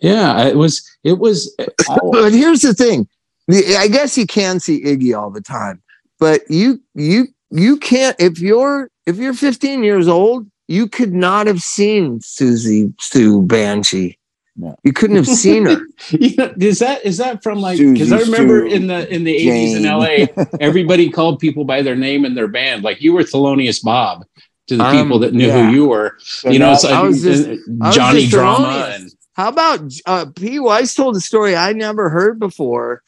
yeah, 0.00 0.44
it 0.46 0.56
was 0.56 0.82
it 1.04 1.18
was 1.18 1.54
Oh, 1.88 2.10
But 2.12 2.32
here's 2.32 2.60
the 2.62 2.74
thing: 2.74 3.04
The- 3.04 3.08
I 3.50 3.88
guess 3.88 4.16
you 4.18 4.26
can 4.26 4.60
see 4.60 4.82
Iggy 4.84 5.18
all 5.18 5.30
the 5.30 5.40
time, 5.40 5.82
but 6.20 6.42
you 6.50 6.80
you 6.94 7.28
you 7.50 7.76
can't 7.78 8.16
if 8.18 8.38
you're 8.40 8.90
if 9.06 9.16
you're 9.16 9.34
15 9.34 9.82
years 9.82 10.06
old, 10.08 10.46
you 10.66 10.86
could 10.88 11.14
not 11.14 11.46
have 11.46 11.60
seen 11.62 12.20
Siouxsie 12.20 12.92
Sioux 13.00 13.42
Banshee. 13.42 14.18
No. 14.60 14.76
You 14.82 14.92
couldn't 14.92 15.16
have 15.16 15.26
seen 15.26 15.66
her. 15.66 15.80
you 16.10 16.34
know, 16.36 16.52
is 16.60 16.80
that 16.80 17.06
is 17.06 17.16
that 17.18 17.42
from 17.44 17.60
like 17.60 17.78
because 17.78 18.12
I 18.12 18.18
remember 18.18 18.68
Stu, 18.68 18.74
in 18.76 18.86
the 18.88 19.08
in 19.14 19.24
the 19.24 19.34
eighties 19.34 19.76
in 19.76 19.84
LA, 19.84 20.26
everybody 20.60 21.08
called 21.10 21.38
people 21.38 21.64
by 21.64 21.80
their 21.80 21.94
name 21.96 22.24
and 22.24 22.36
their 22.36 22.48
band. 22.48 22.82
Like 22.82 23.00
you 23.00 23.12
were 23.12 23.22
Thelonious 23.22 23.82
Bob 23.82 24.24
to 24.66 24.76
the 24.76 24.84
Um, 24.84 25.02
people 25.02 25.18
that 25.20 25.32
knew 25.32 25.46
yeah. 25.46 25.66
who 25.70 25.72
you 25.74 25.86
were. 25.88 26.16
so 26.18 26.50
you 26.50 26.58
know, 26.58 26.72
it's 26.72 26.84
like 26.84 27.14
just- 27.14 27.48
I 27.48 27.52
was 27.84 27.94
Johnny 27.96 28.20
just 28.22 28.32
Drama 28.32 28.90
and 28.94 29.10
How 29.34 29.48
about 29.48 29.80
uh, 30.06 30.26
P. 30.34 30.58
Weiss 30.58 30.92
told 30.94 31.16
a 31.16 31.20
story 31.20 31.54
I 31.56 31.72
never 31.72 32.10
heard 32.10 32.38
before. 32.40 33.02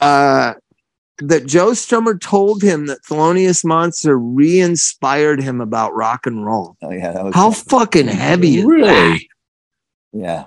Uh, 0.00 0.54
that 1.20 1.46
Joe 1.46 1.70
Strummer 1.72 2.20
told 2.20 2.62
him 2.62 2.86
that 2.86 3.02
Thelonious 3.02 3.64
Monster 3.64 4.16
re-inspired 4.16 5.42
him 5.42 5.60
about 5.60 5.94
rock 5.94 6.26
and 6.26 6.46
roll. 6.46 6.76
oh, 6.82 6.90
yeah, 6.92 7.10
that 7.12 7.24
was 7.24 7.34
How 7.34 7.50
fucking 7.50 8.06
heavy 8.06 8.58
is 8.58 8.62
that? 8.64 8.68
really. 8.70 9.30
yeah. 10.12 10.44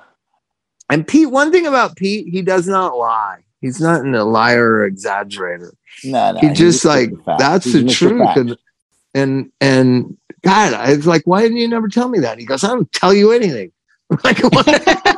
And 0.89 1.05
Pete, 1.07 1.29
one 1.29 1.51
thing 1.51 1.65
about 1.67 1.95
Pete, 1.97 2.27
he 2.29 2.41
does 2.41 2.67
not 2.67 2.97
lie. 2.97 3.39
He's 3.61 3.79
not 3.81 4.05
a 4.05 4.23
liar 4.23 4.75
or 4.77 4.89
exaggerator. 4.89 5.71
No, 6.03 6.31
no, 6.33 6.39
he 6.39 6.47
he's 6.49 6.57
just 6.57 6.83
Mr. 6.83 6.87
like 6.87 7.25
Fact. 7.25 7.39
that's 7.39 7.65
He's 7.65 7.73
the 7.73 7.89
truth. 7.89 8.21
Fact. 8.21 8.37
And, 8.39 8.57
and 9.13 9.51
and 9.61 10.17
God, 10.41 10.73
I 10.73 10.95
was 10.95 11.05
like, 11.05 11.23
why 11.25 11.41
didn't 11.43 11.57
you 11.57 11.67
never 11.67 11.87
tell 11.87 12.09
me 12.09 12.19
that? 12.19 12.39
He 12.39 12.45
goes, 12.45 12.63
I 12.63 12.69
don't 12.69 12.91
tell 12.93 13.13
you 13.13 13.31
anything. 13.31 13.71
like 14.23 14.39
what? 14.39 15.17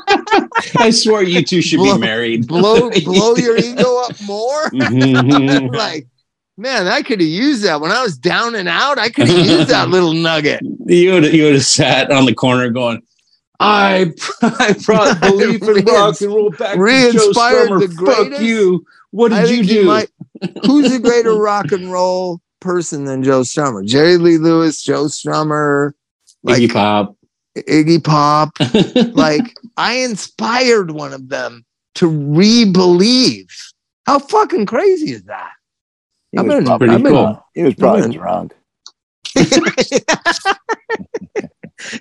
I 0.78 0.90
swore 0.92 1.24
you 1.24 1.44
two 1.44 1.62
should 1.62 1.78
Blow- 1.78 1.96
be 1.96 2.00
married. 2.02 2.48
blow 2.48 2.90
blow 3.06 3.36
your 3.36 3.58
ego 3.58 4.02
up 4.04 4.20
more. 4.22 4.70
Mhm. 4.72 5.74
like, 5.76 6.08
man, 6.58 6.88
I 6.88 7.02
could 7.02 7.20
have 7.20 7.30
used 7.30 7.64
that 7.64 7.82
when 7.82 7.92
I 7.92 8.02
was 8.04 8.18
down 8.18 8.56
and 8.56 8.68
out. 8.70 8.98
I 9.00 9.10
could 9.10 9.28
have 9.28 9.46
used 9.46 9.70
that 9.70 9.90
little 9.90 10.14
nugget. 10.14 10.62
you 10.88 11.12
would 11.14 11.34
you 11.34 11.44
would 11.46 11.54
have 11.56 11.66
sat 11.66 12.12
on 12.12 12.26
the 12.26 12.34
corner 12.34 12.70
going. 12.70 13.02
I 13.60 14.12
I 14.42 14.76
brought 14.86 15.22
belief 15.22 15.62
in 15.64 15.86
rock 15.86 16.20
and 16.22 16.34
roll 16.34 16.50
back 16.52 16.72
to 16.72 16.76
Joe 16.76 16.82
Re-inspired 16.82 17.70
Strummer. 17.70 17.80
the 17.98 18.06
Fuck 18.32 18.42
you. 18.42 18.86
What 19.12 19.30
did 19.30 19.50
you 19.50 19.64
do? 19.64 19.86
might- 19.86 20.10
who's 20.66 20.92
a 20.92 21.00
greater 21.00 21.36
rock 21.36 21.72
and 21.72 21.92
roll 21.92 22.42
person 22.60 23.06
than 23.06 23.24
Joe 23.24 23.42
Strummer? 23.42 23.86
Jerry 23.86 24.18
Lee 24.18 24.38
Lewis, 24.38 24.82
Joe 24.84 25.06
Strummer, 25.06 25.94
like 26.44 26.62
Iggy 26.62 26.74
Pop. 26.74 27.16
Iggy 27.58 28.04
Pop. 28.04 28.52
like 29.16 29.56
I 29.78 29.96
inspired 29.98 30.92
one 30.92 31.14
of 31.14 31.30
them 31.30 31.66
to 31.96 32.08
re-believe. 32.08 33.48
How 34.06 34.20
fucking 34.20 34.66
crazy 34.66 35.12
is 35.12 35.24
that? 35.24 35.52
He 36.32 36.40
I've 36.40 36.46
was 36.46 36.56
been- 36.56 36.66
probably 36.66 36.90
I've 36.90 37.04
been- 37.04 37.12
drunk. 37.14 37.40
He 37.54 37.64
was 37.64 37.76
probably 37.76 38.02
been- 38.02 38.12
drunk. 38.12 38.54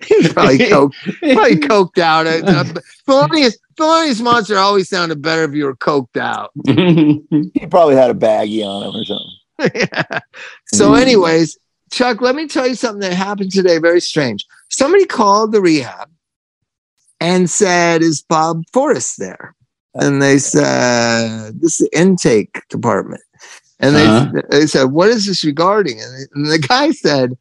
He's 0.07 0.33
probably 0.33 0.59
coked, 0.71 0.95
probably 1.35 1.57
coked 1.57 1.99
out. 1.99 2.27
Uh, 2.27 2.41
uh, 2.47 2.65
Thelonious, 3.09 3.55
Thelonious 3.79 4.23
Monster 4.23 4.57
always 4.59 4.89
sounded 4.89 5.21
better 5.23 5.43
if 5.45 5.55
you 5.55 5.65
were 5.65 5.75
coked 5.77 6.17
out. 6.19 6.51
He 6.67 7.67
probably 7.67 7.97
had 7.97 8.11
a 8.11 8.15
baggie 8.15 8.65
on 8.65 8.85
him 8.85 8.95
or 9.01 9.05
something. 9.05 10.21
so, 10.67 10.95
anyways, 10.95 11.59
Chuck, 11.91 12.21
let 12.21 12.35
me 12.37 12.47
tell 12.47 12.67
you 12.67 12.75
something 12.75 13.01
that 13.01 13.13
happened 13.15 13.51
today. 13.51 13.79
Very 13.79 14.01
strange. 14.01 14.47
Somebody 14.73 15.05
called 15.05 15.53
the 15.53 15.61
rehab 15.61 16.11
and 17.21 17.49
said, 17.49 18.03
"Is 18.03 18.23
Bob 18.23 18.63
Forrest 18.73 19.19
there?" 19.19 19.55
And 19.95 20.23
they 20.23 20.39
said, 20.39 21.61
"This 21.61 21.79
is 21.81 21.89
the 21.91 21.99
intake 21.99 22.63
department." 22.69 23.23
And 23.81 23.95
they, 23.95 24.07
Uh-huh. 24.07 24.43
they 24.51 24.67
said, 24.67 24.85
"What 24.93 25.11
is 25.11 25.27
this 25.27 25.45
regarding?" 25.45 26.01
And, 26.01 26.27
and 26.35 26.47
the 26.51 26.59
guy 26.59 26.91
said, 26.93 27.37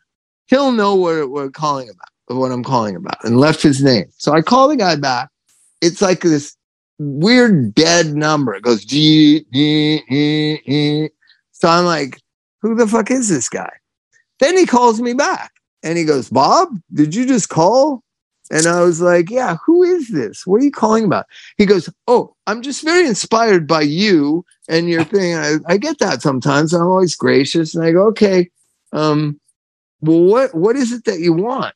"He'll 0.48 0.74
know 0.74 0.94
what 0.96 1.32
we're 1.32 1.50
calling 1.50 1.88
about, 1.90 2.38
what 2.38 2.52
I'm 2.52 2.64
calling 2.64 2.96
about," 2.98 3.24
and 3.24 3.40
left 3.40 3.62
his 3.62 3.82
name. 3.82 4.06
So 4.18 4.34
I 4.34 4.42
call 4.42 4.68
the 4.68 4.76
guy 4.76 4.98
back. 4.98 5.30
It's 5.82 6.02
like 6.02 6.22
this 6.22 6.56
weird 7.00 7.74
dead 7.74 8.14
number. 8.14 8.54
It 8.54 8.64
goes 8.64 8.84
G, 8.84 9.46
G, 9.54 10.04
E, 10.10 10.60
E. 10.66 11.10
So 11.54 11.70
I'm 11.70 11.86
like, 11.86 12.20
who 12.62 12.76
the 12.76 12.88
fuck 12.88 13.10
is 13.10 13.30
this 13.30 13.48
guy? 13.50 13.72
Then 14.40 14.58
he 14.58 14.66
calls 14.66 15.00
me 15.00 15.14
back 15.14 15.51
and 15.84 15.98
he 15.98 16.04
goes, 16.06 16.30
Bob, 16.30 16.70
did 16.94 17.16
you 17.16 17.26
just 17.26 17.50
call? 17.50 18.04
And 18.52 18.68
I 18.68 18.82
was 18.82 19.00
like, 19.02 19.30
Yeah, 19.30 19.58
who 19.66 19.84
is 19.84 20.10
this? 20.10 20.46
What 20.46 20.62
are 20.62 20.66
you 20.66 20.72
calling 20.72 21.06
about? 21.06 21.26
He 21.58 21.66
goes, 21.66 21.90
Oh, 22.08 22.36
I'm 22.48 22.62
just 22.62 22.84
very 22.84 23.08
inspired 23.08 23.66
by 23.68 23.82
you 23.82 24.46
and 24.68 24.90
your 24.90 25.04
thing. 25.14 25.36
I, 25.36 25.56
I 25.68 25.78
get 25.78 26.00
that 26.00 26.22
sometimes. 26.22 26.74
I'm 26.74 26.88
always 26.88 27.16
gracious. 27.16 27.74
And 27.76 27.84
I 27.86 27.92
go, 27.92 28.08
Okay, 28.08 28.50
um, 28.94 29.40
well, 30.02 30.24
what 30.24 30.54
what 30.56 30.76
is 30.76 30.92
it 30.92 31.06
that 31.06 31.20
you 31.20 31.34
want? 31.34 31.74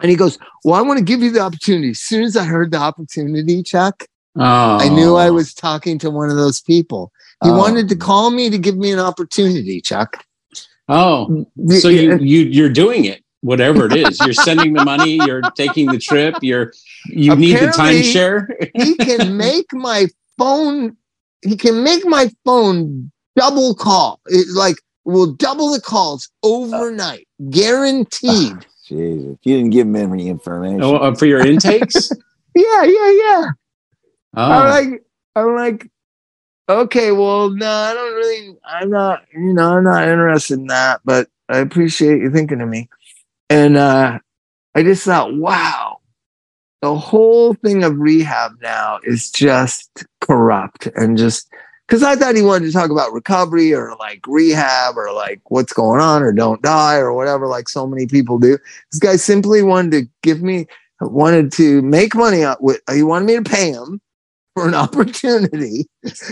And 0.00 0.10
he 0.10 0.16
goes, 0.16 0.38
Well, 0.64 0.74
I 0.74 0.82
want 0.82 0.98
to 0.98 1.04
give 1.04 1.22
you 1.22 1.30
the 1.30 1.40
opportunity. 1.40 1.90
As 1.90 2.00
soon 2.00 2.22
as 2.22 2.36
I 2.36 2.44
heard 2.44 2.70
the 2.70 2.78
opportunity, 2.78 3.62
Chuck, 3.62 4.04
Oh, 4.38 4.78
I 4.78 4.88
knew 4.90 5.16
I 5.16 5.30
was 5.30 5.54
talking 5.54 5.98
to 6.00 6.10
one 6.10 6.28
of 6.30 6.36
those 6.36 6.60
people. 6.60 7.10
He 7.42 7.48
Oh. 7.50 7.56
wanted 7.58 7.88
to 7.88 7.96
call 7.96 8.30
me 8.30 8.50
to 8.50 8.58
give 8.58 8.76
me 8.76 8.92
an 8.92 8.98
opportunity, 8.98 9.80
Chuck. 9.80 10.24
Oh, 10.88 11.46
so 11.80 11.88
you 11.88 12.16
you 12.18 12.40
you're 12.42 12.68
doing 12.68 13.06
it, 13.06 13.24
whatever 13.46 13.86
it 13.86 13.94
is. 13.96 14.18
You're 14.20 14.32
sending 14.34 14.72
the 14.74 14.84
money. 14.84 15.18
You're 15.24 15.42
taking 15.54 15.86
the 15.86 15.98
trip. 15.98 16.34
You're 16.42 16.72
you 17.06 17.34
need 17.36 17.54
the 17.54 17.70
Apparently- 17.70 18.02
timeshare. 18.02 18.70
he 18.74 18.96
can 18.96 19.36
make 19.36 19.72
my 19.72 20.06
phone 20.38 20.96
he 21.42 21.56
can 21.56 21.82
make 21.84 22.04
my 22.04 22.30
phone 22.44 23.10
double 23.36 23.74
call 23.74 24.20
it, 24.26 24.46
like 24.54 24.76
will 25.04 25.32
double 25.32 25.70
the 25.70 25.80
calls 25.80 26.28
overnight 26.42 27.26
guaranteed 27.50 28.66
Jesus, 28.88 29.38
you 29.42 29.56
didn't 29.56 29.70
give 29.70 29.86
him 29.86 29.96
any 29.96 30.28
information. 30.28 30.82
Oh, 30.82 30.96
uh, 30.96 31.14
for 31.14 31.26
your 31.26 31.44
intakes. 31.44 32.10
yeah 32.54 32.82
yeah 32.84 33.10
yeah 33.10 33.46
i'm 34.34 34.62
Oh, 34.62 34.68
like 34.68 35.04
i'm 35.36 35.54
like 35.54 35.90
okay 36.68 37.12
well 37.12 37.50
no 37.50 37.70
i 37.70 37.92
don't 37.94 38.14
really 38.14 38.56
i'm 38.64 38.90
not 38.90 39.24
you 39.32 39.52
know 39.52 39.76
i'm 39.76 39.84
not 39.84 40.08
interested 40.08 40.58
in 40.58 40.66
that 40.68 41.00
but 41.04 41.28
i 41.50 41.58
appreciate 41.58 42.20
you 42.20 42.30
thinking 42.30 42.60
of 42.62 42.68
me 42.68 42.88
and 43.50 43.76
uh 43.76 44.18
i 44.74 44.82
just 44.82 45.04
thought 45.04 45.34
wow 45.34 45.98
the 46.82 46.94
whole 46.94 47.54
thing 47.54 47.84
of 47.84 47.98
rehab 47.98 48.52
now 48.60 48.98
is 49.02 49.30
just 49.30 50.04
corrupt 50.20 50.86
and 50.96 51.16
just 51.16 51.48
because 51.86 52.02
I 52.02 52.16
thought 52.16 52.34
he 52.34 52.42
wanted 52.42 52.66
to 52.66 52.72
talk 52.72 52.90
about 52.90 53.12
recovery 53.12 53.72
or 53.72 53.94
like 53.98 54.26
rehab 54.26 54.96
or 54.96 55.12
like 55.12 55.40
what's 55.50 55.72
going 55.72 56.00
on 56.00 56.22
or 56.22 56.32
don't 56.32 56.62
die 56.62 56.96
or 56.96 57.12
whatever, 57.12 57.46
like 57.46 57.68
so 57.68 57.86
many 57.86 58.06
people 58.06 58.38
do. 58.38 58.58
This 58.90 58.98
guy 58.98 59.16
simply 59.16 59.62
wanted 59.62 59.92
to 59.92 60.10
give 60.22 60.42
me, 60.42 60.66
wanted 61.00 61.52
to 61.52 61.82
make 61.82 62.14
money 62.14 62.42
out 62.42 62.62
with, 62.62 62.80
he 62.92 63.02
wanted 63.02 63.26
me 63.26 63.36
to 63.36 63.42
pay 63.42 63.70
him 63.70 64.00
for 64.54 64.66
an 64.66 64.74
opportunity 64.74 65.86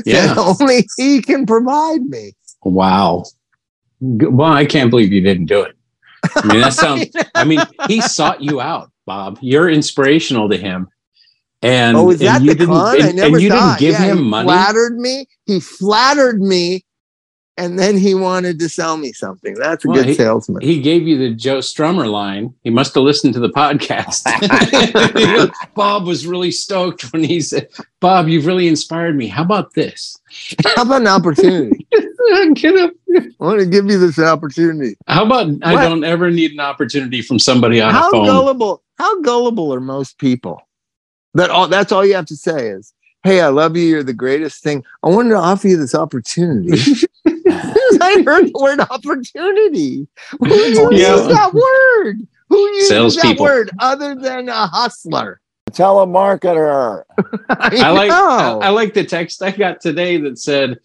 yeah. 0.04 0.34
that 0.34 0.38
only 0.38 0.88
he 0.96 1.22
can 1.22 1.46
provide 1.46 2.02
me. 2.02 2.32
Wow. 2.64 3.24
Well, 4.00 4.52
I 4.52 4.66
can't 4.66 4.90
believe 4.90 5.12
you 5.12 5.20
didn't 5.20 5.46
do 5.46 5.62
it. 5.62 5.73
I 6.36 6.46
mean, 6.46 6.60
that 6.60 6.72
sounds. 6.74 7.06
I 7.34 7.44
mean, 7.44 7.60
he 7.88 8.00
sought 8.00 8.40
you 8.42 8.60
out, 8.60 8.90
Bob. 9.06 9.38
You're 9.40 9.68
inspirational 9.70 10.48
to 10.48 10.56
him. 10.56 10.88
And 11.62 11.96
oh, 11.96 12.10
is 12.10 12.18
that 12.20 12.42
you 12.42 12.48
the 12.48 12.54
didn't, 12.56 12.74
con? 12.74 13.02
I 13.02 13.06
and- 13.08 13.16
never 13.16 13.34
and 13.36 13.42
you 13.42 13.48
thought. 13.48 13.78
didn't 13.78 13.92
give 13.92 14.00
Yeah, 14.00 14.12
him 14.12 14.18
he 14.18 14.24
money. 14.24 14.46
Flattered 14.48 14.98
me. 14.98 15.26
He 15.46 15.60
flattered 15.60 16.42
me, 16.42 16.84
and 17.56 17.78
then 17.78 17.96
he 17.96 18.14
wanted 18.14 18.58
to 18.58 18.68
sell 18.68 18.98
me 18.98 19.12
something. 19.12 19.54
That's 19.54 19.82
a 19.84 19.88
Well, 19.88 19.96
good 19.98 20.08
he- 20.08 20.14
salesman. 20.14 20.60
He 20.62 20.82
gave 20.82 21.08
you 21.08 21.16
the 21.16 21.30
Joe 21.34 21.58
Strummer 21.60 22.10
line. 22.10 22.52
He 22.64 22.70
must 22.70 22.94
have 22.96 23.04
listened 23.04 23.32
to 23.34 23.40
the 23.40 23.48
podcast. 23.48 24.24
You 25.18 25.26
know, 25.38 25.50
Bob 25.74 26.06
was 26.06 26.26
really 26.26 26.50
stoked 26.50 27.12
when 27.14 27.24
he 27.24 27.40
said, 27.40 27.68
"Bob, 28.00 28.28
you've 28.28 28.44
really 28.46 28.68
inspired 28.68 29.16
me. 29.16 29.28
How 29.28 29.42
about 29.42 29.72
this? 29.72 30.18
How 30.76 30.82
about 30.82 31.00
an 31.00 31.08
opportunity? 31.08 31.83
Get 32.54 32.76
up. 32.76 32.90
I 33.16 33.28
want 33.38 33.60
to 33.60 33.66
give 33.66 33.86
you 33.86 33.98
this 33.98 34.18
opportunity. 34.18 34.96
How 35.06 35.24
about 35.24 35.48
I 35.62 35.74
don't 35.84 36.04
ever 36.04 36.30
need 36.30 36.52
an 36.52 36.60
opportunity 36.60 37.22
from 37.22 37.38
somebody 37.38 37.80
on 37.80 37.92
How 37.92 38.08
a 38.08 38.12
phone? 38.12 38.26
gullible? 38.26 38.82
How 38.98 39.20
gullible 39.22 39.72
are 39.74 39.80
most 39.80 40.18
people? 40.18 40.60
That 41.34 41.50
all. 41.50 41.68
That's 41.68 41.92
all 41.92 42.04
you 42.04 42.14
have 42.14 42.26
to 42.26 42.36
say 42.36 42.68
is, 42.68 42.92
"Hey, 43.22 43.40
I 43.40 43.48
love 43.48 43.76
you. 43.76 43.84
You're 43.84 44.02
the 44.02 44.12
greatest 44.12 44.62
thing. 44.62 44.84
I 45.02 45.08
wanted 45.08 45.30
to 45.30 45.36
offer 45.36 45.68
you 45.68 45.76
this 45.76 45.94
opportunity." 45.94 46.78
I 47.26 48.22
heard 48.24 48.46
the 48.46 48.60
word 48.60 48.80
opportunity. 48.80 50.06
Who 50.40 50.48
uses 50.54 50.98
Yeah. 51.00 51.16
that 51.28 51.52
word? 51.54 52.18
Who 52.50 52.58
uses 52.74 52.88
Salespeople. 52.88 53.44
that 53.46 53.50
word 53.52 53.70
other 53.80 54.14
than 54.14 54.48
a 54.48 54.66
hustler? 54.66 55.40
Telemarketer. 55.70 57.04
I 57.48 57.90
like. 57.90 58.10
I, 58.10 58.58
I 58.62 58.68
like 58.70 58.94
the 58.94 59.04
text 59.04 59.42
I 59.42 59.50
got 59.50 59.80
today 59.80 60.18
that 60.18 60.38
said, 60.38 60.78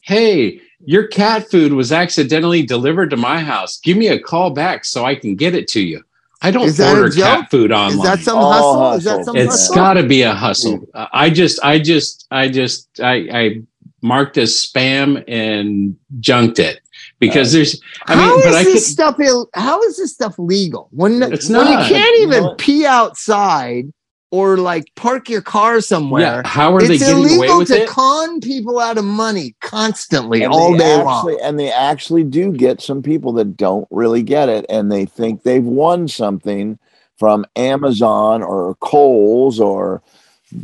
"Hey, 0.00 0.60
your 0.86 1.06
cat 1.08 1.50
food 1.50 1.72
was 1.72 1.92
accidentally 1.92 2.62
delivered 2.62 3.10
to 3.10 3.16
my 3.16 3.40
house. 3.40 3.78
Give 3.80 3.96
me 3.96 4.08
a 4.08 4.18
call 4.20 4.50
back 4.50 4.84
so 4.84 5.04
I 5.04 5.14
can 5.14 5.34
get 5.36 5.54
it 5.54 5.68
to 5.68 5.80
you." 5.80 6.02
I 6.42 6.50
don't 6.50 6.66
Is 6.66 6.76
that 6.76 6.94
a 6.94 7.00
order 7.00 7.10
cat 7.14 7.40
joke? 7.42 7.50
food 7.50 7.70
Is 7.70 7.76
online. 7.76 8.04
that 8.04 8.18
some 8.20 8.36
All 8.38 8.52
hustle? 8.52 8.92
Is 8.98 9.04
that 9.04 9.10
some 9.10 9.18
hustle. 9.18 9.24
some 9.34 9.36
it's 9.36 9.52
hustle? 9.68 9.74
got 9.76 9.94
to 9.94 10.02
be 10.02 10.22
a 10.22 10.34
hustle. 10.34 10.86
Uh, 10.92 11.06
I 11.12 11.30
just, 11.30 11.58
I 11.64 11.78
just, 11.78 12.26
I 12.30 12.48
just, 12.50 13.00
I, 13.00 13.14
I 13.32 13.62
marked 14.02 14.36
as 14.36 14.50
spam 14.52 15.24
and 15.26 15.96
junked 16.20 16.58
it 16.58 16.80
because 17.18 17.52
there's. 17.54 17.80
I 18.08 18.14
mean, 18.16 18.24
How 18.24 18.36
but 18.42 18.46
is 18.48 18.54
I 18.56 18.64
this 18.64 18.74
could. 18.74 18.82
stuff? 18.92 19.20
Ill- 19.20 19.48
how 19.54 19.80
is 19.84 19.96
this 19.96 20.12
stuff 20.12 20.34
legal? 20.38 20.88
When 20.90 21.22
It's 21.22 21.48
when 21.48 21.66
you 21.66 21.78
can't 21.78 22.18
You 22.18 22.26
know 22.26 22.36
even 22.36 22.56
pee 22.56 22.84
outside 22.84 23.90
or 24.34 24.56
like 24.56 24.92
park 24.96 25.28
your 25.28 25.40
car 25.40 25.80
somewhere. 25.80 26.42
Yeah, 26.42 26.42
how 26.44 26.74
are 26.74 26.80
they 26.80 26.94
it's 26.94 27.04
getting 27.04 27.24
away 27.24 27.36
illegal 27.36 27.58
with 27.58 27.68
to 27.68 27.82
it? 27.82 27.88
con 27.88 28.40
people 28.40 28.80
out 28.80 28.98
of 28.98 29.04
money 29.04 29.54
constantly 29.60 30.42
And 30.42 30.52
all 30.52 30.76
day 30.76 30.92
actually, 30.92 31.34
long. 31.34 31.40
And 31.44 31.60
they 31.60 31.70
actually 31.70 32.24
do 32.24 32.50
get 32.50 32.82
some 32.82 33.00
people 33.00 33.32
that 33.34 33.56
don't 33.56 33.86
really 33.92 34.24
get 34.24 34.48
it, 34.48 34.66
and 34.68 34.90
they 34.90 35.04
think 35.04 35.44
they've 35.44 35.64
won 35.64 36.08
something 36.08 36.80
from 37.16 37.46
Amazon 37.54 38.42
or 38.42 38.74
Kohl's 38.80 39.60
or 39.60 40.02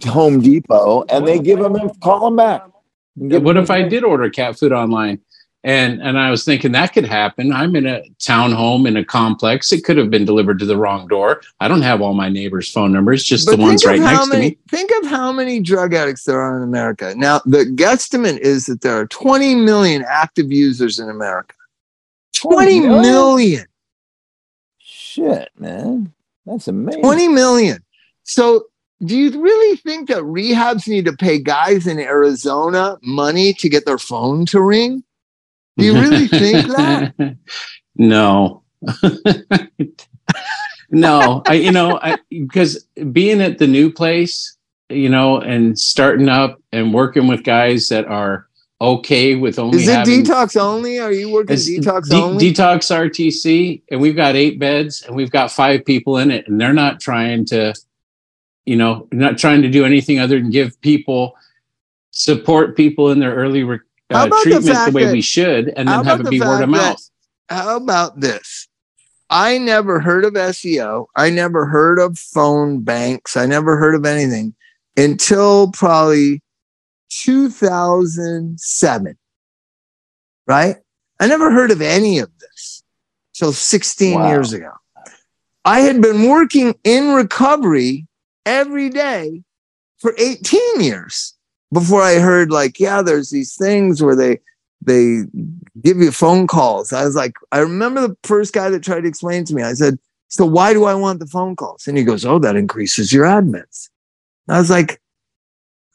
Home 0.04 0.40
Depot, 0.40 1.04
and 1.08 1.28
they 1.28 1.38
give 1.38 1.60
them 1.60 1.76
call 2.00 2.24
them 2.24 2.34
back. 2.34 2.66
What 3.14 3.56
if 3.56 3.70
I 3.70 3.82
did 3.82 4.02
order 4.02 4.28
cat 4.30 4.58
food 4.58 4.72
online? 4.72 5.20
And 5.62 6.00
and 6.02 6.18
I 6.18 6.30
was 6.30 6.44
thinking 6.44 6.72
that 6.72 6.94
could 6.94 7.04
happen. 7.04 7.52
I'm 7.52 7.76
in 7.76 7.86
a 7.86 8.02
townhome 8.18 8.88
in 8.88 8.96
a 8.96 9.04
complex. 9.04 9.72
It 9.72 9.84
could 9.84 9.98
have 9.98 10.08
been 10.08 10.24
delivered 10.24 10.58
to 10.60 10.64
the 10.64 10.76
wrong 10.76 11.06
door. 11.06 11.42
I 11.60 11.68
don't 11.68 11.82
have 11.82 12.00
all 12.00 12.14
my 12.14 12.30
neighbors' 12.30 12.72
phone 12.72 12.92
numbers, 12.92 13.24
just 13.24 13.46
the 13.46 13.58
ones 13.58 13.82
think 13.82 13.90
right 13.90 13.98
of 13.98 14.06
how 14.06 14.20
next 14.20 14.28
many, 14.30 14.50
to 14.52 14.56
me. 14.56 14.58
Think 14.68 14.90
of 15.02 15.10
how 15.10 15.32
many 15.32 15.60
drug 15.60 15.92
addicts 15.92 16.24
there 16.24 16.40
are 16.40 16.56
in 16.56 16.62
America. 16.62 17.14
Now, 17.14 17.40
the 17.44 17.66
guesstimate 17.66 18.38
is 18.38 18.66
that 18.66 18.80
there 18.80 18.98
are 18.98 19.06
20 19.08 19.54
million 19.56 20.02
active 20.08 20.50
users 20.50 20.98
in 20.98 21.10
America. 21.10 21.54
20 22.36 22.80
million? 22.80 23.02
million. 23.02 23.66
Shit, 24.78 25.50
man, 25.58 26.10
that's 26.46 26.68
amazing. 26.68 27.02
20 27.02 27.28
million. 27.28 27.84
So, 28.22 28.66
do 29.04 29.16
you 29.16 29.42
really 29.42 29.76
think 29.76 30.08
that 30.08 30.22
rehabs 30.22 30.88
need 30.88 31.04
to 31.04 31.12
pay 31.12 31.38
guys 31.38 31.86
in 31.86 31.98
Arizona 31.98 32.96
money 33.02 33.52
to 33.54 33.68
get 33.68 33.84
their 33.84 33.98
phone 33.98 34.46
to 34.46 34.60
ring? 34.62 35.04
Do 35.76 35.84
you 35.84 35.94
really 35.94 36.26
think 36.28 36.66
that? 36.68 37.36
no. 37.96 38.62
no, 40.90 41.42
I 41.46 41.54
you 41.54 41.72
know, 41.72 41.98
I 42.00 42.18
because 42.30 42.84
being 43.12 43.40
at 43.40 43.58
the 43.58 43.66
new 43.66 43.92
place, 43.92 44.56
you 44.88 45.08
know, 45.08 45.38
and 45.38 45.78
starting 45.78 46.28
up 46.28 46.60
and 46.72 46.94
working 46.94 47.26
with 47.26 47.44
guys 47.44 47.88
that 47.88 48.06
are 48.06 48.46
okay 48.80 49.34
with 49.34 49.58
only 49.58 49.82
Is 49.82 49.88
it 49.88 49.92
having 49.92 50.24
detox 50.24 50.58
only? 50.58 50.98
Are 50.98 51.12
you 51.12 51.30
working 51.30 51.56
detox 51.56 52.08
de- 52.08 52.16
only? 52.16 52.52
Detox 52.52 52.90
RTC, 52.90 53.82
and 53.90 54.00
we've 54.00 54.16
got 54.16 54.36
eight 54.36 54.58
beds, 54.58 55.02
and 55.02 55.14
we've 55.14 55.30
got 55.30 55.50
five 55.50 55.84
people 55.84 56.18
in 56.18 56.30
it, 56.30 56.48
and 56.48 56.60
they're 56.60 56.72
not 56.72 57.00
trying 57.00 57.44
to, 57.46 57.74
you 58.64 58.76
know, 58.76 59.06
not 59.12 59.38
trying 59.38 59.62
to 59.62 59.68
do 59.68 59.84
anything 59.84 60.18
other 60.18 60.40
than 60.40 60.50
give 60.50 60.80
people 60.80 61.34
support 62.12 62.76
people 62.76 63.10
in 63.10 63.20
their 63.20 63.34
early 63.34 63.62
re- 63.62 63.78
uh, 64.10 64.26
about 64.26 64.44
the 64.44 64.50
treatment 64.50 64.86
the, 64.86 64.92
way 64.92 65.04
that- 65.04 65.12
we 65.12 65.20
should, 65.22 65.68
and 65.76 65.88
then 65.88 66.04
have 66.04 66.20
it 66.20 66.30
be 66.30 66.40
word 66.40 66.54
of 66.54 66.60
fact 66.60 66.62
that- 66.62 66.68
mouth. 66.68 67.10
How 67.48 67.76
about 67.76 68.20
this? 68.20 68.68
I 69.28 69.58
never 69.58 70.00
heard 70.00 70.24
of 70.24 70.34
SEO. 70.34 71.06
I 71.16 71.30
never 71.30 71.66
heard 71.66 71.98
of 72.00 72.18
phone 72.18 72.82
banks. 72.82 73.36
I 73.36 73.46
never 73.46 73.76
heard 73.76 73.94
of 73.94 74.04
anything 74.04 74.54
until 74.96 75.70
probably 75.70 76.42
2007. 77.10 79.16
Right? 80.46 80.76
I 81.20 81.26
never 81.26 81.50
heard 81.52 81.70
of 81.70 81.80
any 81.80 82.18
of 82.18 82.30
this 82.38 82.82
till 83.34 83.52
16 83.52 84.18
Wow. 84.18 84.28
years 84.30 84.52
ago. 84.52 84.72
I 85.64 85.80
had 85.80 86.00
been 86.00 86.28
working 86.28 86.74
in 86.84 87.10
recovery 87.12 88.06
every 88.46 88.88
day 88.88 89.42
for 89.98 90.14
18 90.18 90.80
years 90.80 91.34
before 91.72 92.02
I 92.02 92.14
heard 92.18 92.50
like, 92.50 92.80
yeah, 92.80 93.02
there's 93.02 93.30
these 93.30 93.54
things 93.56 94.02
where 94.02 94.16
they 94.16 94.38
they 94.82 95.22
give 95.82 95.98
you 95.98 96.10
phone 96.10 96.46
calls. 96.46 96.92
I 96.92 97.04
was 97.04 97.14
like, 97.14 97.34
I 97.52 97.58
remember 97.58 98.08
the 98.08 98.16
first 98.24 98.52
guy 98.54 98.70
that 98.70 98.82
tried 98.82 99.02
to 99.02 99.08
explain 99.08 99.44
to 99.44 99.54
me. 99.54 99.62
I 99.62 99.74
said, 99.74 99.98
So 100.28 100.46
why 100.46 100.72
do 100.72 100.84
I 100.84 100.94
want 100.94 101.20
the 101.20 101.26
phone 101.26 101.54
calls? 101.54 101.86
And 101.86 101.98
he 101.98 102.04
goes, 102.04 102.24
Oh, 102.24 102.38
that 102.38 102.56
increases 102.56 103.12
your 103.12 103.26
admits. 103.26 103.90
I 104.48 104.58
was 104.58 104.70
like, 104.70 105.00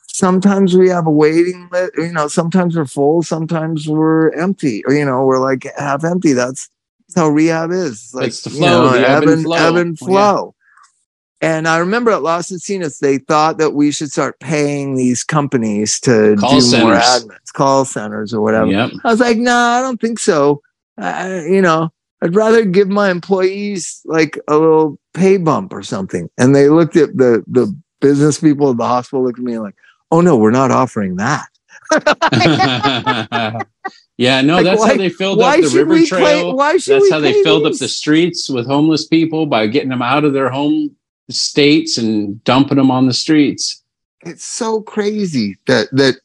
Sometimes 0.08 0.76
we 0.78 0.88
have 0.90 1.08
a 1.08 1.12
waiting 1.12 1.68
list, 1.74 1.92
you 1.98 2.12
know, 2.14 2.30
sometimes 2.30 2.78
we're 2.78 2.86
full, 2.86 3.22
sometimes 3.22 3.86
we're 3.90 4.30
empty, 4.30 4.82
or 4.86 4.94
you 4.94 5.04
know, 5.04 5.26
we're 5.26 5.40
like 5.40 5.68
half 5.78 6.06
empty. 6.06 6.32
That's, 6.32 6.70
that's 7.08 7.16
how 7.20 7.28
rehab 7.30 7.72
is. 7.72 7.92
It's 7.92 8.14
like 8.14 8.28
It's 8.28 8.42
the 8.44 8.52
you 8.52 8.62
know, 8.62 8.92
the 8.92 9.10
ebb 9.10 9.24
and 9.24 9.44
flow. 9.44 9.56
ebb 9.58 9.76
and 9.76 10.00
flow. 10.00 10.55
And 11.42 11.68
I 11.68 11.78
remember 11.78 12.12
at 12.12 12.24
Las 12.24 12.50
Encinas, 12.52 13.00
they 13.00 13.18
thought 13.18 13.58
that 13.58 13.72
we 13.72 13.92
should 13.92 14.12
start 14.12 14.40
paying 14.40 14.96
these 14.96 15.24
companies 15.24 16.00
to 16.02 16.36
Call 16.40 16.60
do 16.60 16.80
more 16.80 17.00
centers. 17.00 17.26
admins, 17.26 17.54
call 17.54 17.86
centers 17.86 18.34
or 18.34 18.42
whatever. 18.42 18.72
Yep. 18.72 18.92
I 19.04 19.12
was 19.12 19.20
like, 19.20 19.38
no, 19.38 19.56
I 19.56 19.82
don't 19.82 20.00
think 20.00 20.18
so. 20.20 20.62
I, 20.98 21.42
you 21.46 21.62
know, 21.62 21.92
I'd 22.24 22.36
rather 22.36 22.64
give 22.64 22.88
my 22.88 23.12
employees 23.12 24.02
like 24.06 24.40
a 24.48 24.58
little 24.58 24.98
pay 25.14 25.36
bump 25.38 25.74
or 25.74 25.84
something. 25.84 26.30
And 26.38 26.56
they 26.56 26.70
looked 26.70 26.96
at 26.96 27.18
the 27.18 27.44
the 27.48 27.76
business 28.00 28.40
people 28.40 28.72
at 28.72 28.78
the 28.78 28.88
hospital, 28.88 29.26
looked 29.26 29.40
at 29.40 29.44
me 29.46 29.60
like, 29.60 29.76
oh 30.12 30.22
no, 30.22 30.38
we're 30.38 30.52
not 30.52 30.72
offering 30.72 31.18
that. 31.18 31.48
yeah, 34.18 34.42
no, 34.42 34.56
Like, 34.56 34.64
that's 34.66 34.80
why- 34.80 34.88
how 34.90 34.98
they 34.98 35.10
filled 35.10 35.42
up 35.42 35.60
the 35.60 35.70
river 35.70 36.06
trail. 36.06 36.26
pay? 36.26 36.54
Why 36.54 36.78
should 36.78 37.02
That's 37.02 37.12
how 37.12 37.20
they 37.20 37.44
filled 37.44 37.66
up 37.66 37.74
the 37.74 37.88
streets 37.88 38.50
with 38.50 38.66
homeless 38.66 39.06
people 39.06 39.46
by 39.46 39.68
getting 39.68 39.90
them 39.90 40.02
out 40.02 40.24
of 40.24 40.34
their 40.34 40.50
home 40.50 40.96
states 41.30 41.98
and 41.98 42.44
dumping 42.44 42.78
them 42.78 42.92
on 42.92 43.08
the 43.08 43.14
streets. 43.14 43.82
it's 44.22 44.46
so 44.46 44.82
crazy 44.82 45.58
that 45.68 45.88
that 45.92 46.16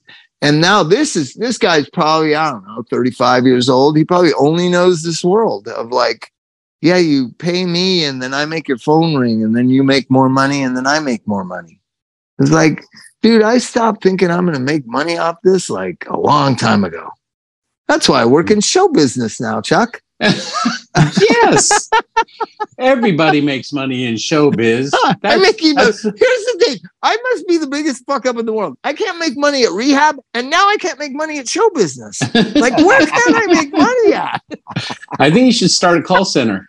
and 0.42 0.60
now 0.60 0.82
this 0.82 1.16
is 1.16 1.34
this 1.34 1.58
guy's 1.58 1.88
probably 1.90 2.34
i 2.34 2.50
don't 2.50 2.66
know 2.66 2.82
35 2.90 3.44
years 3.44 3.68
old. 3.68 3.96
He 3.96 4.04
probably 4.04 4.32
only 4.34 4.68
knows 4.68 5.02
this 5.02 5.24
world 5.24 5.68
of 5.68 5.90
like 5.90 6.32
yeah 6.80 6.96
you 6.96 7.30
pay 7.38 7.66
me 7.66 8.04
and 8.04 8.22
then 8.22 8.32
i 8.34 8.44
make 8.44 8.68
your 8.68 8.78
phone 8.78 9.16
ring 9.16 9.42
and 9.42 9.54
then 9.56 9.68
you 9.68 9.82
make 9.82 10.10
more 10.10 10.28
money 10.28 10.62
and 10.62 10.76
then 10.76 10.86
i 10.86 10.98
make 10.98 11.26
more 11.26 11.44
money. 11.44 11.80
It's 12.38 12.50
like 12.50 12.84
dude 13.22 13.42
i 13.42 13.58
stopped 13.58 14.02
thinking 14.02 14.30
i'm 14.30 14.46
going 14.46 14.56
to 14.56 14.64
make 14.72 14.86
money 14.86 15.18
off 15.18 15.36
this 15.44 15.68
like 15.70 16.06
a 16.08 16.18
long 16.18 16.56
time 16.56 16.84
ago. 16.84 17.10
That's 17.88 18.08
why 18.08 18.22
i 18.22 18.26
work 18.26 18.50
in 18.50 18.60
show 18.60 18.88
business 18.88 19.40
now 19.40 19.60
chuck 19.60 20.02
yes. 21.20 21.88
Everybody 22.78 23.40
makes 23.40 23.72
money 23.72 24.06
in 24.06 24.14
showbiz. 24.14 24.90
I 24.94 25.14
That's- 25.22 25.40
make 25.40 25.62
even, 25.62 25.82
here's 25.82 26.02
the 26.02 26.64
thing. 26.64 26.78
I 27.02 27.16
must 27.30 27.46
be 27.48 27.56
the 27.56 27.66
biggest 27.66 28.04
fuck 28.06 28.26
up 28.26 28.36
in 28.36 28.46
the 28.46 28.52
world. 28.52 28.76
I 28.84 28.92
can't 28.92 29.18
make 29.18 29.36
money 29.36 29.64
at 29.64 29.72
rehab, 29.72 30.16
and 30.34 30.50
now 30.50 30.68
I 30.68 30.76
can't 30.76 30.98
make 30.98 31.12
money 31.12 31.38
at 31.38 31.48
show 31.48 31.68
business. 31.70 32.20
Like, 32.60 32.76
where 32.76 33.06
can 33.06 33.34
I 33.34 33.46
make 33.46 33.72
money 33.72 34.12
at? 34.12 34.42
I 35.18 35.30
think 35.30 35.46
you 35.46 35.52
should 35.52 35.70
start 35.70 35.98
a 35.98 36.02
call 36.02 36.24
center. 36.24 36.68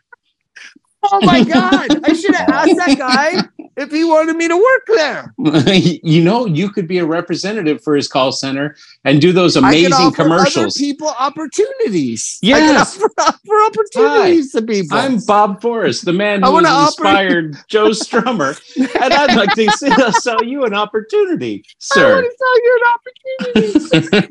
Oh 1.12 1.20
my 1.26 1.44
god! 1.44 2.06
I 2.06 2.14
should 2.14 2.36
have 2.36 2.50
asked 2.50 2.78
that 2.78 2.98
guy 2.98 3.42
if 3.78 3.92
he 3.92 4.04
wanted 4.04 4.36
me 4.36 4.48
to 4.48 4.56
work 4.56 4.84
there. 4.88 5.34
you 6.04 6.24
know, 6.24 6.46
you 6.46 6.70
could 6.70 6.88
be 6.88 6.98
a 7.00 7.06
representative 7.06 7.84
for 7.84 7.96
his 7.96 8.08
call 8.08 8.32
center 8.32 8.76
and 9.06 9.22
do 9.22 9.32
those 9.32 9.56
amazing 9.56 10.12
commercials. 10.12 10.76
People 10.76 11.10
opportunities. 11.20 12.40
Yes. 12.42 12.62
I 12.62 12.68
could 12.68 13.08
offer, 13.08 13.14
offer 13.20 13.66
opportunities 13.68 14.52
to 14.54 14.62
people. 14.62 14.98
I'm 14.98 15.20
Bob 15.20 15.62
Forrest, 15.62 16.06
the 16.06 16.14
man 16.14 16.44
who 16.44 16.58
inspired 16.58 17.58
Joe 17.68 17.90
Strummer, 17.90 18.60
and 19.02 19.14
I'd 19.14 19.36
like 19.36 19.54
to 19.56 20.12
sell 20.14 20.44
you 20.44 20.66
an 20.66 20.74
opportunity, 20.74 21.66
sir. 21.78 22.12
I 22.12 22.22
want 22.22 22.26
to 22.26 22.38
sell 22.38 22.58
you 22.64 22.80
an 22.82 22.88
opportunity. 22.94 24.22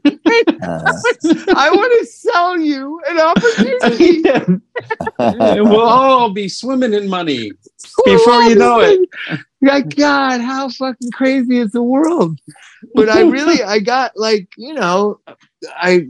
Uh, 0.62 0.92
I 1.56 1.70
want 1.70 2.00
to 2.00 2.06
sell 2.06 2.58
you 2.60 3.00
an 3.08 3.20
opportunity. 3.20 4.22
we'll 5.62 5.80
all 5.80 6.30
be 6.30 6.48
swimming 6.48 6.94
in 6.94 7.08
money 7.08 7.52
before 8.04 8.42
you 8.42 8.54
know 8.54 8.80
it. 8.80 9.08
Like, 9.62 9.94
God, 9.94 10.40
how 10.40 10.70
fucking 10.70 11.10
crazy 11.10 11.58
is 11.58 11.72
the 11.72 11.82
world? 11.82 12.38
But 12.94 13.10
I 13.10 13.20
really, 13.22 13.62
I 13.62 13.78
got 13.78 14.12
like, 14.16 14.48
you 14.56 14.72
know, 14.72 15.20
I've 15.80 16.06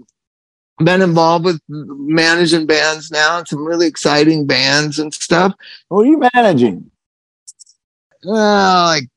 been 0.79 1.03
involved 1.03 1.45
with 1.45 1.61
managing 1.69 2.67
bands 2.67 3.11
now, 3.11 3.39
and 3.39 3.49
some 3.49 3.65
really 3.65 3.89
exciting 3.89 4.47
bands 4.47 5.01
and 5.01 5.13
stuff. 5.13 5.53
who 5.91 6.03
are 6.03 6.07
you 6.07 6.23
managing? 6.33 6.91
Uh, 8.25 8.85
like 8.85 9.09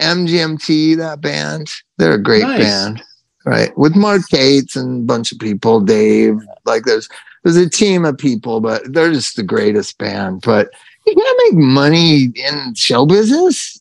MGMT, 0.00 0.96
that 0.96 1.20
band, 1.20 1.68
they're 1.98 2.14
a 2.14 2.22
great 2.22 2.42
Nice. 2.42 2.58
band, 2.58 3.02
right? 3.44 3.76
With 3.78 3.94
Mark 3.94 4.22
Cates 4.28 4.76
and 4.76 5.02
a 5.02 5.06
bunch 5.06 5.32
of 5.32 5.38
people, 5.38 5.80
Dave. 5.80 6.38
Like, 6.64 6.84
there's 6.84 7.08
there's 7.44 7.56
a 7.56 7.70
team 7.70 8.04
of 8.04 8.18
people, 8.18 8.60
but 8.60 8.92
they're 8.92 9.12
just 9.12 9.36
the 9.36 9.42
greatest 9.44 9.96
band. 9.98 10.42
But 10.42 10.70
you 11.06 11.14
can't 11.14 11.40
make 11.44 11.62
money 11.64 12.24
in 12.34 12.74
show 12.74 13.06
business. 13.06 13.80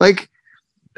Like, 0.00 0.28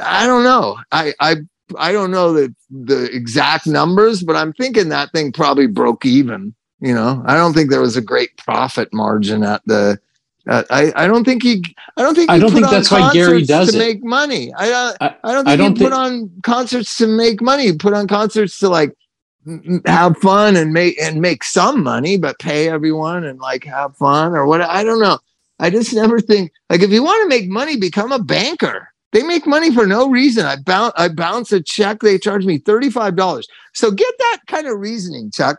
I 0.03 0.27
don't 0.27 0.45
know. 0.45 0.77
I 0.93 1.15
I 1.21 1.37
I 1.79 1.93
don't 1.93 2.11
know 2.11 2.33
the 2.33 2.55
the 2.71 3.05
exact 3.15 3.67
numbers, 3.67 4.23
but 4.23 4.37
I'm 4.37 4.53
thinking 4.53 4.89
that 4.91 5.13
thing 5.13 5.33
probably 5.33 5.67
broke 5.67 6.05
even. 6.05 6.55
You 6.81 6.95
know, 6.95 7.23
I 7.27 7.35
don't 7.35 7.53
think 7.53 7.71
there 7.71 7.81
was 7.83 7.97
a 7.97 8.01
great 8.03 8.37
profit 8.39 8.93
margin 8.93 9.43
at 9.43 9.63
the. 9.67 10.01
Uh, 10.49 10.63
I 10.71 10.93
I 10.97 11.07
don't 11.07 11.25
think 11.25 11.43
he. 11.43 11.63
I 11.99 12.03
don't 12.03 12.15
think. 12.15 12.31
I 12.31 12.39
don't 12.39 12.51
put 12.51 12.55
think 12.55 12.67
on 12.69 12.73
that's 12.73 12.91
why 12.91 13.13
Gary 13.13 13.45
does 13.45 13.73
to 13.73 13.77
it. 13.77 13.79
make 13.79 14.03
money. 14.03 14.53
I 14.55 14.69
don't. 14.69 14.97
I- 15.03 15.17
I, 15.23 15.33
don't 15.33 15.47
I 15.47 15.57
think 15.57 15.59
don't 15.59 15.73
he 15.73 15.79
think- 15.81 15.91
put 15.91 15.93
on 15.93 16.31
concerts 16.43 16.97
to 16.99 17.07
make 17.07 17.43
money. 17.43 17.67
He 17.67 17.73
put 17.75 17.93
on 17.93 18.09
concerts 18.09 18.59
to 18.61 18.69
like 18.71 18.97
have 19.87 20.17
fun 20.19 20.57
and 20.57 20.73
make 20.73 21.01
and 21.01 21.21
make 21.21 21.45
some 21.45 21.83
money, 21.83 22.17
but 22.17 22.39
pay 22.39 22.69
everyone 22.71 23.25
and 23.25 23.39
like 23.39 23.65
have 23.65 23.95
fun 23.97 24.33
or 24.35 24.47
what. 24.47 24.63
I 24.63 24.83
don't 24.83 25.01
know. 25.01 25.19
I 25.61 25.71
just 25.71 25.95
never 25.95 26.21
think 26.21 26.51
like 26.69 26.81
if 26.81 26.91
you 26.91 27.05
want 27.05 27.23
to 27.23 27.29
make 27.29 27.49
money, 27.49 27.77
become 27.77 28.11
a 28.11 28.19
banker. 28.19 28.89
They 29.13 29.23
make 29.23 29.47
money 29.47 29.75
for 29.75 29.87
no 29.87 30.09
reason. 30.09 30.47
I 30.47 30.57
bounce 30.57 30.95
I 30.97 31.09
bounce 31.09 31.53
a 31.53 31.63
check. 31.63 32.01
They 32.01 32.19
charge 32.19 32.47
me 32.47 32.59
thirty 32.59 32.91
five 32.91 33.15
dollars. 33.15 33.47
So 33.75 33.91
get 33.91 34.13
that 34.19 34.39
kind 34.49 34.67
of 34.67 34.79
reasoning, 34.79 35.31
Chuck. 35.31 35.59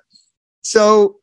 So 0.62 1.18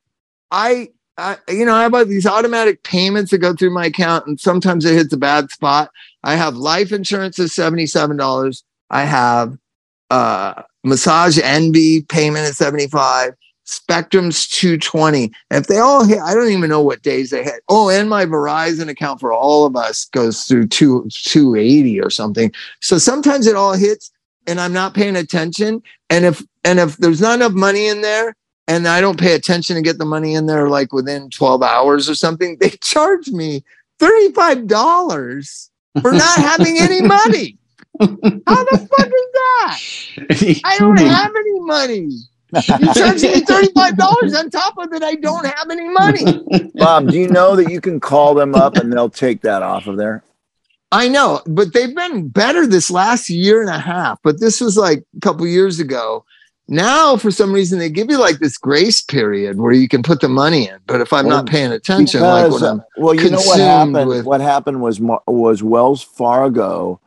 I. 0.51 0.89
I, 1.21 1.37
you 1.49 1.65
know, 1.65 1.75
I 1.75 1.83
have 1.83 2.09
these 2.09 2.27
automatic 2.27 2.85
payments 2.85 3.33
that 3.33 3.39
go 3.39 3.53
through 3.53 3.75
my 3.75 3.87
account, 3.87 4.29
and 4.29 4.39
sometimes 4.39 4.85
it 4.85 4.95
hits 4.95 5.13
a 5.13 5.17
bad 5.17 5.51
spot. 5.51 5.91
I 6.23 6.37
have 6.37 6.55
life 6.55 6.93
insurance 6.93 7.41
is 7.41 7.53
seventy-seven 7.53 8.17
dollars. 8.17 8.63
I 8.89 9.03
have 9.03 9.57
uh 10.11 10.63
massage 10.85 11.39
envy 11.43 12.03
payment 12.03 12.45
is 12.47 12.57
75 12.57 13.35
spectrum's 13.69 14.47
220 14.49 15.25
and 15.51 15.63
if 15.63 15.67
they 15.67 15.79
all 15.79 16.03
hit 16.03 16.21
i 16.21 16.33
don't 16.33 16.51
even 16.51 16.71
know 16.71 16.81
what 16.81 17.03
days 17.03 17.31
they 17.31 17.45
hit. 17.45 17.63
Oh 17.69 17.91
and 17.91 18.09
my 18.09 18.25
verizon 18.25 18.89
account 18.89 19.21
for 19.21 19.31
all 19.31 19.67
of 19.67 19.77
us 19.77 20.07
goes 20.07 20.45
through 20.45 20.69
two 20.69 21.07
280 21.11 22.01
or 22.01 22.09
something. 22.09 22.51
So 22.81 22.97
sometimes 22.97 23.47
it 23.47 23.57
all 23.57 23.75
hits 23.75 24.11
and 24.47 24.59
i'm 24.59 24.73
not 24.73 24.95
paying 24.95 25.17
attention. 25.17 25.83
And 26.09 26.25
if 26.25 26.43
and 26.65 26.79
if 26.79 26.97
there's 26.97 27.21
not 27.21 27.35
enough 27.35 27.53
money 27.53 27.87
in 27.87 28.01
there 28.01 28.35
and 28.67 28.89
i 28.89 29.03
don't 29.03 29.21
pay 29.21 29.35
attention 29.35 29.77
to 29.77 29.83
get 29.83 29.99
the 29.99 30.07
money 30.07 30.35
in 30.35 30.47
there 30.47 30.71
like 30.71 30.93
within 30.93 31.29
12 31.29 31.63
hours 31.63 32.09
or 32.09 32.15
something 32.15 32.57
they 32.59 32.71
charge 32.83 33.29
me 33.29 33.63
$35 34.01 35.69
for 36.01 36.13
not 36.13 36.23
having 36.39 36.79
any 36.79 37.03
money. 37.03 37.59
How 38.01 38.07
the 38.07 38.89
fuck 38.97 39.07
is 39.07 39.29
that? 39.35 40.61
I 40.65 40.79
don't 40.79 40.99
have 40.99 41.33
any 41.35 41.61
money. 41.61 42.09
You 42.55 42.63
charge 42.95 43.23
me 43.23 43.41
thirty-five 43.41 43.97
dollars 43.97 44.35
on 44.35 44.51
top 44.51 44.79
of 44.79 44.93
it. 44.93 45.03
I 45.03 45.15
don't 45.17 45.45
have 45.47 45.71
any 45.71 45.89
money. 45.89 46.71
Bob, 46.75 47.09
do 47.09 47.19
you 47.19 47.29
know 47.29 47.57
that 47.57 47.71
you 47.71 47.81
can 47.81 48.01
call 48.01 48.35
them 48.35 48.55
up 48.55 48.77
and 48.77 48.93
they'll 48.93 49.11
take 49.11 49.43
that 49.43 49.63
off 49.63 49.87
of 49.87 49.97
there? 49.97 50.23
I 50.91 51.09
know, 51.09 51.43
but 51.47 51.75
they've 51.75 51.95
been 51.95 52.29
better 52.29 52.67
this 52.67 52.91
last 52.91 53.29
year 53.29 53.61
and 53.61 53.69
a 53.69 53.79
half. 53.79 54.19
But 54.23 54.41
this 54.41 54.61
was 54.61 54.77
like 54.79 55.05
a 55.17 55.21
couple 55.21 55.47
years 55.47 55.79
ago. 55.81 56.25
Now, 56.71 57.17
for 57.17 57.31
some 57.31 57.53
reason, 57.53 57.79
they 57.79 57.89
give 57.91 58.11
you 58.11 58.19
like 58.19 58.39
this 58.41 58.59
grace 58.59 59.01
period 59.03 59.59
where 59.59 59.73
you 59.73 59.89
can 59.89 60.03
put 60.03 60.21
the 60.21 60.29
money 60.29 60.69
in. 60.69 60.79
But 60.87 61.01
if 61.01 61.13
I'm 61.15 61.27
Well, 61.27 61.39
not 61.39 61.47
paying 61.47 61.73
attention, 61.73 62.21
like 62.21 62.45
Because, 62.47 62.61
when 62.63 62.71
uh, 62.71 62.73
I'm, 62.75 62.83
well, 62.99 63.15
you 63.15 63.31
know 63.31 63.39
what 63.39 63.59
happened? 63.61 64.09
with- 64.09 64.25
What 64.27 64.41
happened 64.43 64.81
was 64.83 65.01
was 65.27 65.63
Wells 65.63 66.03
Fargo 66.03 67.01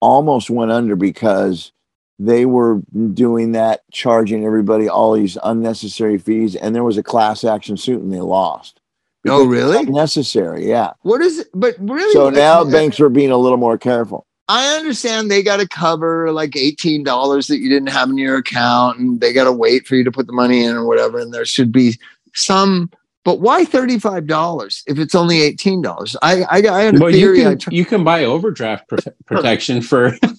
almost 0.00 0.50
went 0.50 0.70
under 0.70 0.94
because 0.96 1.72
they 2.18 2.46
were 2.46 2.80
doing 3.14 3.52
that, 3.52 3.82
charging 3.92 4.44
everybody 4.44 4.88
all 4.88 5.12
these 5.12 5.38
unnecessary 5.44 6.18
fees, 6.18 6.56
and 6.56 6.74
there 6.74 6.84
was 6.84 6.98
a 6.98 7.02
class 7.02 7.44
action 7.44 7.76
suit 7.76 8.02
and 8.02 8.12
they 8.12 8.20
lost. 8.20 8.80
oh 9.28 9.44
really? 9.46 9.84
Necessary, 9.84 10.68
yeah. 10.68 10.92
What 11.02 11.20
is 11.20 11.38
it? 11.40 11.48
But 11.54 11.76
really, 11.78 12.12
So 12.12 12.30
now 12.30 12.62
uh, 12.62 12.70
banks 12.70 12.98
are 13.00 13.08
being 13.08 13.30
a 13.30 13.36
little 13.36 13.58
more 13.58 13.78
careful. 13.78 14.26
I 14.50 14.76
understand 14.78 15.30
they 15.30 15.42
got 15.42 15.58
to 15.58 15.68
cover 15.68 16.32
like 16.32 16.56
eighteen 16.56 17.04
dollars 17.04 17.48
that 17.48 17.58
you 17.58 17.68
didn't 17.68 17.90
have 17.90 18.08
in 18.08 18.16
your 18.18 18.38
account, 18.38 18.98
and 18.98 19.20
they 19.20 19.32
got 19.32 19.44
to 19.44 19.52
wait 19.52 19.86
for 19.86 19.94
you 19.94 20.04
to 20.04 20.10
put 20.12 20.26
the 20.26 20.32
money 20.32 20.64
in 20.64 20.74
or 20.74 20.86
whatever. 20.86 21.18
And 21.18 21.34
there 21.34 21.44
should 21.44 21.70
be 21.70 21.98
some, 22.34 22.90
but 23.24 23.40
why 23.40 23.66
thirty 23.66 23.98
five 23.98 24.26
dollars 24.26 24.82
if 24.86 24.98
it's 24.98 25.14
only 25.14 25.42
eighteen 25.42 25.82
dollars? 25.82 26.16
I 26.22 26.44
I, 26.44 26.56
I 26.66 26.80
had 26.82 26.96
a 26.96 26.98
Well, 26.98 27.10
you 27.10 27.18
theory 27.18 27.40
I 27.46 27.50
can 27.50 27.58
tr- 27.58 27.70
you 27.72 27.84
can 27.84 28.04
buy 28.04 28.24
overdraft 28.24 28.88
pro- 28.88 29.12
protection 29.26 29.82
for 29.82 30.12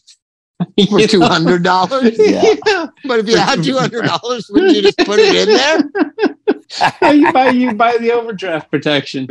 for 0.90 1.00
two 1.02 1.22
hundred 1.22 1.64
dollars. 1.64 2.18
Yeah. 2.18 2.88
But 3.06 3.20
if 3.20 3.28
you 3.30 3.38
had 3.38 3.64
two 3.64 3.78
hundred 3.78 4.06
dollars, 4.06 4.50
would 4.50 4.76
you 4.76 4.82
just 4.82 4.98
put 5.00 5.20
it 5.20 5.48
in 5.48 5.56
there? 5.56 7.14
you 7.14 7.32
buy 7.32 7.50
you 7.50 7.74
buy 7.74 7.98
the 7.98 8.12
overdraft 8.12 8.70
protection. 8.70 9.28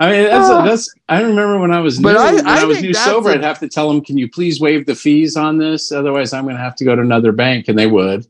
I 0.00 0.10
mean, 0.10 0.24
that's 0.24 0.48
ah. 0.48 0.64
that's. 0.64 0.92
I 1.08 1.22
remember 1.22 1.58
when 1.58 1.70
I 1.70 1.80
was 1.80 1.98
new, 1.98 2.04
But 2.08 2.16
I- 2.16 2.34
when 2.34 2.46
I 2.46 2.60
I, 2.60 2.64
was 2.64 2.82
new 2.82 2.92
sober, 2.92 3.30
a- 3.30 3.34
I'd 3.34 3.42
have 3.44 3.58
to 3.60 3.68
tell 3.68 3.88
them, 3.88 4.02
"Can 4.04 4.18
you 4.18 4.28
please 4.28 4.60
waive 4.60 4.86
the 4.86 4.94
fees 4.94 5.36
on 5.36 5.58
this? 5.58 5.92
Otherwise, 5.92 6.32
I'm 6.32 6.44
going 6.44 6.56
to 6.56 6.62
have 6.62 6.74
to 6.76 6.84
go 6.84 6.94
to 6.96 7.02
another 7.02 7.32
bank," 7.32 7.68
and 7.68 7.78
they 7.78 7.86
would. 7.86 8.26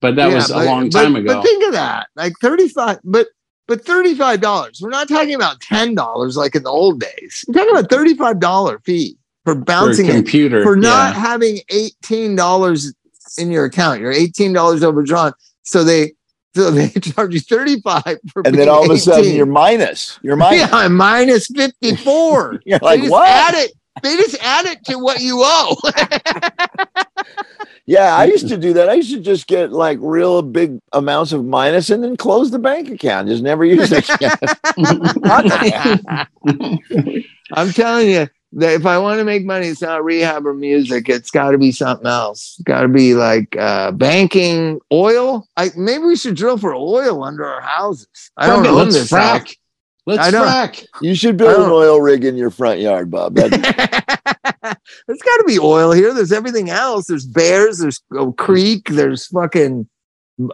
But 0.00 0.16
that 0.16 0.30
Yeah, 0.30 0.34
was 0.36 0.50
a 0.50 0.54
but- 0.54 0.66
long 0.66 0.90
but- 0.90 1.02
time 1.02 1.14
ago. 1.16 1.34
But 1.34 1.42
think 1.42 1.64
of 1.64 1.72
that, 1.72 2.08
like 2.16 2.32
thirty 2.40 2.68
five, 2.68 2.98
but. 3.04 3.28
But 3.68 3.86
thirty-five 3.86 4.40
dollars. 4.40 4.80
We're 4.82 4.90
not 4.90 5.08
talking 5.08 5.34
about 5.34 5.60
ten 5.60 5.94
dollars 5.94 6.36
like 6.36 6.56
in 6.56 6.64
the 6.64 6.68
old 6.68 6.98
days. 7.00 7.44
We're 7.46 7.54
talking 7.54 7.70
about 7.78 7.88
thirty-five 7.90 8.40
dollar 8.40 8.80
fee. 8.80 9.16
For 9.44 9.54
For 9.54 9.60
bouncing 9.60 10.06
it 10.06 10.12
computer. 10.12 10.62
for 10.62 10.76
not 10.76 11.14
yeah. 11.14 11.20
having 11.20 11.58
eighteen 11.68 12.36
dollars 12.36 12.94
in 13.38 13.50
your 13.50 13.64
account. 13.64 14.00
You're 14.00 14.12
eighteen 14.12 14.52
dollars 14.52 14.82
overdrawn, 14.82 15.32
so 15.62 15.84
they 15.84 16.12
so 16.54 16.70
they 16.70 16.88
charge 17.00 17.34
you 17.34 17.40
thirty 17.40 17.80
five 17.80 18.18
for 18.32 18.42
And 18.46 18.56
then 18.56 18.68
all 18.68 18.84
of 18.84 18.90
a 18.90 18.98
sudden 18.98 19.34
you're 19.34 19.46
minus. 19.46 20.18
You're 20.22 20.36
minus. 20.36 20.60
yeah 20.70 20.76
I'm 20.76 20.96
minus 20.96 21.46
fifty 21.48 21.96
four. 21.96 22.60
You're 22.66 22.78
they 22.78 22.86
like, 22.86 23.00
just 23.00 23.10
what? 23.10 23.28
add 23.28 23.54
it. 23.54 23.72
They 24.02 24.16
just 24.16 24.42
add 24.42 24.66
it 24.66 24.84
to 24.86 24.96
what 24.96 25.20
you 25.20 25.40
owe. 25.44 25.76
Yeah, 27.84 28.14
I 28.16 28.26
used 28.26 28.48
to 28.48 28.56
do 28.56 28.72
that. 28.74 28.88
I 28.88 28.94
used 28.94 29.10
to 29.10 29.20
just 29.20 29.48
get 29.48 29.72
like 29.72 29.98
real 30.00 30.40
big 30.40 30.78
amounts 30.92 31.32
of 31.32 31.44
minus 31.44 31.90
and 31.90 32.02
then 32.02 32.16
close 32.16 32.50
the 32.50 32.58
bank 32.58 32.88
account. 32.90 33.28
Just 33.28 33.42
never 33.42 33.64
use 33.64 33.90
it 33.92 34.08
again. 34.08 34.30
I'm 37.52 37.72
telling 37.72 38.08
you 38.08 38.28
if 38.54 38.84
I 38.84 38.98
want 38.98 39.18
to 39.18 39.24
make 39.24 39.44
money, 39.44 39.68
it's 39.68 39.80
not 39.80 40.04
rehab 40.04 40.46
or 40.46 40.54
music. 40.54 41.08
It's 41.08 41.30
got 41.30 41.52
to 41.52 41.58
be 41.58 41.72
something 41.72 42.06
else. 42.06 42.56
It's 42.58 42.64
got 42.64 42.82
to 42.82 42.88
be 42.88 43.14
like 43.14 43.56
uh, 43.56 43.92
banking, 43.92 44.80
oil. 44.92 45.48
I 45.56 45.70
maybe 45.76 46.04
we 46.04 46.16
should 46.16 46.36
drill 46.36 46.58
for 46.58 46.74
oil 46.74 47.24
under 47.24 47.44
our 47.44 47.62
houses. 47.62 48.30
I 48.36 48.46
don't 48.46 48.62
know. 48.62 48.74
let's 48.74 48.94
this 48.94 49.10
frack. 49.10 49.38
house. 49.38 49.56
Let's 50.04 50.22
I 50.22 50.30
frack. 50.32 50.84
You 51.00 51.14
should 51.14 51.36
build 51.36 51.64
an 51.64 51.70
oil 51.70 52.00
rig 52.00 52.24
in 52.24 52.36
your 52.36 52.50
front 52.50 52.80
yard, 52.80 53.10
Bob. 53.10 53.34
There's 53.36 53.52
got 53.52 55.36
to 55.38 55.44
be 55.46 55.58
oil 55.58 55.92
here. 55.92 56.12
There's 56.12 56.32
everything 56.32 56.70
else. 56.70 57.06
There's 57.06 57.24
bears. 57.24 57.78
There's 57.78 58.02
a 58.16 58.32
creek. 58.32 58.88
There's 58.88 59.26
fucking 59.26 59.88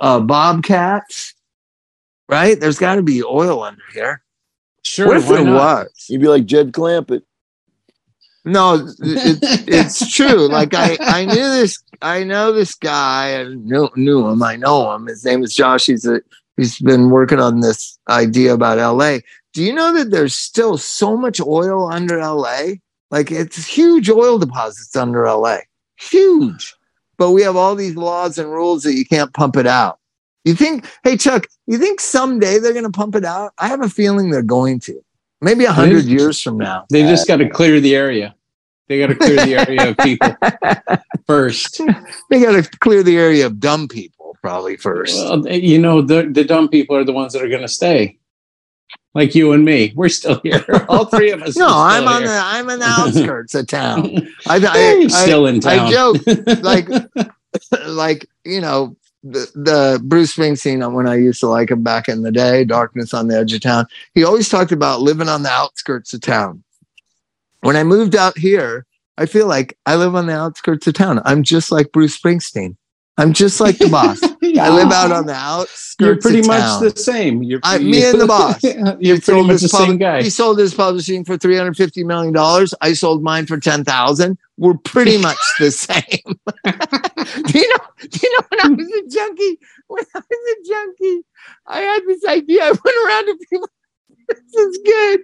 uh, 0.00 0.20
bobcats. 0.20 1.34
Right? 2.28 2.60
There's 2.60 2.78
got 2.78 2.96
to 2.96 3.02
be 3.02 3.22
oil 3.24 3.62
under 3.62 3.82
here. 3.92 4.22
Sure. 4.84 5.06
what 5.06 5.16
if 5.16 5.28
why 5.28 5.40
it 5.40 5.44
not? 5.44 5.54
was? 5.54 6.06
You'd 6.08 6.20
be 6.20 6.28
like 6.28 6.46
Jed 6.46 6.72
Clampett. 6.72 7.22
No, 8.44 8.74
it, 8.74 9.38
it's 9.68 10.12
true. 10.14 10.48
Like 10.48 10.74
I, 10.74 10.96
I 11.00 11.24
knew 11.24 11.34
this. 11.34 11.82
I 12.00 12.24
know 12.24 12.52
this 12.52 12.74
guy. 12.74 13.40
I 13.40 13.44
knew 13.44 13.90
knew 13.96 14.28
him. 14.28 14.42
I 14.42 14.56
know 14.56 14.92
him. 14.94 15.06
His 15.06 15.24
name 15.24 15.42
is 15.42 15.54
Josh. 15.54 15.86
He's 15.86 16.06
a 16.06 16.20
he's 16.56 16.78
been 16.78 17.10
working 17.10 17.40
on 17.40 17.60
this 17.60 17.98
idea 18.08 18.54
about 18.54 18.78
L.A. 18.78 19.22
Do 19.52 19.62
you 19.62 19.72
know 19.72 19.92
that 19.94 20.10
there's 20.10 20.36
still 20.36 20.78
so 20.78 21.16
much 21.16 21.40
oil 21.40 21.90
under 21.92 22.18
L.A. 22.18 22.80
Like 23.10 23.30
it's 23.30 23.66
huge 23.66 24.08
oil 24.10 24.38
deposits 24.38 24.94
under 24.94 25.26
L.A. 25.26 25.60
Huge, 25.96 26.74
but 27.16 27.32
we 27.32 27.42
have 27.42 27.56
all 27.56 27.74
these 27.74 27.96
laws 27.96 28.38
and 28.38 28.50
rules 28.50 28.82
that 28.84 28.94
you 28.94 29.04
can't 29.04 29.34
pump 29.34 29.56
it 29.56 29.66
out. 29.66 29.98
You 30.44 30.54
think, 30.54 30.86
hey 31.02 31.16
Chuck, 31.16 31.46
you 31.66 31.76
think 31.76 32.00
someday 32.00 32.58
they're 32.58 32.72
going 32.72 32.84
to 32.84 32.90
pump 32.90 33.16
it 33.16 33.24
out? 33.24 33.52
I 33.58 33.68
have 33.68 33.82
a 33.82 33.88
feeling 33.88 34.30
they're 34.30 34.42
going 34.42 34.80
to. 34.80 35.02
Maybe 35.40 35.64
a 35.64 35.72
hundred 35.72 36.04
years 36.04 36.40
from 36.40 36.58
now. 36.58 36.84
They 36.90 37.02
just 37.02 37.28
uh, 37.28 37.36
got 37.36 37.44
to 37.44 37.48
clear 37.48 37.80
the 37.80 37.94
area. 37.94 38.34
They 38.88 38.98
got 38.98 39.08
to 39.08 39.14
clear 39.14 39.36
the 39.36 39.54
area 39.54 39.90
of 39.90 39.96
people 39.98 40.34
first. 41.26 41.80
They 42.30 42.40
got 42.40 42.52
to 42.52 42.78
clear 42.80 43.02
the 43.02 43.16
area 43.16 43.46
of 43.46 43.60
dumb 43.60 43.86
people 43.86 44.36
probably 44.40 44.76
first. 44.76 45.16
Well, 45.16 45.46
eh, 45.46 45.56
you 45.56 45.78
know, 45.78 46.00
the, 46.02 46.28
the 46.30 46.44
dumb 46.44 46.68
people 46.68 46.96
are 46.96 47.04
the 47.04 47.12
ones 47.12 47.32
that 47.34 47.42
are 47.42 47.48
going 47.48 47.62
to 47.62 47.68
stay. 47.68 48.18
Like 49.14 49.34
you 49.34 49.52
and 49.52 49.64
me. 49.64 49.92
We're 49.94 50.08
still 50.08 50.40
here. 50.42 50.64
All 50.88 51.06
three 51.06 51.30
of 51.32 51.42
us. 51.42 51.56
no, 51.56 51.68
I'm 51.68 52.06
on 52.06 52.22
here. 52.22 52.30
the 52.30 52.40
I'm 52.42 52.70
in 52.70 52.78
the 52.78 52.86
outskirts 52.98 53.54
of 53.54 53.66
town. 53.66 54.28
I, 54.46 54.56
I, 54.56 55.04
I, 55.04 55.06
still 55.08 55.46
in 55.46 55.60
town. 55.60 55.86
I 55.86 55.90
joke 55.90 56.16
like 56.62 56.88
like 57.86 58.26
you 58.44 58.60
know 58.60 58.96
the, 59.32 60.00
Bruce 60.02 60.36
Springsteen 60.36 60.92
when 60.92 61.06
I 61.06 61.16
used 61.16 61.40
to 61.40 61.48
like 61.48 61.70
him 61.70 61.82
back 61.82 62.08
in 62.08 62.22
the 62.22 62.32
day, 62.32 62.64
Darkness 62.64 63.14
on 63.14 63.28
the 63.28 63.38
Edge 63.38 63.52
of 63.52 63.60
Town. 63.60 63.86
He 64.14 64.24
always 64.24 64.48
talked 64.48 64.72
about 64.72 65.00
living 65.00 65.28
on 65.28 65.42
the 65.42 65.50
outskirts 65.50 66.14
of 66.14 66.20
town. 66.20 66.62
When 67.60 67.76
I 67.76 67.84
moved 67.84 68.14
out 68.14 68.38
here, 68.38 68.86
I 69.16 69.26
feel 69.26 69.46
like 69.46 69.76
I 69.84 69.96
live 69.96 70.14
on 70.14 70.26
the 70.26 70.36
outskirts 70.36 70.86
of 70.86 70.94
town. 70.94 71.20
I'm 71.24 71.42
just 71.42 71.72
like 71.72 71.92
Bruce 71.92 72.18
Springsteen. 72.18 72.76
I'm 73.16 73.32
just 73.32 73.60
like 73.60 73.78
the 73.78 73.88
boss. 73.88 74.20
I 74.58 74.68
live 74.70 74.90
out 74.92 75.12
on 75.12 75.26
the 75.26 75.34
outskirts. 75.34 75.96
You're 76.00 76.16
pretty 76.16 76.46
much 76.46 76.60
town. 76.60 76.84
the 76.84 76.90
same. 76.96 77.42
You're 77.42 77.60
I- 77.62 77.78
me 77.78 78.04
and 78.04 78.20
the 78.20 78.26
boss. 78.34 78.62
You're 78.62 78.96
He 79.16 79.20
pretty 79.20 79.42
much 79.46 79.60
the 79.62 79.68
same 79.68 79.92
pub- 79.92 80.00
guy. 80.00 80.22
He 80.22 80.30
sold 80.30 80.58
his 80.58 80.74
publishing 80.74 81.24
for 81.24 81.36
three 81.36 81.56
hundred 81.56 81.76
fifty 81.76 82.04
million 82.04 82.32
dollars. 82.32 82.74
I 82.80 82.92
sold 82.92 83.22
mine 83.22 83.46
for 83.46 83.58
ten 83.58 83.84
thousand. 83.84 84.38
We're 84.56 84.74
pretty 84.78 85.18
much 85.22 85.38
the 85.58 85.70
same. 85.70 86.02
do 86.64 87.58
you 87.58 87.68
know? 87.68 87.84
Do 88.00 88.18
you 88.22 88.38
know 88.38 88.46
when 88.48 88.60
I 88.60 88.68
was 88.68 88.88
a 88.88 89.08
junkie? 89.08 89.58
When 89.88 90.04
I 90.14 90.18
was 90.18 90.56
a 90.56 90.68
junkie, 90.68 91.22
I 91.66 91.78
had 91.80 92.02
this 92.06 92.24
idea. 92.26 92.64
I 92.64 92.70
went 92.70 93.06
around 93.06 93.26
to 93.26 93.38
people. 93.50 93.68
This 94.28 94.54
is 94.54 94.78
good. 94.84 95.20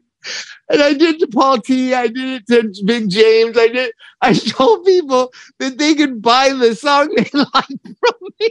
And 0.71 0.81
I 0.81 0.95
did 0.95 1.19
to 1.21 1.27
Paul 1.27 1.59
T. 1.61 1.93
I 1.93 2.07
did 2.07 2.43
it 2.51 2.75
to 2.75 2.83
Big 2.87 3.11
James. 3.11 3.59
I 3.59 3.69
did. 3.69 3.93
I 4.23 4.33
told 4.33 4.87
people 4.87 5.31
that 5.59 5.77
they 5.77 5.95
could 5.95 6.23
buy 6.23 6.51
the 6.55 6.75
song 6.75 7.15
they 7.15 7.29
like 7.35 7.67
from 7.67 8.29
me. 8.41 8.51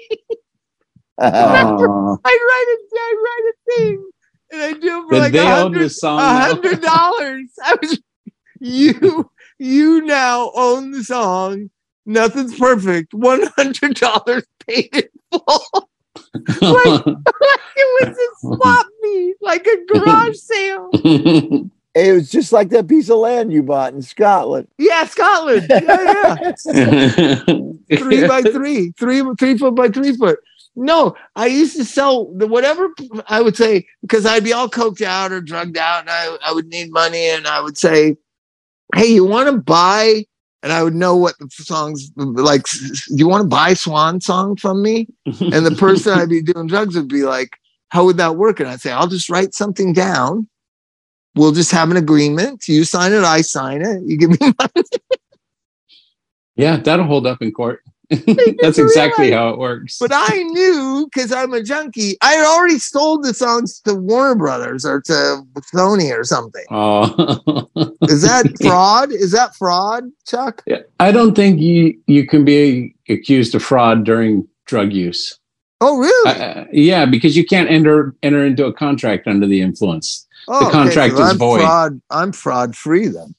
Aw. 1.24 2.18
I 2.26 2.40
write 2.50 2.68
a, 2.70 2.78
I 2.96 3.16
write 3.24 3.54
a 3.54 3.56
thing, 3.72 4.10
and 4.52 4.62
I 4.62 4.74
do 4.74 5.00
it 5.00 5.04
for 5.04 5.12
Did 5.14 5.20
like 5.20 5.32
they 5.34 5.40
a 5.40 5.44
own 5.44 5.62
hundred 5.74 5.84
the 5.86 5.90
song? 5.90 6.20
hundred 6.20 6.82
dollars. 6.82 7.50
I 7.64 7.76
was 7.82 8.00
you 8.60 9.30
you 9.60 10.02
now 10.02 10.52
own 10.56 10.92
the 10.92 11.04
song. 11.04 11.70
Nothing's 12.06 12.58
perfect. 12.58 13.14
One 13.14 13.44
hundred 13.56 13.96
dollars 13.96 14.44
paid 14.68 14.90
in 14.94 15.10
full. 15.32 15.90
Like 16.62 17.06
it 17.06 18.08
was 18.08 18.18
a 18.18 18.28
swap 18.40 18.88
meet, 19.02 19.36
like 19.42 19.68
a 19.68 19.86
garage 19.86 20.36
sale. 20.38 20.90
It 21.96 22.12
was 22.12 22.32
just 22.32 22.52
like 22.52 22.70
that 22.70 22.88
piece 22.88 23.10
of 23.10 23.18
land 23.18 23.54
you 23.54 23.62
bought 23.62 23.94
in 23.94 24.02
Scotland. 24.02 24.68
Yeah, 24.80 25.06
Scotland. 25.06 25.68
Yeah, 25.70 26.52
yeah. 26.66 27.98
three 28.00 28.28
by 28.28 28.42
three, 28.42 28.92
three 28.98 29.22
three 29.38 29.58
foot 29.60 29.76
by 29.76 29.90
three 29.90 30.16
foot. 30.16 30.40
No, 30.76 31.16
I 31.36 31.48
used 31.48 31.78
to 31.78 31.86
sell 31.86 32.34
the 32.34 32.48
whatever 32.48 32.90
I 33.28 33.42
would 33.42 33.56
say 33.56 33.86
because 34.02 34.26
I'd 34.26 34.44
be 34.44 34.54
all 34.54 34.70
coked 34.70 35.02
out 35.02 35.32
or 35.32 35.40
drugged 35.40 35.78
out, 35.78 36.02
and 36.02 36.10
I, 36.10 36.36
I 36.44 36.52
would 36.52 36.68
need 36.68 36.92
money, 36.92 37.30
and 37.30 37.46
I 37.46 37.62
would 37.62 37.78
say, 37.78 38.16
"Hey, 38.96 39.08
you 39.08 39.24
want 39.24 39.50
to 39.50 39.58
buy?" 39.58 40.26
And 40.64 40.72
I 40.72 40.82
would 40.82 40.96
know 40.96 41.16
what 41.16 41.38
the 41.40 41.48
songs 41.52 42.12
like. 42.16 42.64
Do 42.66 43.16
you 43.18 43.28
want 43.28 43.44
to 43.44 43.48
buy 43.48 43.76
Swan 43.76 44.20
song 44.20 44.56
from 44.56 44.82
me? 44.82 45.08
And 45.26 45.66
the 45.66 45.76
person 45.78 46.18
I'd 46.18 46.30
be 46.30 46.42
doing 46.42 46.68
drugs 46.68 46.96
would 46.96 47.08
be 47.08 47.24
like, 47.24 47.52
"How 47.90 48.06
would 48.06 48.18
that 48.18 48.38
work?" 48.38 48.60
And 48.60 48.68
I'd 48.68 48.82
say, 48.82 48.92
"I'll 48.92 49.08
just 49.08 49.30
write 49.30 49.54
something 49.54 49.94
down. 49.94 50.48
We'll 51.36 51.52
just 51.52 51.72
have 51.72 51.92
an 51.92 51.98
agreement. 51.98 52.68
You 52.68 52.84
sign 52.84 53.14
it, 53.14 53.24
I 53.24 53.42
sign 53.42 53.84
it. 53.84 54.02
You 54.06 54.18
give 54.18 54.32
me 54.32 54.38
money." 54.60 54.88
yeah, 56.56 56.78
that'll 56.78 57.06
hold 57.06 57.28
up 57.28 57.44
in 57.44 57.52
court. 57.52 57.84
That's 58.62 58.78
exactly 58.78 59.32
how 59.32 59.50
it 59.50 59.58
works. 59.58 59.98
But 60.00 60.12
I 60.14 60.44
knew 60.44 61.10
because 61.12 61.32
I'm 61.32 61.54
a 61.54 61.64
junkie. 61.64 62.18
I 62.22 62.34
had 62.34 62.46
already 62.46 62.80
sold 62.80 63.24
the 63.24 63.34
songs 63.34 63.80
to 63.82 63.96
Warner 63.96 64.36
Brothers 64.36 64.86
or 64.86 65.02
to 65.02 65.44
Sony 65.74 66.18
or 66.18 66.24
something. 66.24 66.66
Oh. 66.70 67.70
Is 68.04 68.22
that 68.24 68.52
fraud? 68.62 69.12
Is 69.12 69.32
that 69.32 69.56
fraud, 69.56 70.06
Chuck? 70.28 70.62
Yeah, 70.68 70.82
I 71.00 71.12
don't 71.12 71.34
think 71.34 71.60
you 71.60 71.98
you 72.08 72.28
can 72.28 72.44
be 72.46 72.96
accused 73.10 73.56
of 73.56 73.64
fraud 73.64 74.04
during 74.04 74.48
drug 74.66 74.92
use. 74.94 75.40
Oh, 75.82 75.98
really? 75.98 76.40
Uh, 76.40 76.66
yeah, 76.72 77.06
because 77.06 77.36
you 77.36 77.46
can't 77.46 77.70
enter 77.70 78.16
enter 78.24 78.46
into 78.46 78.66
a 78.66 78.74
contract 78.74 79.28
under 79.28 79.48
the 79.48 79.62
influence. 79.62 80.28
oh, 80.48 80.70
contract 80.72 81.14
is 81.14 81.20
I'm 81.20 81.38
void. 81.38 81.62
Fraud. 81.62 82.02
I'm 82.10 82.32
fraud 82.32 82.76
free 82.76 83.08
then. 83.08 83.36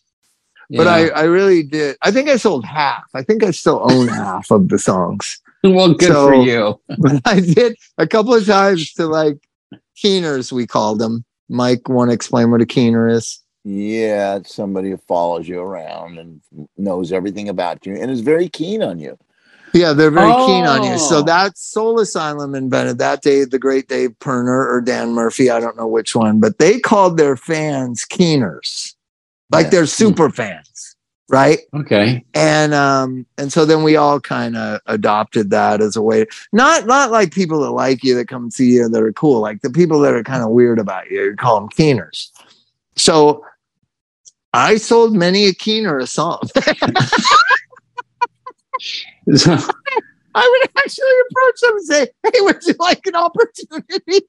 But 0.71 0.87
Yeah. 0.87 0.93
I, 1.15 1.21
I 1.21 1.23
really 1.25 1.62
did. 1.62 1.97
I 2.03 2.11
think 2.11 2.29
I 2.29 2.37
sold 2.37 2.65
half. 2.65 3.05
I 3.15 3.23
think 3.23 3.43
I 3.45 3.51
still 3.51 3.81
own 3.91 4.09
half 4.09 4.51
of 4.51 4.69
the 4.69 4.79
songs. 4.79 5.41
well, 5.65 5.95
good 5.95 6.09
So- 6.12 6.29
for 6.29 6.35
you. 6.35 6.81
But 6.99 7.21
I 7.25 7.41
did 7.41 7.77
a 7.99 8.07
couple 8.07 8.35
of 8.35 8.47
times 8.47 8.93
to 8.95 9.07
like 9.07 9.39
keeners, 9.97 10.53
we 10.53 10.67
called 10.67 10.99
them. 10.99 11.25
Mike, 11.49 11.89
want 11.89 12.11
to 12.11 12.15
explain 12.15 12.51
what 12.51 12.62
a 12.62 12.67
keener 12.67 13.09
is? 13.09 13.41
Yeah, 13.65 14.37
it's 14.37 14.55
somebody 14.55 14.91
who 14.91 14.97
follows 14.97 15.47
you 15.49 15.61
around 15.61 16.19
and 16.19 16.41
knows 16.77 17.12
everything 17.12 17.49
about 17.49 17.85
you 17.87 17.95
and 17.97 18.11
is 18.11 18.21
very 18.21 18.49
keen 18.49 18.83
on 18.83 18.99
you. 18.99 19.17
Yeah, 19.73 19.93
they're 19.93 20.11
very 20.11 20.33
keen 20.47 20.65
on 20.67 20.85
you. 20.85 20.99
So 20.99 21.19
Oh. 21.19 21.23
that 21.23 21.59
Soul 21.59 21.99
Asylum 21.99 22.55
invented 22.55 22.99
that 22.99 23.23
day, 23.23 23.45
the 23.45 23.59
great 23.59 23.89
Dave 23.89 24.17
Pirner 24.21 24.69
or 24.71 24.81
Dan 24.81 25.12
Murphy, 25.12 25.51
I 25.51 25.59
don't 25.61 25.77
know 25.77 25.87
which 25.87 26.15
one, 26.15 26.39
but 26.41 26.59
they 26.59 26.79
called 26.79 27.17
their 27.17 27.37
fans 27.37 28.05
keeners. 28.05 28.95
Like 29.51 29.64
Yeah. 29.66 29.70
they're 29.70 29.86
super 29.86 30.30
fans, 30.30 30.97
right? 31.28 31.61
Okay. 31.74 32.24
And 32.34 32.74
um, 32.74 33.26
and 33.38 33.53
so 33.53 33.64
then 33.64 33.82
we 33.82 33.97
all 33.97 34.20
kind 34.20 34.57
of 34.57 34.80
adopted 34.86 35.51
that 35.51 35.80
as 35.80 35.97
a 35.97 36.03
way, 36.03 36.26
not 36.53 36.86
not 36.86 37.11
like 37.11 37.32
people 37.32 37.61
that 37.62 37.70
like 37.70 38.03
you 38.03 38.14
that 38.16 38.28
come 38.28 38.51
see 38.51 38.72
you 38.72 38.88
that 38.88 39.03
are 39.03 39.12
cool, 39.12 39.40
like 39.40 39.61
the 39.62 39.70
people 39.70 40.01
that 40.01 40.14
are 40.14 40.24
kind 40.24 40.42
of 40.42 40.51
weird 40.51 40.78
about 40.78 41.11
you, 41.11 41.22
you 41.22 41.36
call 41.36 41.61
them 41.61 41.68
keeners. 41.70 42.30
So 42.97 43.45
I 44.53 44.76
sold 44.76 45.14
many 45.14 45.47
a 45.47 45.53
keener 45.53 45.99
a 45.99 46.07
song. 46.07 46.40
So, 49.36 49.53
I 50.34 50.59
would 50.61 50.70
actually 50.82 51.07
approach 51.30 51.61
them 51.62 51.76
and 51.76 51.86
say, 51.86 52.09
"Hey, 52.24 52.40
would 52.40 52.62
you 52.66 52.74
like 52.80 53.01
an 53.07 53.14
opportunity 53.14 54.26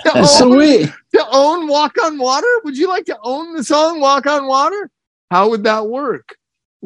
to 0.00 0.18
own, 0.18 0.24
so 0.26 0.56
wait. 0.56 0.90
to 1.14 1.26
own 1.30 1.68
Walk 1.68 1.96
on 2.02 2.18
Water? 2.18 2.46
Would 2.64 2.76
you 2.76 2.88
like 2.88 3.04
to 3.06 3.18
own 3.22 3.54
the 3.54 3.64
song 3.64 4.00
Walk 4.00 4.26
on 4.26 4.46
Water? 4.46 4.90
How 5.30 5.48
would 5.50 5.64
that 5.64 5.86
work?" 5.86 6.36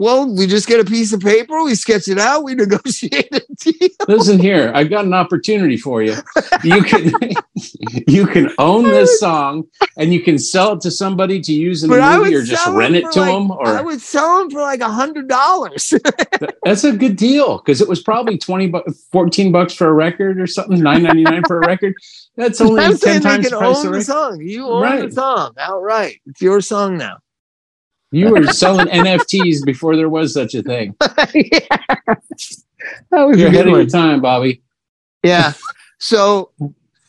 Well, 0.00 0.32
we 0.32 0.46
just 0.46 0.68
get 0.68 0.78
a 0.78 0.84
piece 0.84 1.12
of 1.12 1.18
paper, 1.20 1.60
we 1.64 1.74
sketch 1.74 2.06
it 2.06 2.20
out, 2.20 2.44
we 2.44 2.54
negotiate 2.64 3.34
a 3.34 3.40
deal. 3.58 3.88
Listen 4.06 4.38
here, 4.38 4.70
I've 4.72 4.90
got 4.90 5.04
an 5.04 5.12
opportunity 5.12 5.76
for 5.76 6.04
you. 6.04 6.14
You 6.62 6.84
can 6.84 7.12
you 8.06 8.28
can 8.28 8.48
own 8.58 8.84
this 8.84 9.18
song 9.18 9.64
and 9.96 10.14
you 10.14 10.20
can 10.22 10.38
sell 10.38 10.74
it 10.74 10.82
to 10.82 10.92
somebody 10.92 11.40
to 11.40 11.52
use 11.52 11.82
in 11.82 11.90
But 11.90 11.96
the 11.96 12.18
movie 12.18 12.36
or 12.36 12.44
just 12.44 12.64
rent 12.68 12.94
it 12.94 13.06
it 13.06 13.10
to 13.10 13.20
like- 13.22 13.32
them 13.32 13.50
or 13.50 13.66
I 13.66 13.80
would 13.80 14.00
sell 14.00 14.38
them 14.38 14.50
for 14.50 14.60
like 14.60 14.80
a 14.82 14.88
hundred 14.88 15.26
dollars. 15.28 15.92
that's 16.64 16.84
a 16.84 16.92
good 16.92 17.16
deal 17.16 17.58
because 17.58 17.80
it 17.80 17.88
was 17.88 18.00
probably 18.00 18.38
20 18.38 18.68
bu- 18.68 18.92
14 19.10 19.50
bucks 19.50 19.74
for 19.74 19.88
a 19.88 19.92
record 19.92 20.40
or 20.40 20.46
something 20.46 20.78
9.99 20.78 21.44
for 21.48 21.60
a 21.60 21.66
record 21.66 21.94
that's 22.36 22.60
only 22.60 22.84
I'm 22.84 22.92
10 22.92 22.98
saying 22.98 23.22
they 23.22 23.28
times 23.30 23.50
the 23.50 23.56
price 23.58 23.78
own 23.78 23.86
of 23.88 23.92
the 23.94 24.02
song. 24.04 24.40
You 24.40 24.64
own 24.68 24.82
the 24.82 25.02
Right. 25.02 25.12
song 25.12 25.54
outright. 25.58 26.20
It's 26.26 26.40
your 26.40 26.60
song 26.60 26.96
now. 26.98 27.18
You 28.10 28.30
were 28.30 28.46
selling 28.46 28.86
nfts 28.86 29.64
before 29.64 29.96
there 29.96 30.08
was 30.08 30.32
such 30.32 30.54
a 30.54 30.62
thing 30.62 30.94
yeah. 31.34 31.76
That 33.10 33.24
was 33.24 33.38
you're 33.38 33.48
ahead 33.48 33.66
of 33.68 33.74
your 33.74 33.86
time 33.86 34.20
bobby 34.20 34.62
Yeah. 35.22 35.52
So, 35.98 36.52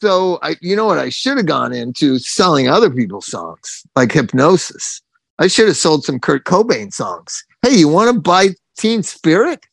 so 0.01 0.39
I, 0.41 0.55
you 0.61 0.75
know 0.75 0.85
what? 0.85 0.97
I 0.97 1.09
should 1.09 1.37
have 1.37 1.45
gone 1.45 1.73
into 1.73 2.19
selling 2.19 2.67
other 2.67 2.89
people's 2.89 3.27
songs, 3.27 3.85
like 3.95 4.09
Hipgnosis. 4.09 5.01
I 5.37 5.47
should 5.47 5.67
have 5.67 5.77
sold 5.77 6.03
some 6.03 6.19
Kurt 6.19 6.45
Cobain 6.45 6.91
songs. 6.93 7.43
Hey, 7.61 7.75
you 7.75 7.87
want 7.87 8.13
to 8.13 8.19
buy 8.19 8.49
Teen 8.77 9.03
Spirit? 9.03 9.65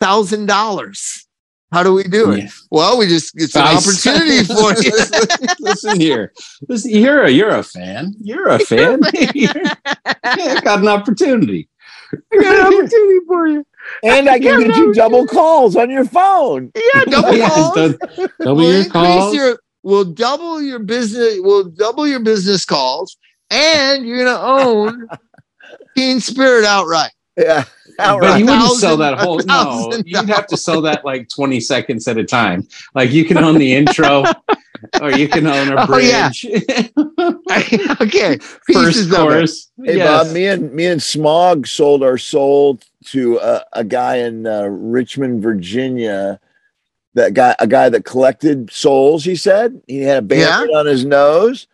Thousand 0.00 0.46
dollars. 0.46 1.23
How 1.72 1.82
do 1.82 1.92
we 1.92 2.04
do 2.04 2.32
it? 2.32 2.44
Yeah. 2.44 2.48
Well, 2.70 2.98
we 2.98 3.06
just 3.08 3.32
it's 3.40 3.56
an 3.56 3.62
I- 3.62 3.74
opportunity 3.74 4.44
for 4.44 4.74
you. 4.80 4.92
listen 5.60 6.00
here 6.00 6.32
listen 6.68 6.90
you're 6.92 7.24
a 7.24 7.30
you're 7.30 7.50
a 7.50 7.62
fan 7.62 8.14
you're 8.20 8.48
a 8.48 8.58
fan 8.60 9.00
yeah, 9.34 9.52
I 10.24 10.60
got 10.62 10.80
an 10.80 10.88
opportunity 10.88 11.68
I 12.32 12.36
got 12.40 12.54
an 12.60 12.66
opportunity 12.66 13.18
for 13.26 13.48
you. 13.48 13.66
And 14.04 14.28
I 14.28 14.38
can 14.38 14.60
Yeah, 14.60 14.66
get 14.68 14.76
you 14.76 14.94
double 14.94 15.26
calls 15.26 15.74
on 15.76 15.90
your 15.90 16.04
phone. 16.04 16.70
Yeah, 16.76 17.04
double 17.06 17.38
calls. 17.48 17.74
double 18.38 18.56
we'll 18.56 18.82
your 18.82 18.90
calls 18.90 19.34
your 19.34 19.58
we'll 19.82 20.04
double 20.04 20.62
your 20.62 20.78
business 20.78 21.36
we'll 21.40 21.64
double 21.64 22.06
your 22.06 22.20
business 22.20 22.64
calls 22.64 23.16
and 23.50 24.06
you're 24.06 24.24
gonna 24.24 24.40
own 24.40 25.08
Teen 25.96 26.20
Spirit 26.20 26.64
outright. 26.64 27.10
Yeah. 27.36 27.64
But 27.98 28.38
you 28.40 28.44
wouldn't 28.46 28.48
thousand- 28.48 28.78
sell 28.78 28.96
that 28.98 29.18
whole. 29.20 29.38
No, 29.44 29.92
you'd 30.04 30.28
have 30.28 30.46
to 30.48 30.56
sell 30.56 30.80
that 30.82 31.04
like 31.04 31.28
twenty 31.28 31.60
seconds 31.60 32.06
at 32.08 32.18
a 32.18 32.24
time. 32.24 32.66
Like 32.94 33.10
you 33.12 33.24
can 33.24 33.38
own 33.38 33.58
the 33.58 33.72
intro, 33.80 34.24
or 35.00 35.12
you 35.12 35.28
can 35.28 35.46
own 35.46 35.68
a 35.72 35.86
Oh, 35.88 35.98
yeah. 35.98 36.28
bridge. 36.28 36.46
okay. 38.00 38.38
First 38.38 38.66
Pieces 38.66 39.06
of 39.06 39.12
it. 39.12 39.16
chorus. 39.16 39.70
Hey 39.84 39.96
Yes. 39.98 40.24
Bob, 40.26 40.34
me 40.34 40.46
and 40.46 40.72
me 40.72 40.86
and 40.86 41.02
Smog 41.02 41.66
sold 41.66 42.02
our 42.02 42.18
soul 42.18 42.80
to 43.06 43.38
a, 43.38 43.64
a 43.74 43.84
guy 43.84 44.16
in 44.16 44.46
uh, 44.46 44.62
Richmond, 44.64 45.42
Virginia. 45.42 46.40
That 47.14 47.32
guy, 47.34 47.54
a 47.60 47.66
guy 47.68 47.88
that 47.90 48.04
collected 48.04 48.72
souls. 48.72 49.24
He 49.24 49.36
said 49.36 49.80
he 49.86 50.00
had 50.00 50.18
a 50.18 50.22
bandit 50.22 50.74
on 50.74 50.86
his 50.86 51.04
nose, 51.04 51.68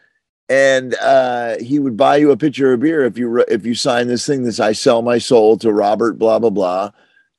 and 0.51 0.94
uh, 1.01 1.57
he 1.61 1.78
would 1.78 1.96
buy 1.96 2.16
you 2.16 2.30
a 2.32 2.36
pitcher 2.36 2.72
of 2.74 2.80
beer 2.80 3.05
if 3.05 3.16
you 3.16 3.28
re- 3.28 3.44
if 3.48 3.64
you 3.64 3.74
sign 3.74 4.09
this 4.09 4.26
thing. 4.26 4.42
This 4.42 4.61
I 4.61 4.72
sell 4.72 5.01
my 5.01 5.16
soul 5.18 5.57
to 5.59 5.72
Robert, 5.72 6.18
blah 6.18 6.38
blah 6.40 6.51
blah, 6.51 6.90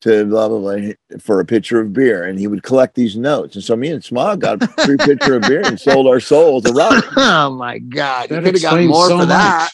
to 0.01 0.26
blah 0.26 0.47
blah 0.47 0.59
blah 0.59 0.93
for 1.20 1.39
a 1.41 1.45
pitcher 1.45 1.82
of 1.82 1.91
beer, 1.93 2.24
and 2.24 2.39
he 2.39 2.47
would 2.47 2.64
collect 2.64 2.95
these 2.95 3.18
notes. 3.18 3.55
And 3.55 3.64
so 3.64 3.76
me 3.76 3.89
and 3.91 4.03
Smog 4.03 4.39
got 4.41 4.64
a 4.64 4.68
free 4.86 4.97
pitcher 4.97 5.36
of 5.36 5.41
beer 5.43 5.62
and 5.66 5.80
sold 5.80 6.07
our 6.07 6.20
soul 6.22 6.62
to 6.62 6.72
Robert. 6.72 7.03
Oh 7.18 7.51
my 7.51 7.80
god. 7.80 8.30
That 8.30 8.38
you 8.38 8.51
could 8.51 8.53
have 8.55 8.72
got 8.72 8.84
more 8.86 9.07
so 9.09 9.20
for 9.20 9.26
that. 9.28 9.70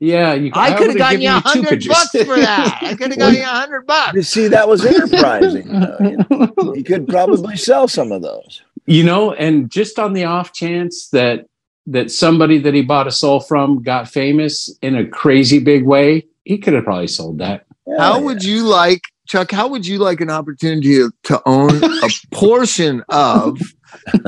Yeah, 0.00 0.34
you. 0.34 0.50
I 0.54 0.72
could 0.74 0.88
have 0.88 0.98
gotten 0.98 1.20
you 1.20 1.28
a 1.30 1.40
given 1.40 1.42
two 1.42 1.48
hundred 1.48 1.68
pitchers. 1.68 1.88
bucks 1.94 2.10
for 2.24 2.36
that. 2.40 2.78
I 2.82 2.94
could 2.96 3.10
have 3.12 3.18
gotten 3.20 3.36
you 3.36 3.42
a 3.42 3.46
hundred 3.46 3.86
bucks. 3.86 4.14
You 4.14 4.22
see, 4.22 4.48
that 4.48 4.66
was 4.68 4.84
enterprising. 4.92 5.68
though, 5.68 5.96
you 6.00 6.16
know. 6.28 6.72
He 6.74 6.82
could 6.82 7.06
probably 7.06 7.56
sell 7.56 7.86
some 7.86 8.10
of 8.10 8.20
those. 8.22 8.62
you 8.86 9.04
know, 9.04 9.32
and 9.32 9.70
just 9.70 10.00
on 10.00 10.12
the 10.12 10.24
off 10.24 10.52
chance 10.52 11.06
that 11.10 11.46
that 11.86 12.10
somebody 12.10 12.58
that 12.58 12.74
he 12.74 12.82
bought 12.82 13.06
a 13.06 13.10
soul 13.10 13.40
from 13.40 13.82
got 13.82 14.08
famous 14.08 14.70
in 14.82 14.96
a 14.96 15.06
crazy 15.06 15.58
big 15.58 15.84
way, 15.84 16.26
he 16.44 16.58
could 16.58 16.74
have 16.74 16.84
probably 16.84 17.08
sold 17.08 17.38
that. 17.38 17.64
How 17.98 18.20
would 18.20 18.44
you 18.44 18.64
like, 18.64 19.00
Chuck? 19.26 19.50
How 19.50 19.66
would 19.68 19.86
you 19.86 19.98
like 19.98 20.20
an 20.20 20.30
opportunity 20.30 21.02
to 21.24 21.42
own 21.46 21.82
a 21.82 22.08
portion 22.32 23.02
of 23.08 23.58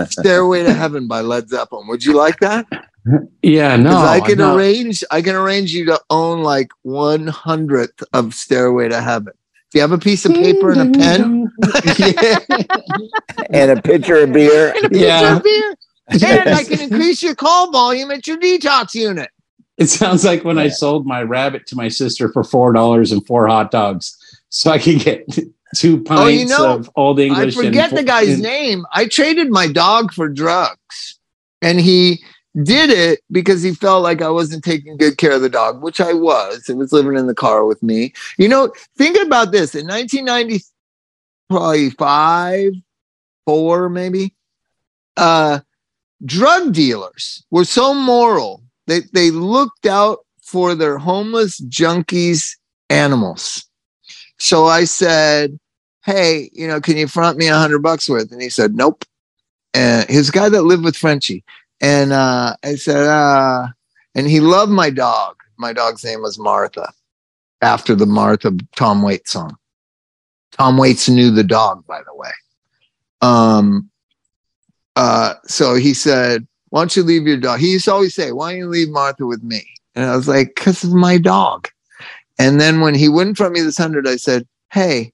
Stairway 0.09 0.65
to 0.65 0.73
Heaven 0.73 1.07
by 1.07 1.21
Led 1.21 1.49
Zeppelin? 1.49 1.87
Would 1.89 2.05
you 2.05 2.15
like 2.15 2.41
that? 2.41 2.67
Yeah, 3.43 3.77
no, 3.77 3.99
I 3.99 4.21
can 4.21 4.39
no. 4.39 4.57
arrange, 4.57 5.05
I 5.11 5.21
can 5.21 5.37
arrange 5.37 5.73
you 5.73 5.85
to 5.87 6.01
own 6.09 6.43
like 6.43 6.69
one 6.83 7.27
hundredth 7.27 8.03
of 8.15 8.35
Stairway 8.35 8.89
to 8.89 9.01
Heaven. 9.01 9.35
Do 9.71 9.79
you 9.79 9.83
have 9.83 9.93
a 9.93 9.99
piece 9.99 10.25
of 10.25 10.33
paper 10.33 10.71
and 10.71 10.95
a 10.95 10.99
pen, 10.99 11.51
and 13.51 13.77
a 13.77 13.83
pitcher 13.83 14.23
of 14.23 14.33
beer. 14.33 14.73
Yeah. 14.91 15.41
And 16.09 16.23
I 16.25 16.65
can 16.65 16.81
increase 16.81 17.23
your 17.23 17.35
call 17.35 17.71
volume 17.71 18.11
at 18.11 18.27
your 18.27 18.39
detox 18.39 18.95
unit. 18.95 19.31
It 19.77 19.87
sounds 19.87 20.25
like 20.25 20.45
when 20.45 20.59
I 20.59 20.69
sold 20.69 21.07
my 21.07 21.23
rabbit 21.23 21.67
to 21.69 21.77
my 21.77 21.89
sister 21.89 22.33
for 22.33 22.45
four 22.45 22.73
dollars 22.73 23.11
and 23.11 23.27
four 23.27 23.49
hot 23.49 23.71
dogs, 23.71 24.17
so 24.49 24.71
I 24.71 24.79
could 24.79 25.01
get 25.01 25.27
two 25.75 26.03
pints 26.03 26.23
Oh, 26.23 26.27
you 26.29 26.47
know, 26.47 26.75
of 26.75 26.91
old 26.95 27.19
English. 27.19 27.57
I 27.57 27.63
forget 27.65 27.89
and, 27.89 27.99
the 27.99 28.05
guy's 28.05 28.35
and- 28.35 28.43
name. 28.43 28.87
I 28.93 29.07
traded 29.07 29.51
my 29.51 29.67
dog 29.67 30.13
for 30.13 30.29
drugs, 30.29 31.19
and 31.61 31.81
he 31.81 32.23
did 32.63 32.91
it 32.91 33.21
because 33.33 33.63
he 33.65 33.75
felt 33.75 34.05
like 34.05 34.23
I 34.23 34.29
wasn't 34.29 34.63
taking 34.63 34.97
good 34.97 35.19
care 35.19 35.33
of 35.33 35.43
the 35.43 35.49
dog, 35.49 35.83
which 35.83 36.01
I 36.01 36.13
was. 36.13 36.69
It 36.69 36.77
was 36.77 36.93
living 36.93 37.17
in 37.19 37.27
the 37.27 37.35
car 37.35 37.65
with 37.65 37.83
me. 37.83 38.13
You 38.39 38.49
know, 38.49 38.73
think 38.97 39.19
about 39.21 39.51
this: 39.51 39.75
in 39.75 39.89
1990, 39.89 40.65
probably 41.51 41.91
five, 41.91 42.75
four, 43.45 43.89
maybe, 43.89 44.37
uh, 45.17 45.59
drug 46.25 46.73
dealers 46.73 47.45
were 47.51 47.65
so 47.65 47.95
moral 47.95 48.63
that 48.87 49.13
they 49.13 49.31
looked 49.31 49.87
out 49.87 50.19
for 50.43 50.75
their 50.75 50.99
homeless 50.99 51.61
junkies 51.63 52.57
animals. 52.91 53.65
So 54.39 54.67
I 54.67 54.85
said, 54.85 55.59
hey, 56.05 56.51
you 56.53 56.67
know, 56.67 56.81
can 56.81 56.97
you 56.97 57.09
front 57.09 57.39
me 57.39 57.49
a 57.49 57.57
hundred 57.57 57.83
bucks 57.83 58.09
worth? 58.09 58.31
And 58.31 58.43
he 58.43 58.51
said, 58.51 58.75
nope. 58.75 59.05
And 59.73 60.09
he's 60.09 60.29
a 60.29 60.33
guy 60.33 60.49
that 60.49 60.63
lived 60.63 60.85
with 60.85 60.97
Frenchie. 60.97 61.43
And 61.81 62.13
uh, 62.13 62.57
I 62.63 62.77
said, 62.77 63.07
uh, 63.07 63.69
and 64.15 64.29
he 64.29 64.41
loved 64.41 64.71
my 64.71 64.91
dog. 64.91 65.37
My 65.57 65.73
dog's 65.73 66.05
name 66.05 66.23
was 66.23 66.39
Martha, 66.39 66.93
after 67.63 67.95
the 67.95 68.07
Martha 68.07 68.53
Tom 68.77 69.03
Waits 69.03 69.33
song. 69.33 69.57
Tom 70.53 70.79
Waits 70.79 71.09
knew 71.09 71.31
the 71.31 71.45
dog, 71.45 71.85
by 71.87 72.01
the 72.01 72.15
way. 72.15 72.31
Um, 73.23 73.91
uh, 74.97 75.35
so 75.47 75.75
he 75.75 75.95
said, 75.95 76.47
why 76.71 76.81
don't 76.81 76.97
you 76.97 77.03
leave 77.03 77.27
your 77.27 77.37
dog? 77.37 77.61
He 77.61 77.73
used 77.73 77.85
to 77.85 77.93
always 77.93 78.15
say, 78.15 78.33
why 78.33 78.51
don't 78.51 78.59
you 78.59 78.69
leave 78.69 78.91
Martha 78.91 79.27
with 79.27 79.43
me? 79.43 79.65
And 79.95 80.05
I 80.05 80.17
was 80.17 80.27
like, 80.27 80.55
because 80.55 80.83
of 80.83 80.93
my 80.93 81.19
dog. 81.19 81.69
And 82.39 82.61
then 82.61 82.81
when 82.81 82.95
he 82.95 83.09
wouldn't 83.09 83.37
front 83.37 83.53
me 83.53 83.61
this 83.61 83.79
hundred, 83.79 84.09
I 84.09 84.17
said, 84.17 84.47
hey, 84.73 85.13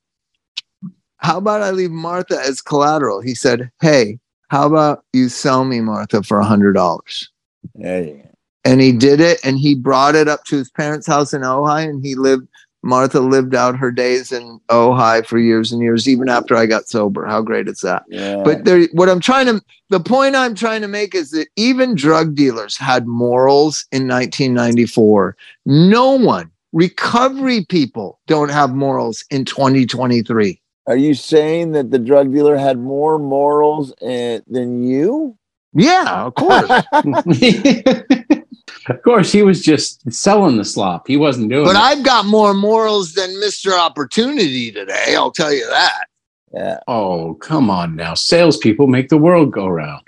how 1.21 1.37
about 1.37 1.63
I 1.63 1.71
leave 1.71 1.91
Martha 1.91 2.41
as 2.41 2.63
collateral? 2.63 3.21
He 3.21 3.35
said, 3.35 3.71
Hey, 3.81 4.19
how 4.49 4.67
about 4.67 5.05
you 5.13 5.29
sell 5.29 5.65
me 5.65 5.81
Martha 5.81 6.23
for 6.23 6.39
a 6.39 6.45
hundred 6.45 6.73
dollars? 6.73 7.31
There 7.75 8.03
you 8.03 8.15
go. 8.15 8.31
And 8.65 8.81
he 8.81 8.93
did 8.93 9.21
it 9.21 9.41
and 9.45 9.59
he 9.59 9.75
brought 9.75 10.15
it 10.15 10.29
up 10.29 10.45
to 10.45 10.57
his 10.57 10.71
parents' 10.71 11.07
house 11.07 11.33
in 11.33 11.43
Ojai, 11.43 11.89
and 11.89 12.05
he 12.05 12.15
lived 12.15 12.47
Martha 12.83 13.21
lived 13.21 13.55
out 13.55 13.77
her 13.77 13.91
days 13.91 14.33
in 14.33 14.61
Ojai 14.69 15.25
for 15.27 15.39
years 15.39 15.71
and 15.73 15.83
years, 15.83 16.09
even 16.09 16.29
after 16.29 16.57
I 16.57 16.67
got 16.67 16.89
sober. 16.89 17.27
How 17.27 17.43
great 17.43 17.69
is 17.69 17.81
that? 17.83 18.05
Yeah. 18.09 18.43
But 18.43 18.65
there, 18.65 18.87
what 18.93 19.09
I'm 19.09 19.21
trying 19.21 19.47
to, 19.47 19.63
the 19.91 20.01
point 20.01 20.35
I'm 20.35 20.55
trying 20.55 20.81
to 20.81 20.89
make 20.89 21.15
is 21.15 21.31
that 21.33 21.49
even 21.57 21.95
drug 21.95 22.35
dealers 22.35 22.77
had 22.77 23.07
morals 23.07 23.85
in 23.93 24.09
1994. 24.09 25.37
No 25.67 26.13
one, 26.13 26.51
recovery 26.73 27.67
people 27.67 28.19
don't 28.27 28.51
have 28.51 28.75
morals 28.75 29.25
in 29.31 29.45
2023. 29.45 30.61
are 30.87 30.97
you 30.97 31.15
saying 31.15 31.73
that 31.73 31.91
the 31.91 31.99
drug 31.99 32.33
dealer 32.33 32.57
had 32.57 32.79
more 32.79 33.19
morals 33.19 33.93
uh, 34.03 34.41
than 34.47 34.83
you? 34.83 35.37
Yeah, 35.73 36.25
of 36.25 36.35
course. 36.35 36.71
of 38.89 39.03
course, 39.03 39.31
he 39.33 39.43
was 39.43 39.63
just 39.63 40.11
selling 40.13 40.57
the 40.57 40.65
slop. 40.65 41.07
He 41.07 41.17
wasn't 41.17 41.51
doing 41.51 41.63
it. 41.63 41.67
But 41.67 41.77
it. 41.77 41.83
I've 41.83 42.05
got 42.05 42.27
more 42.27 42.55
morals 42.55 43.13
than 43.13 43.31
Mr. 43.31 43.79
Opportunity 43.79 44.73
today. 44.73 45.15
I'll 45.15 45.33
tell 45.33 45.53
you 45.53 45.67
that. 45.69 46.05
Yeah. 46.53 46.81
oh, 46.89 47.35
come 47.35 47.71
on 47.71 47.95
now. 47.95 48.15
Salespeople 48.15 48.89
make 48.89 49.09
the 49.09 49.19
world 49.19 49.53
go 49.53 49.69
round. 49.69 50.03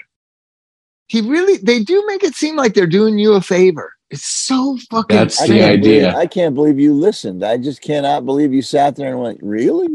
He 1.07 1.21
really, 1.21 1.59
they 1.59 1.83
do 1.83 2.05
make 2.07 2.25
it 2.25 2.35
seem 2.35 2.57
like 2.57 2.75
they're 2.75 2.87
doing 2.87 3.19
you 3.19 3.35
a 3.35 3.41
favor. 3.41 3.93
It's 4.11 4.27
so 4.27 4.79
fucking. 4.91 5.17
That's 5.17 5.41
the 5.41 5.49
can't 5.49 5.79
idea. 5.79 6.01
Believe, 6.01 6.15
I 6.17 6.27
can't 6.27 6.55
believe 6.55 6.79
you 6.79 6.95
listened. 6.95 7.45
I 7.45 7.57
just 7.57 7.81
cannot 7.81 8.27
believe 8.27 8.53
you 8.53 8.61
sat 8.61 8.97
there 8.97 9.11
and 9.11 9.21
went, 9.21 9.39
"Really? 9.43 9.89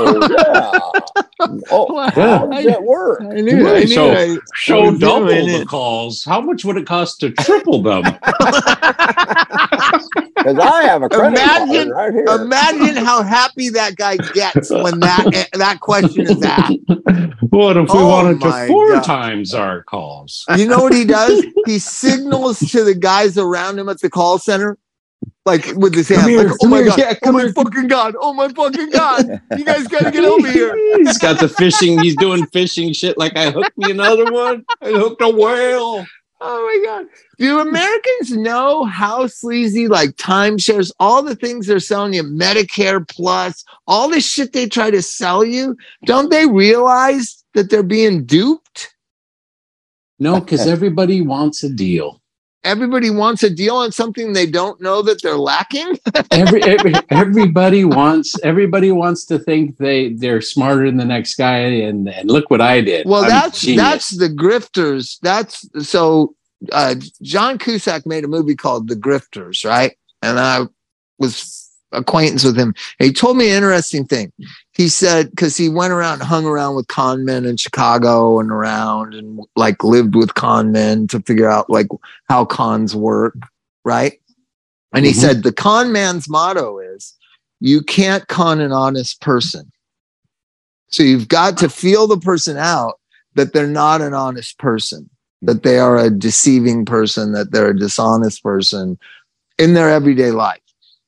Oh, 0.00 0.28
yeah. 0.30 0.80
oh 1.70 2.10
how 2.10 2.46
does 2.46 2.64
that 2.64 2.82
work?" 2.82 3.20
I 3.22 3.40
knew. 3.40 3.68
I 3.68 3.80
knew. 3.80 3.86
So- 3.88 4.10
I, 4.12 4.22
I 4.34 4.36
Show 4.54 4.96
double 4.96 5.26
the 5.26 5.60
it. 5.62 5.68
calls. 5.68 6.24
How 6.24 6.40
much 6.40 6.64
would 6.64 6.76
it 6.76 6.86
cost 6.86 7.20
to 7.20 7.30
triple 7.32 7.82
them? 7.82 8.02
because 10.36 10.58
I 10.58 10.82
have 10.84 11.02
a 11.02 11.08
credit 11.08 11.38
Imagine- 11.38 11.92
card 11.92 11.96
right 11.96 12.12
here. 12.12 12.26
Imagine 12.42 12.96
how 13.04 13.22
happy 13.22 13.68
that 13.70 13.96
guy 13.96 14.16
gets 14.16 14.70
when 14.70 15.00
that 15.00 15.26
eh, 15.34 15.44
that 15.54 15.80
question 15.80 16.22
is 16.22 16.42
asked. 16.42 16.74
What 17.50 17.76
if 17.76 17.88
we 17.92 17.98
Oh 17.98 18.08
wanted 18.08 18.40
to 18.42 18.66
four 18.66 18.92
God. 18.94 19.04
times 19.04 19.54
our 19.54 19.82
calls? 19.84 20.44
You 20.56 20.66
know 20.68 20.80
what 20.82 20.92
he 20.94 21.04
does? 21.04 21.44
He 21.66 21.78
signals 21.78 22.58
to 22.60 22.82
the 22.84 22.94
guys 22.94 23.36
around 23.36 23.78
him 23.78 23.88
at 23.90 24.00
the 24.00 24.08
call 24.08 24.38
center, 24.38 24.78
like 25.44 25.72
with 25.74 25.94
his 25.94 26.08
hand, 26.08 26.28
here, 26.28 26.48
like, 26.48 26.56
"Oh 26.62 26.68
my 26.68 26.78
here, 26.78 26.86
god! 26.86 26.98
yeah, 26.98 27.14
oh 27.24 27.32
my 27.32 27.42
here." 27.42 27.52
fucking 27.52 27.88
god! 27.88 28.14
Oh 28.20 28.32
my 28.32 28.48
fucking 28.48 28.90
god! 28.90 29.40
You 29.56 29.64
guys 29.64 29.86
gotta 29.86 30.10
get 30.10 30.24
over 30.24 30.50
here!" 30.50 30.74
He's 30.98 31.18
got 31.18 31.40
the 31.40 31.48
fishing. 31.48 31.98
He's 31.98 32.16
doing 32.16 32.46
fishing 32.46 32.92
shit. 32.92 33.18
Like 33.18 33.36
I 33.36 33.50
hooked 33.50 33.76
me 33.76 33.90
another 33.90 34.30
one. 34.30 34.64
I 34.82 34.90
hooked 34.90 35.22
a 35.22 35.28
whale. 35.28 36.06
Oh 36.40 36.80
my 36.80 36.86
god! 36.86 37.06
Do 37.38 37.60
Americans 37.60 38.32
know 38.32 38.84
how 38.84 39.26
sleazy 39.26 39.88
like 39.88 40.10
timeshares, 40.10 40.92
all 41.00 41.22
the 41.22 41.34
things 41.34 41.66
they're 41.66 41.80
selling 41.80 42.14
you, 42.14 42.22
Medicare 42.22 43.06
Plus, 43.08 43.64
all 43.86 44.08
this 44.08 44.26
shit 44.26 44.52
they 44.52 44.68
try 44.68 44.90
to 44.90 45.02
sell 45.02 45.44
you? 45.44 45.76
Don't 46.04 46.30
they 46.30 46.46
realize 46.46 47.44
that 47.54 47.70
they're 47.70 47.82
being 47.82 48.24
duped? 48.24 48.94
No, 50.20 50.40
because 50.40 50.66
everybody 50.66 51.20
wants 51.20 51.62
a 51.62 51.68
deal. 51.68 52.20
Everybody 52.64 53.10
wants 53.10 53.42
a 53.42 53.50
deal 53.50 53.76
on 53.76 53.92
something 53.92 54.32
they 54.32 54.46
don't 54.46 54.80
know 54.80 55.00
that 55.02 55.22
they're 55.22 55.36
lacking. 55.36 55.98
Every, 56.30 56.62
every 56.62 56.94
everybody 57.10 57.84
wants 57.84 58.34
everybody 58.42 58.90
wants 58.92 59.24
to 59.26 59.38
think 59.38 59.76
they 59.76 60.12
they're 60.14 60.40
smarter 60.40 60.86
than 60.86 60.96
the 60.96 61.04
next 61.04 61.36
guy. 61.36 61.58
And 61.58 62.08
and 62.08 62.30
look 62.30 62.50
what 62.50 62.60
I 62.60 62.80
did. 62.80 63.06
Well, 63.06 63.24
I'm 63.24 63.30
that's 63.30 63.60
genius. 63.60 63.82
that's 63.82 64.10
the 64.16 64.28
grifters. 64.28 65.18
That's 65.20 65.68
so. 65.86 66.34
Uh, 66.72 66.96
John 67.22 67.56
Cusack 67.56 68.04
made 68.04 68.24
a 68.24 68.28
movie 68.28 68.56
called 68.56 68.88
The 68.88 68.96
Grifters, 68.96 69.64
right? 69.64 69.96
And 70.22 70.40
I 70.40 70.66
was 71.16 71.57
acquaintance 71.92 72.44
with 72.44 72.56
him. 72.56 72.74
He 72.98 73.12
told 73.12 73.36
me 73.36 73.48
an 73.48 73.56
interesting 73.56 74.04
thing. 74.04 74.32
He 74.72 74.88
said 74.88 75.30
because 75.30 75.56
he 75.56 75.68
went 75.68 75.92
around, 75.92 76.20
and 76.20 76.22
hung 76.22 76.46
around 76.46 76.76
with 76.76 76.88
con 76.88 77.24
men 77.24 77.44
in 77.44 77.56
Chicago 77.56 78.38
and 78.40 78.50
around, 78.50 79.14
and 79.14 79.40
like 79.56 79.82
lived 79.82 80.14
with 80.14 80.34
con 80.34 80.72
men 80.72 81.06
to 81.08 81.20
figure 81.20 81.48
out 81.48 81.70
like 81.70 81.88
how 82.28 82.44
cons 82.44 82.94
work, 82.94 83.34
right? 83.84 84.20
And 84.92 85.04
he 85.04 85.12
Mhm. 85.12 85.16
said 85.16 85.42
the 85.42 85.52
con 85.52 85.92
man's 85.92 86.28
motto 86.28 86.78
is, 86.78 87.14
"You 87.60 87.82
can't 87.82 88.26
con 88.28 88.60
an 88.60 88.72
honest 88.72 89.20
person." 89.20 89.70
So 90.90 91.02
you've 91.02 91.28
got 91.28 91.58
to 91.58 91.68
feel 91.68 92.06
the 92.06 92.18
person 92.18 92.56
out 92.56 92.98
that 93.34 93.52
they're 93.52 93.66
not 93.66 94.00
an 94.00 94.14
honest 94.14 94.58
person, 94.58 95.10
that 95.42 95.62
they 95.62 95.78
are 95.78 95.98
a 95.98 96.10
deceiving 96.10 96.84
person, 96.84 97.32
that 97.32 97.52
they're 97.52 97.70
a 97.70 97.78
dishonest 97.78 98.42
person 98.42 98.98
in 99.58 99.74
their 99.74 99.90
everyday 99.90 100.30
life. 100.30 100.60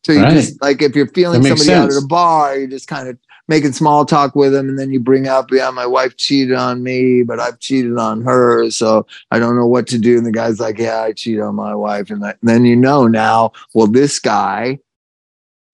So 0.04 0.12
you 0.12 0.22
Right. 0.22 0.32
just 0.32 0.60
like 0.62 0.80
if 0.82 0.96
you're 0.96 1.08
feeling 1.08 1.42
somebody 1.42 1.70
out 1.72 1.86
at 1.86 1.92
sense. 1.92 2.04
a 2.04 2.06
bar, 2.06 2.56
you're 2.56 2.68
just 2.68 2.88
kind 2.88 3.08
of 3.08 3.18
making 3.48 3.72
small 3.72 4.04
talk 4.06 4.36
with 4.36 4.52
them, 4.52 4.68
and 4.68 4.78
then 4.78 4.92
you 4.92 5.00
bring 5.00 5.26
up, 5.26 5.50
yeah, 5.50 5.70
my 5.70 5.84
wife 5.84 6.16
cheated 6.16 6.56
on 6.56 6.82
me, 6.82 7.22
but 7.24 7.40
I've 7.40 7.58
cheated 7.58 7.98
on 7.98 8.22
her, 8.22 8.70
so 8.70 9.06
I 9.32 9.38
don't 9.40 9.56
know 9.56 9.66
what 9.66 9.88
to 9.88 9.98
do. 9.98 10.16
And 10.16 10.24
the 10.24 10.30
guy's 10.30 10.60
like, 10.60 10.78
yeah, 10.78 11.02
I 11.02 11.12
cheated 11.12 11.42
on 11.42 11.56
my 11.56 11.74
wife, 11.74 12.10
and, 12.10 12.22
that, 12.22 12.38
and 12.40 12.48
then 12.48 12.64
you 12.64 12.76
know 12.76 13.08
now, 13.08 13.52
well, 13.74 13.88
this 13.88 14.20
guy 14.20 14.78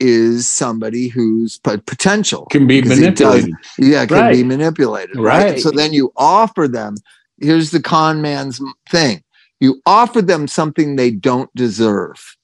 is 0.01 0.49
somebody 0.49 1.09
who's 1.09 1.59
potential 1.59 2.47
can 2.47 2.66
be 2.66 2.83
manipulated. 2.83 3.55
yeah, 3.79 4.05
can 4.07 4.33
be 4.33 4.43
manipulated. 4.43 5.16
Right. 5.16 5.53
Right. 5.53 5.61
So 5.61 5.70
then 5.70 5.93
you 5.93 6.12
offer 6.16 6.68
them, 6.68 6.97
here's 7.41 7.70
the 7.70 7.81
con 7.81 8.20
man's 8.20 8.61
thing. 8.91 9.22
You 9.61 9.81
offer 9.87 10.20
them 10.20 10.49
something 10.49 10.97
they 10.97 11.11
don't 11.11 11.55
deserve. 11.55 12.36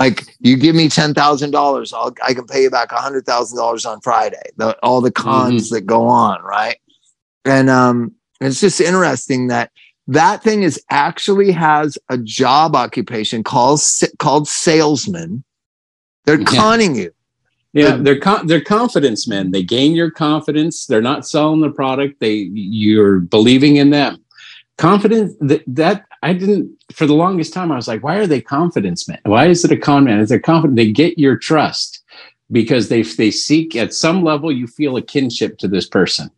Like 0.00 0.34
you 0.40 0.56
give 0.56 0.74
me 0.74 0.88
ten 0.88 1.12
thousand 1.12 1.50
dollars, 1.50 1.92
I'll 1.92 2.14
I 2.26 2.32
can 2.32 2.46
pay 2.46 2.62
you 2.62 2.70
back 2.70 2.90
a 2.90 2.96
hundred 2.96 3.26
thousand 3.26 3.58
dollars 3.58 3.84
on 3.84 4.00
Friday. 4.00 4.40
The, 4.56 4.76
all 4.82 5.02
the 5.02 5.12
cons 5.12 5.66
Mm-hmm. 5.66 5.74
that 5.74 5.80
go 5.82 6.06
on, 6.06 6.42
right? 6.42 6.78
And 7.44 7.68
um, 7.68 8.14
it's 8.40 8.60
just 8.60 8.80
interesting 8.80 9.48
that 9.48 9.70
that 10.08 10.42
thing 10.42 10.62
is 10.62 10.82
actually 10.88 11.52
has 11.52 11.98
a 12.08 12.16
job 12.16 12.74
occupation 12.74 13.44
called 13.44 13.80
called 14.18 14.48
salesman. 14.48 15.44
They're 16.24 16.40
Yeah. 16.40 16.46
conning 16.46 16.94
you. 16.96 17.10
Yeah, 17.74 17.96
The- 17.96 18.02
they're 18.02 18.18
con- 18.20 18.46
they're 18.46 18.60
confidence 18.62 19.28
men. 19.28 19.50
They 19.50 19.62
gain 19.62 19.94
your 19.94 20.10
confidence. 20.10 20.86
They're 20.86 21.02
not 21.02 21.28
selling 21.28 21.60
the 21.60 21.70
product. 21.70 22.20
They 22.20 22.48
you're 22.54 23.20
believing 23.20 23.76
in 23.76 23.90
them. 23.90 24.24
Confidence 24.80 25.34
that 25.40 25.62
that 25.66 26.06
I 26.22 26.32
didn't 26.32 26.70
for 26.90 27.04
the 27.06 27.14
longest 27.14 27.52
time. 27.52 27.70
I 27.70 27.76
was 27.76 27.86
like, 27.86 28.02
why 28.02 28.16
are 28.16 28.26
they 28.26 28.40
confidence 28.40 29.06
men? 29.06 29.18
Why 29.24 29.46
is 29.46 29.62
it 29.64 29.70
a 29.72 29.76
con 29.76 30.04
man? 30.04 30.20
Is 30.20 30.30
they're 30.30 30.40
confident? 30.40 30.76
They 30.76 30.90
get 30.90 31.18
your 31.18 31.36
trust 31.36 32.02
because 32.50 32.88
they 32.88 33.02
they 33.02 33.30
seek 33.30 33.76
at 33.76 33.92
some 33.92 34.24
level 34.24 34.50
you 34.50 34.66
feel 34.66 34.96
a 34.96 35.02
kinship 35.02 35.58
to 35.58 35.68
this 35.68 35.86
person. 35.86 36.30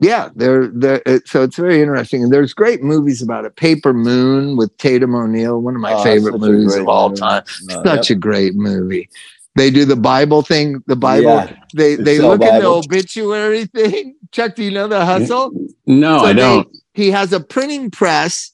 Yeah, 0.00 0.28
they're 0.36 0.66
they're 0.66 1.00
it, 1.06 1.26
so 1.26 1.42
it's 1.44 1.56
very 1.56 1.80
interesting. 1.80 2.22
And 2.24 2.32
there's 2.32 2.52
great 2.52 2.82
movies 2.82 3.22
about 3.22 3.46
it. 3.46 3.56
Paper 3.56 3.94
Moon 3.94 4.56
with 4.58 4.76
Tatum 4.76 5.14
O'Neal, 5.14 5.60
one 5.60 5.74
of 5.74 5.80
my 5.80 5.94
Oh, 5.94 6.02
favorite 6.04 6.38
movies 6.38 6.74
of 6.76 6.88
all 6.88 7.08
movie. 7.08 7.20
time. 7.20 7.42
Uh, 7.70 7.84
Such 7.84 8.10
a 8.10 8.14
great 8.14 8.54
movie. 8.54 9.08
They 9.56 9.70
do 9.70 9.84
the 9.86 9.96
Bible 9.96 10.42
thing. 10.42 10.82
The 10.88 10.96
Bible. 10.96 11.36
Yeah. 11.36 11.56
They 11.74 11.94
They 11.96 12.02
they 12.02 12.16
sell 12.18 12.30
look 12.36 12.42
in 12.42 12.58
the 12.60 12.66
obituary 12.66 13.64
thing. 13.74 14.16
Chuck, 14.32 14.56
do 14.56 14.64
you 14.64 14.72
know 14.72 14.88
the 14.88 15.06
hustle? 15.06 15.52
No, 15.86 16.18
So 16.18 16.24
I 16.26 16.32
they- 16.34 16.40
don't. 16.40 16.68
He 16.94 17.10
has 17.10 17.32
a 17.32 17.40
printing 17.40 17.90
press, 17.90 18.52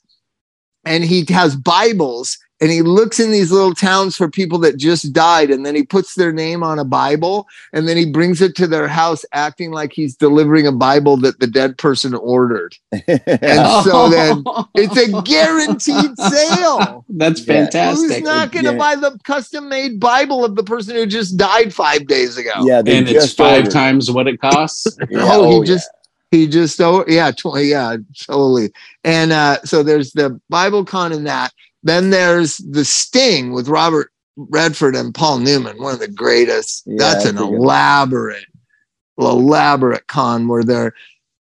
and 0.85 1.05
he 1.05 1.25
has 1.29 1.55
Bibles, 1.57 2.39
and 2.63 2.71
he 2.71 2.83
looks 2.83 3.19
in 3.21 3.31
these 3.33 3.51
little 3.53 3.75
towns 3.75 4.17
for 4.17 4.29
people 4.31 4.59
that 4.59 4.77
just 4.79 5.13
died, 5.15 5.51
and 5.51 5.65
then 5.65 5.75
he 5.75 5.83
puts 5.83 6.15
their 6.15 6.33
name 6.33 6.63
on 6.63 6.79
a 6.79 6.85
Bible, 6.85 7.47
and 7.73 7.87
then 7.89 7.97
he 7.97 8.05
brings 8.11 8.41
it 8.43 8.55
to 8.57 8.67
their 8.67 8.87
house, 8.89 9.25
acting 9.33 9.71
like 9.73 9.93
he's 9.93 10.15
delivering 10.17 10.67
a 10.67 10.73
Bible 10.73 11.17
that 11.19 11.39
the 11.41 11.47
dead 11.47 11.77
person 11.79 12.15
ordered. 12.15 12.75
And 12.93 13.23
so 13.85 14.09
then 14.11 14.43
It's 14.75 14.97
a 14.97 15.23
guaranteed 15.23 16.19
sale. 16.19 17.05
That's 17.11 17.43
fantastic. 17.45 18.09
Who's 18.11 18.23
not 18.23 18.53
going 18.53 18.65
to 18.67 18.73
Yeah. 18.73 18.79
buy 18.79 18.95
the 18.97 19.19
custom 19.25 19.69
made 19.71 19.99
Bible 20.01 20.45
of 20.45 20.55
the 20.57 20.65
person 20.65 20.97
who 20.97 21.07
just 21.07 21.37
died 21.39 21.73
five 21.75 22.07
days 22.07 22.37
ago? 22.39 22.53
yeah, 22.65 22.79
and 22.79 23.09
it's 23.09 23.33
five 23.35 23.59
ordered. 23.65 23.71
times 23.73 24.11
what 24.11 24.27
it 24.29 24.41
costs. 24.41 24.87
Yeah, 25.11 25.21
oh, 25.31 25.51
he 25.51 25.59
yeah. 25.59 25.65
just 25.65 25.89
he 26.31 26.47
just 26.47 26.81
oh 26.81 27.05
yeah, 27.09 27.31
tw- 27.33 27.59
yeah, 27.59 27.97
totally. 28.27 28.73
And 29.05 29.33
uh, 29.33 29.61
so 29.65 29.83
there's 29.83 30.13
the 30.13 30.41
Bible 30.49 30.85
con 30.85 31.13
in 31.13 31.25
that. 31.25 31.53
Then 31.83 32.11
there's 32.11 32.59
the 32.59 32.85
Sting 32.85 33.53
with 33.53 33.69
Robert 33.69 34.13
Redford 34.37 34.95
and 34.95 35.15
Paul 35.15 35.39
Newman, 35.39 35.81
one 35.83 35.95
of 35.95 36.01
the 36.01 36.09
greatest. 36.09 36.85
Yeah, 36.87 36.97
That's 36.99 37.25
an 37.25 37.39
elaborate, 37.39 38.45
elaborate 39.19 40.07
con 40.07 40.49
where 40.49 40.65
they're 40.65 40.95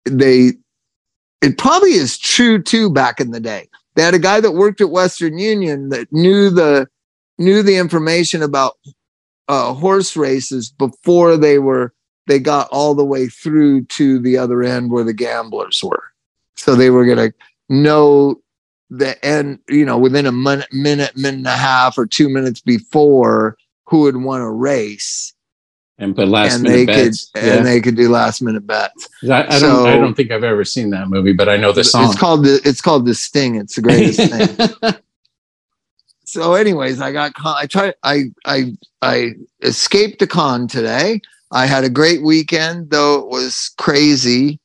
they. 0.06 0.54
It 1.42 1.58
probably 1.58 1.92
is 1.92 2.18
true 2.18 2.62
too. 2.62 2.90
Back 2.90 3.20
in 3.20 3.32
the 3.32 3.40
day, 3.40 3.68
they 3.96 4.04
had 4.04 4.14
a 4.14 4.20
guy 4.20 4.40
that 4.40 4.52
worked 4.52 4.82
at 4.82 4.90
Western 4.90 5.38
Union 5.40 5.90
that 5.90 6.12
knew 6.12 6.50
the 6.50 6.88
knew 7.40 7.64
the 7.64 7.78
information 7.78 8.44
about 8.44 8.74
uh, 9.48 9.74
horse 9.74 10.16
races 10.16 10.70
before 10.70 11.38
they 11.38 11.60
were 11.60 11.94
they 12.28 12.40
got 12.40 12.68
all 12.72 12.96
the 12.96 13.06
way 13.06 13.28
through 13.28 13.86
to 13.86 14.20
the 14.20 14.38
other 14.38 14.64
end 14.64 14.92
where 14.92 15.04
the 15.04 15.14
gamblers 15.14 15.84
were. 15.84 16.04
So 16.56 16.76
they 16.76 16.90
were 16.90 17.06
going 17.06 17.30
to 17.32 17.34
know 17.70 18.42
the 18.90 19.24
end, 19.26 19.60
you 19.70 19.86
know, 19.86 19.98
within 19.98 20.26
a 20.26 20.32
minute, 20.32 20.72
minute, 20.72 21.16
minute 21.18 21.38
and 21.40 21.48
a 21.48 21.52
half 21.52 21.98
or 21.98 22.06
two 22.06 22.30
minutes 22.30 22.62
before 22.62 23.58
who 23.88 24.02
would 24.02 24.18
won 24.18 24.42
a 24.42 24.52
race, 24.52 25.34
And 25.98 26.16
put 26.16 26.28
last 26.28 26.56
and 26.56 26.66
they 26.66 26.86
minute 26.86 26.96
could 26.96 27.04
bets. 27.06 27.32
and 27.36 27.66
they 27.66 27.82
could 27.82 27.96
do 27.96 28.10
last 28.10 28.42
minute 28.42 28.66
bets. 28.66 29.08
I, 29.24 29.44
I 29.44 29.46
don't. 29.48 29.60
So- 29.60 29.86
I 29.88 29.96
don't 29.98 30.16
think 30.16 30.32
I've 30.32 30.44
ever 30.44 30.64
seen 30.66 30.90
that 30.92 31.08
movie, 31.10 31.34
but 31.34 31.48
I 31.50 31.58
know 31.58 31.72
the 31.72 31.84
song. 31.84 32.06
It's 32.10 32.20
called 32.20 32.44
the 32.46 32.60
it's 32.64 32.82
called 32.82 33.06
the 33.06 33.14
Sting. 33.16 33.56
It's 33.56 33.76
the 33.76 33.82
greatest 33.82 34.20
thing. 34.82 34.94
so 36.26 36.54
anyways 36.56 37.00
i 37.02 37.12
got 37.12 37.34
con- 37.36 37.56
i 37.58 37.66
tried 37.68 37.94
i 38.04 38.24
i 38.46 38.76
i 39.04 39.32
escaped 39.62 40.20
the 40.20 40.26
con 40.28 40.68
today 40.68 41.22
i 41.56 41.66
had 41.66 41.84
a 41.84 41.90
great 41.90 42.22
weekend 42.22 42.92
though 42.92 43.20
it 43.20 43.28
was 43.28 43.72
crazy 43.80 44.60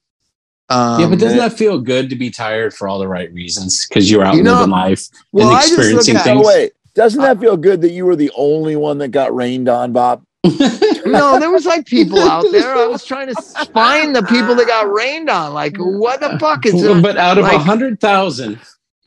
um, 0.69 1.01
yeah, 1.01 1.09
but 1.09 1.19
doesn't 1.19 1.39
that 1.39 1.55
feel 1.55 1.81
good 1.81 2.09
to 2.11 2.15
be 2.17 2.31
tired 2.31 2.73
for 2.73 2.87
all 2.87 3.01
the 3.01 3.09
right 3.09 3.33
reasons? 3.33 3.89
Because 3.89 4.09
you're 4.09 4.23
out 4.23 4.37
You 4.37 4.45
know, 4.45 4.55
living 4.55 4.71
life 4.71 5.09
well, 5.33 5.49
and 5.49 5.57
I 5.57 5.63
just 5.63 5.73
look 5.73 5.79
experiencing 5.81 6.15
at- 6.15 6.23
So 6.23 6.35
things. 6.35 6.47
wait, 6.47 6.73
doesn't 6.95 7.21
that 7.23 7.41
feel 7.41 7.57
good 7.57 7.81
that 7.81 7.91
you 7.91 8.07
were 8.07 8.15
the 8.15 8.31
only 8.37 8.77
one 8.77 8.99
that 8.99 9.09
got 9.09 9.35
rained 9.35 9.69
on, 9.69 9.91
Bob? 9.93 10.23
no 10.45 11.41
there 11.41 11.51
was 11.51 11.67
like 11.67 11.85
people 11.87 12.19
out 12.21 12.47
there 12.53 12.75
i 12.75 12.87
was 12.87 13.05
trying 13.05 13.27
to 13.27 13.35
find 13.75 14.17
the 14.17 14.23
people 14.23 14.55
that 14.55 14.67
got 14.67 14.91
rained 14.91 15.29
on 15.29 15.53
like 15.53 15.77
what 15.77 16.19
the 16.21 16.39
fuck 16.39 16.65
is 16.65 16.83
it 16.83 17.03
but 17.03 17.19
out 17.19 17.37
of 17.37 17.45
a 17.45 17.49
like- 17.49 17.61
hundred 17.61 18.01
thousand, 18.01 18.59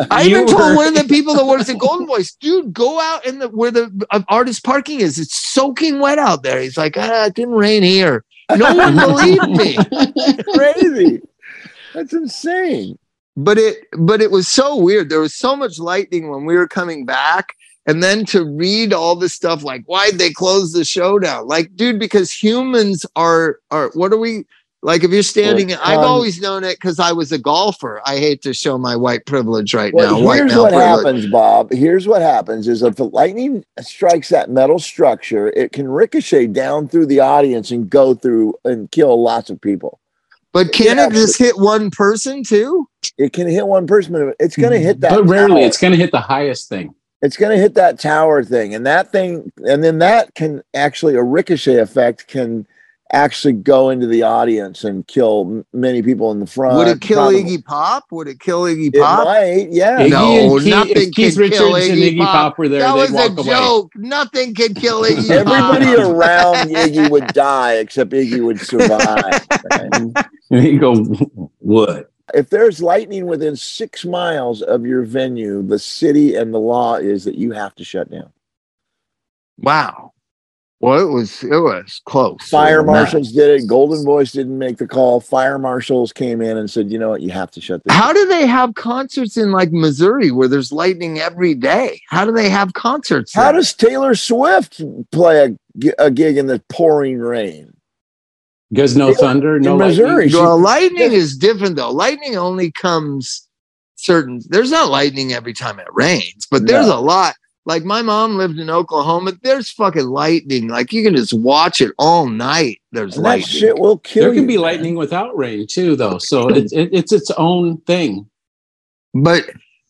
I 0.10 0.24
even 0.26 0.48
told 0.48 0.60
were- 0.60 0.76
one 0.76 0.88
of 0.88 0.96
the 0.96 1.08
people 1.08 1.36
that 1.36 1.46
works 1.46 1.70
at 1.70 1.78
Goldenvoice, 1.78 2.38
dude, 2.39 2.74
go 2.74 3.00
out 3.00 3.26
in 3.26 3.39
the 3.39 3.50
where 3.50 3.72
the 3.72 4.06
uh, 4.10 4.22
artist 4.28 4.64
parking 4.64 5.00
is. 5.02 5.20
It's 5.20 5.36
soaking 5.36 6.00
wet 6.00 6.18
out 6.20 6.44
there. 6.44 6.62
He's 6.62 6.78
like, 6.78 6.98
ah, 6.98 7.26
it 7.26 7.36
didn't 7.36 7.54
rain 7.54 7.84
here. 7.84 8.24
No 8.56 8.74
one 8.74 8.96
believed 8.98 9.50
me. 9.50 9.78
Crazy. 10.56 11.22
That's 11.94 12.14
insane. 12.14 12.98
But 13.38 13.58
it 13.58 13.86
but 13.98 14.22
it 14.22 14.32
was 14.32 14.48
so 14.48 14.76
weird. 14.76 15.10
There 15.10 15.20
was 15.20 15.36
so 15.36 15.56
much 15.56 15.80
lightning 15.80 16.30
when 16.30 16.46
we 16.46 16.56
were 16.56 16.68
coming 16.68 17.06
back 17.06 17.56
and 17.86 18.02
then 18.02 18.26
to 18.28 18.46
read 18.46 18.94
all 18.94 19.16
this 19.16 19.34
stuff 19.34 19.64
like 19.64 19.84
why'd 19.86 20.16
they 20.18 20.32
close 20.32 20.72
the 20.72 20.86
show 20.86 21.20
down? 21.20 21.48
Like, 21.48 21.76
dude, 21.76 22.00
because 22.00 22.32
humans 22.32 23.06
are 23.16 23.60
are 23.72 23.91
what 23.94 24.12
are 24.14 24.18
we 24.20 24.46
like 24.84 25.04
if 25.04 25.12
you're 25.12 25.24
standing 25.24 25.70
Well, 25.70 25.80
I've 25.84 26.00
um, 26.00 26.06
always 26.06 26.40
known 26.42 26.64
it 26.64 26.76
because 26.80 27.00
I 27.00 27.12
was 27.14 27.32
a 27.32 27.38
golfer. 27.40 28.02
I 28.06 28.18
hate 28.18 28.42
to 28.44 28.54
show 28.54 28.78
my 28.78 28.96
white 28.96 29.26
privilege 29.26 29.74
right 29.74 29.94
Well, 29.94 30.20
now. 30.22 30.34
Here's 30.34 30.52
male 30.52 30.64
what 30.64 30.74
privilege. 30.74 31.06
happens, 31.06 31.26
Bob. 31.28 31.72
Here's 31.72 32.08
what 32.08 32.22
happens: 32.22 32.68
is 32.68 32.84
if 32.84 32.96
the 32.96 33.06
lightning 33.06 33.64
strikes 33.82 34.30
that 34.30 34.50
metal 34.50 34.80
structure, 34.80 35.48
it 35.50 35.72
can 35.72 35.88
ricochet 35.88 36.48
down 36.48 36.88
through 36.88 37.08
the 37.08 37.20
audience 37.22 37.72
and 37.72 37.90
go 37.90 38.14
through 38.14 38.56
and 38.66 38.92
kill 38.92 39.22
lots 39.24 39.50
of 39.50 39.60
people. 39.62 40.00
But 40.52 40.72
can 40.72 40.98
Yeah, 40.98 41.08
it 41.08 41.14
just 41.14 41.40
hit 41.40 41.58
one 41.58 41.90
person 41.90 42.44
too? 42.44 42.88
It 43.18 43.34
can 43.34 43.48
hit 43.48 43.66
one 43.66 43.88
person, 43.88 44.14
but 44.14 44.36
it's 44.40 44.56
going 44.56 44.72
to 44.74 44.80
hit 44.80 45.00
that. 45.02 45.12
but 45.12 45.24
rarely 45.26 45.56
tower. 45.62 45.66
it's 45.66 45.78
going 45.80 45.92
to 45.92 45.98
hit 45.98 46.12
the 46.12 46.20
highest 46.22 46.70
thing. 46.70 46.94
it's 47.24 47.38
going 47.38 47.56
to 47.56 47.62
hit 47.62 47.74
that 47.76 48.00
tower 48.00 48.44
thing, 48.44 48.76
and 48.76 48.86
that 48.86 49.12
thing, 49.12 49.52
and 49.66 49.84
then 49.84 50.00
that 50.00 50.36
can 50.36 50.62
actually 50.76 51.16
a 51.16 51.24
ricochet 51.24 51.78
effect 51.78 52.28
can 52.28 52.68
actually 53.14 53.53
go 53.53 53.89
into 53.91 54.07
the 54.07 54.24
audience 54.24 54.84
and 54.84 55.07
kill 55.07 55.41
m- 55.47 55.66
many 55.72 56.01
people 56.01 56.32
in 56.32 56.39
the 56.39 56.47
front. 56.47 56.76
Would 56.78 56.88
it 56.88 56.99
kill 56.99 57.18
Probably- 57.30 57.43
Iggy 57.43 57.64
Pop? 57.64 58.05
Would 58.11 58.28
it 58.28 58.39
kill 58.39 58.64
Iggy 58.64 58.88
It 58.93 58.99
Pop? 58.99 59.26
might, 59.26 59.68
yeah. 59.72 59.99
Iggy 60.01 60.09
No, 60.09 60.32
and 60.55 60.61
Keith, 60.61 60.70
nothing 60.74 60.91
if 60.97 61.11
Keith 61.14 61.38
can 61.38 61.49
kill 61.51 61.74
Richards 61.74 61.89
and 61.89 61.99
Iggy 61.99 62.14
Iggy 62.16 62.18
Pop. 62.20 62.34
Pop, 62.34 62.57
were 62.57 62.68
there, 62.70 62.80
that 62.82 62.95
was 62.95 63.14
a 63.14 63.32
away. 63.32 63.43
joke. 63.43 63.91
Nothing 63.95 64.53
can 64.55 64.74
kill 64.74 65.03
Iggy 65.09 65.30
Everybody 65.30 65.95
around 66.01 66.55
Iggy 66.70 67.09
would 67.09 67.28
die 67.28 67.76
except 67.76 68.11
Iggy 68.11 68.43
would 68.43 68.59
survive. 68.59 69.47
right? 69.72 70.26
And 70.51 70.64
you 70.66 70.80
go, 70.80 70.95
what? 71.59 72.11
if 72.34 72.49
there's 72.49 72.82
lightning 72.82 73.26
within 73.26 73.55
six 73.55 74.05
miles 74.05 74.61
of 74.61 74.86
your 74.86 75.03
venue, 75.03 75.61
the 75.64 75.80
city 75.80 76.36
and 76.36 76.53
the 76.53 76.59
law 76.59 76.95
is 76.95 77.26
that 77.26 77.36
you 77.36 77.51
have 77.53 77.74
to 77.76 77.84
shut 77.84 78.09
down. 78.11 78.32
Wow. 79.59 80.14
Well, 80.84 81.00
it 81.00 81.10
was 81.14 81.42
it 81.44 81.60
was 81.60 82.02
close. 82.06 82.50
Fire 82.50 82.80
It 82.82 82.88
was 82.88 82.88
marshals 82.88 83.32
did 83.32 83.62
it. 83.62 83.70
Goldenvoice 83.70 84.34
didn't 84.34 84.58
make 84.58 84.78
the 84.80 84.86
call. 84.88 85.22
Fire 85.22 85.58
marshals 85.58 86.12
came 86.12 86.42
in 86.42 86.58
and 86.58 86.70
said, 86.70 86.92
"You 86.92 87.00
know 87.00 87.08
what? 87.12 87.22
You 87.22 87.30
have 87.30 87.50
to 87.52 87.62
shut 87.62 87.82
this." 87.86 87.96
How 87.96 88.12
do 88.12 88.28
they 88.28 88.46
have 88.46 88.76
concerts 88.76 89.38
in 89.38 89.54
like 89.54 89.72
Missouri 89.72 90.30
where 90.30 90.50
there's 90.50 90.74
lightning 90.74 91.20
every 91.20 91.56
day? 91.56 92.02
How 92.10 92.26
do 92.26 92.34
they 92.34 92.50
have 92.50 92.74
concerts? 92.74 93.34
How 93.34 93.44
there? 93.44 93.54
does 93.62 93.74
Taylor 93.74 94.14
Swift 94.14 94.82
play 95.14 95.56
a, 95.86 95.92
a 96.00 96.12
gig 96.12 96.36
in 96.38 96.48
the 96.48 96.62
pouring 96.68 97.18
rain? 97.18 97.72
Because 98.70 98.98
no 98.98 99.14
thunder, 99.14 99.62
no 99.62 99.74
in 99.76 99.80
lightning? 99.80 100.04
Missouri, 100.06 100.30
she- 100.32 100.36
well, 100.36 100.60
lightning 100.60 101.14
is 101.14 101.38
different 101.38 101.78
though. 101.78 101.92
Lightning 101.92 102.36
only 102.36 102.72
comes 102.72 103.48
certain. 103.96 104.42
There's 104.50 104.72
not 104.72 104.90
lightning 104.90 105.32
every 105.32 105.54
time 105.54 105.80
it 105.80 105.88
rains, 105.94 106.46
but 106.52 106.68
there's 106.68 106.88
No. 106.88 107.00
a 107.00 107.00
lot. 107.00 107.36
Like 107.66 107.84
my 107.86 108.01
mom 108.01 108.36
lived 108.36 108.59
in 108.59 108.70
Oklahoma. 108.70 109.34
There's 109.41 109.72
fucking 109.72 110.05
lightning. 110.07 110.68
Like 110.68 110.91
you 110.91 111.01
can 111.03 111.16
just 111.16 111.34
watch 111.34 111.80
it 111.80 111.91
all 111.97 112.28
night. 112.28 112.82
There's 112.91 113.16
and 113.16 113.24
that 113.26 113.30
lightning. 113.30 113.47
shit 113.47 113.80
will 113.80 113.99
kill 113.99 114.24
There 114.26 114.34
you. 114.34 114.39
can 114.41 114.47
be 114.47 114.55
man. 114.55 114.61
lightning 114.64 114.95
without 114.95 115.36
rain 115.38 115.66
too, 115.68 115.95
though. 115.95 116.18
So 116.18 116.49
it's 116.49 116.74
it, 116.74 116.89
it's 116.91 117.11
its 117.14 117.32
own 117.32 117.78
thing. 117.82 118.30
but 119.14 119.45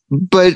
but 0.09 0.53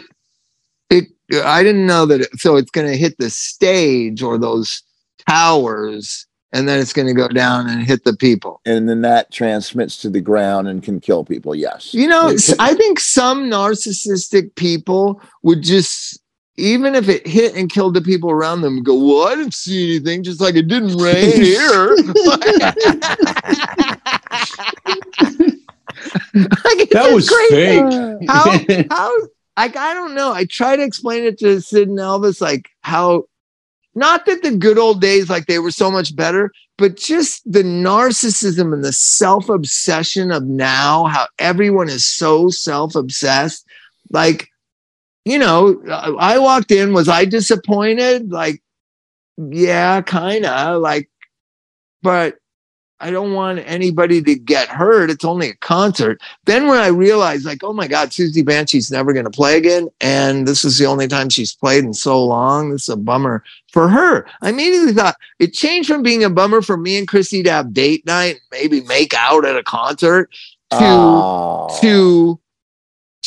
it 0.91 1.05
i 1.43 1.63
didn't 1.63 1.85
know 1.87 2.05
that 2.05 2.21
it, 2.21 2.39
so 2.39 2.55
it's 2.55 2.69
going 2.71 2.85
to 2.87 2.95
hit 2.95 3.17
the 3.17 3.29
stage 3.29 4.21
or 4.21 4.37
those 4.37 4.83
towers 5.27 6.25
and 6.53 6.67
then 6.67 6.79
it's 6.79 6.93
going 6.93 7.07
to 7.07 7.13
go 7.13 7.27
down 7.27 7.67
and 7.69 7.83
hit 7.83 8.03
the 8.03 8.15
people 8.15 8.61
and 8.65 8.87
then 8.87 9.01
that 9.01 9.31
transmits 9.31 9.97
to 10.01 10.09
the 10.09 10.21
ground 10.21 10.67
and 10.67 10.83
can 10.83 10.99
kill 10.99 11.25
people. 11.25 11.53
Yes. 11.55 11.93
you 11.93 12.07
know 12.07 12.27
It 12.29 12.35
s- 12.35 12.49
could- 12.49 12.59
i 12.59 12.73
think 12.75 12.99
some 12.99 13.49
narcissistic 13.49 14.55
people 14.55 15.21
would 15.43 15.63
just 15.63 16.21
even 16.57 16.95
if 16.95 17.07
it 17.07 17.25
hit 17.27 17.55
and 17.55 17.69
killed 17.71 17.93
the 17.93 18.01
people 18.01 18.29
around 18.31 18.61
them 18.61 18.81
go 18.83 18.95
well 18.95 19.27
i 19.27 19.35
didn't 19.35 19.53
see 19.53 19.91
anything 19.95 20.23
just 20.23 20.41
like 20.41 20.55
it 20.55 20.67
didn't 20.67 20.97
rain 20.97 21.31
here 21.31 21.95
Like, 26.33 26.89
That 26.91 27.11
was 27.13 27.29
crazy. 27.29 27.55
fake. 27.55 28.29
How 28.29 28.51
how 28.95 29.11
like 29.57 29.75
I 29.75 29.93
don't 29.93 30.13
know. 30.13 30.31
I 30.33 30.45
try 30.45 30.75
to 30.75 30.83
explain 30.83 31.23
it 31.23 31.39
to 31.39 31.61
Sid 31.61 31.87
and 31.89 31.97
Elvis, 31.97 32.41
like 32.41 32.69
how 32.81 33.23
not 33.95 34.25
that 34.27 34.43
the 34.43 34.55
good 34.55 34.77
old 34.77 35.01
days 35.01 35.29
like 35.29 35.47
they 35.47 35.57
were 35.59 35.71
so 35.71 35.89
much 35.89 36.15
better, 36.15 36.51
but 36.77 36.95
just 36.95 37.41
the 37.51 37.63
narcissism 37.63 38.71
and 38.73 38.83
the 38.83 38.93
self-obsession 38.93 40.31
of 40.31 40.43
now, 40.43 41.05
how 41.05 41.25
everyone 41.39 41.89
is 41.89 42.05
so 42.05 42.49
self-obsessed. 42.49 43.65
Like, 44.11 44.49
you 45.27 45.37
know, 45.39 45.81
I 46.19 46.39
walked 46.39 46.71
in, 46.71 46.93
was 46.93 47.09
I 47.09 47.25
disappointed? 47.25 48.31
Like, 48.31 48.61
yeah, 49.37 50.01
kind 50.01 50.45
of 50.45 50.81
like, 50.81 51.09
but 52.01 52.37
I 52.99 53.11
don't 53.11 53.33
want 53.33 53.59
anybody 53.59 54.21
to 54.23 54.35
get 54.35 54.69
hurt. 54.69 55.11
It's 55.11 55.25
only 55.25 55.49
a 55.49 55.55
concert. 55.55 56.19
Then 56.45 56.67
when 56.67 56.79
I 56.79 56.87
realized, 56.87 57.45
like, 57.45 57.63
oh 57.63 57.73
my 57.73 57.87
God, 57.87 58.09
Siouxsie 58.09 58.43
Banshee's 58.43 58.89
never 58.89 59.13
going 59.13 59.25
to 59.25 59.31
play 59.31 59.57
again, 59.57 59.89
and 60.01 60.47
this 60.47 60.65
is 60.65 60.79
the 60.79 60.85
only 60.85 61.07
time 61.07 61.29
she's 61.29 61.53
played 61.53 61.83
in 61.83 61.93
so 61.93 62.23
long. 62.23 62.71
This 62.71 62.83
is 62.83 62.89
a 62.89 62.97
bummer 62.97 63.43
for 63.71 63.87
her. 63.89 64.25
I 64.41 64.49
immediately 64.49 64.93
thought 64.93 65.15
it 65.39 65.53
changed 65.53 65.89
from 65.89 66.01
being 66.01 66.23
a 66.23 66.29
bummer 66.29 66.61
for 66.61 66.77
me 66.77 66.97
and 66.97 67.07
Christy 67.07 67.43
to 67.43 67.51
have 67.51 67.73
date 67.73 68.05
night, 68.05 68.39
maybe 68.51 68.81
make 68.81 69.13
out 69.13 69.45
at 69.45 69.57
a 69.57 69.63
concert, 69.63 70.31
to 70.71 70.77
Oh. 70.81 71.77
to 71.81 72.39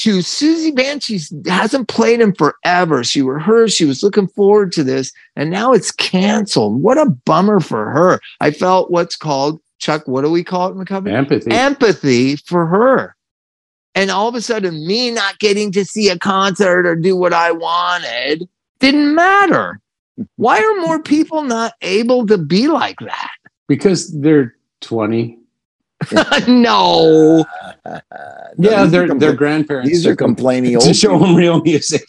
to 0.01 0.19
Siouxsie 0.19 0.75
Banshee 0.75 1.21
hasn't 1.47 1.89
played 1.89 2.21
in 2.21 2.35
forever. 2.35 3.05
She 3.05 3.23
rehearsed, 3.23 3.77
she 3.77 3.85
was 3.85 4.03
looking 4.03 4.29
forward 4.29 4.73
to 4.73 4.85
this, 4.85 5.13
and 5.37 5.51
now 5.51 5.73
it's 5.73 5.91
canceled. 5.91 6.83
What 6.83 6.99
a 6.99 7.07
bummer 7.07 7.61
for 7.61 7.91
her. 7.91 8.21
I 8.41 8.51
felt 8.51 8.91
what's 8.91 9.17
called 9.17 9.61
Chuck. 9.79 10.07
What 10.07 10.23
do 10.23 10.31
we 10.31 10.45
call 10.45 10.69
it 10.69 10.73
in 10.73 10.79
the 10.79 10.85
company? 10.85 11.15
Empathy. 11.15 11.51
Empathy 11.51 12.37
for 12.37 12.67
her. 12.67 13.17
And 13.95 14.11
all 14.11 14.29
of 14.29 14.35
a 14.35 14.41
sudden, 14.41 14.87
me 14.87 15.11
not 15.11 15.39
getting 15.39 15.73
to 15.73 15.85
see 15.85 16.09
a 16.09 16.19
concert 16.19 16.87
or 16.87 16.95
do 16.95 17.17
what 17.17 17.33
I 17.33 17.51
wanted 17.53 18.49
didn't 18.79 19.15
matter. 19.15 19.81
Why 20.37 20.61
are 20.61 20.81
more 20.83 21.03
people 21.03 21.43
not 21.43 21.73
able 21.81 22.27
to 22.27 22.39
be 22.39 22.69
like 22.69 22.99
that? 23.01 23.31
because 23.71 24.13
they're 24.21 24.57
20. 24.81 25.39
no. 26.49 27.45
No, 27.85 28.01
Yeah, 28.59 28.85
their 28.87 29.07
compla- 29.09 29.21
their 29.21 29.33
grandparents 29.35 29.91
These 29.91 30.07
are 30.07 30.17
complaining 30.17 30.79
to 30.81 30.95
show 30.95 31.13
people. 31.13 31.27
them 31.27 31.37
real 31.37 31.63
music. 31.63 32.09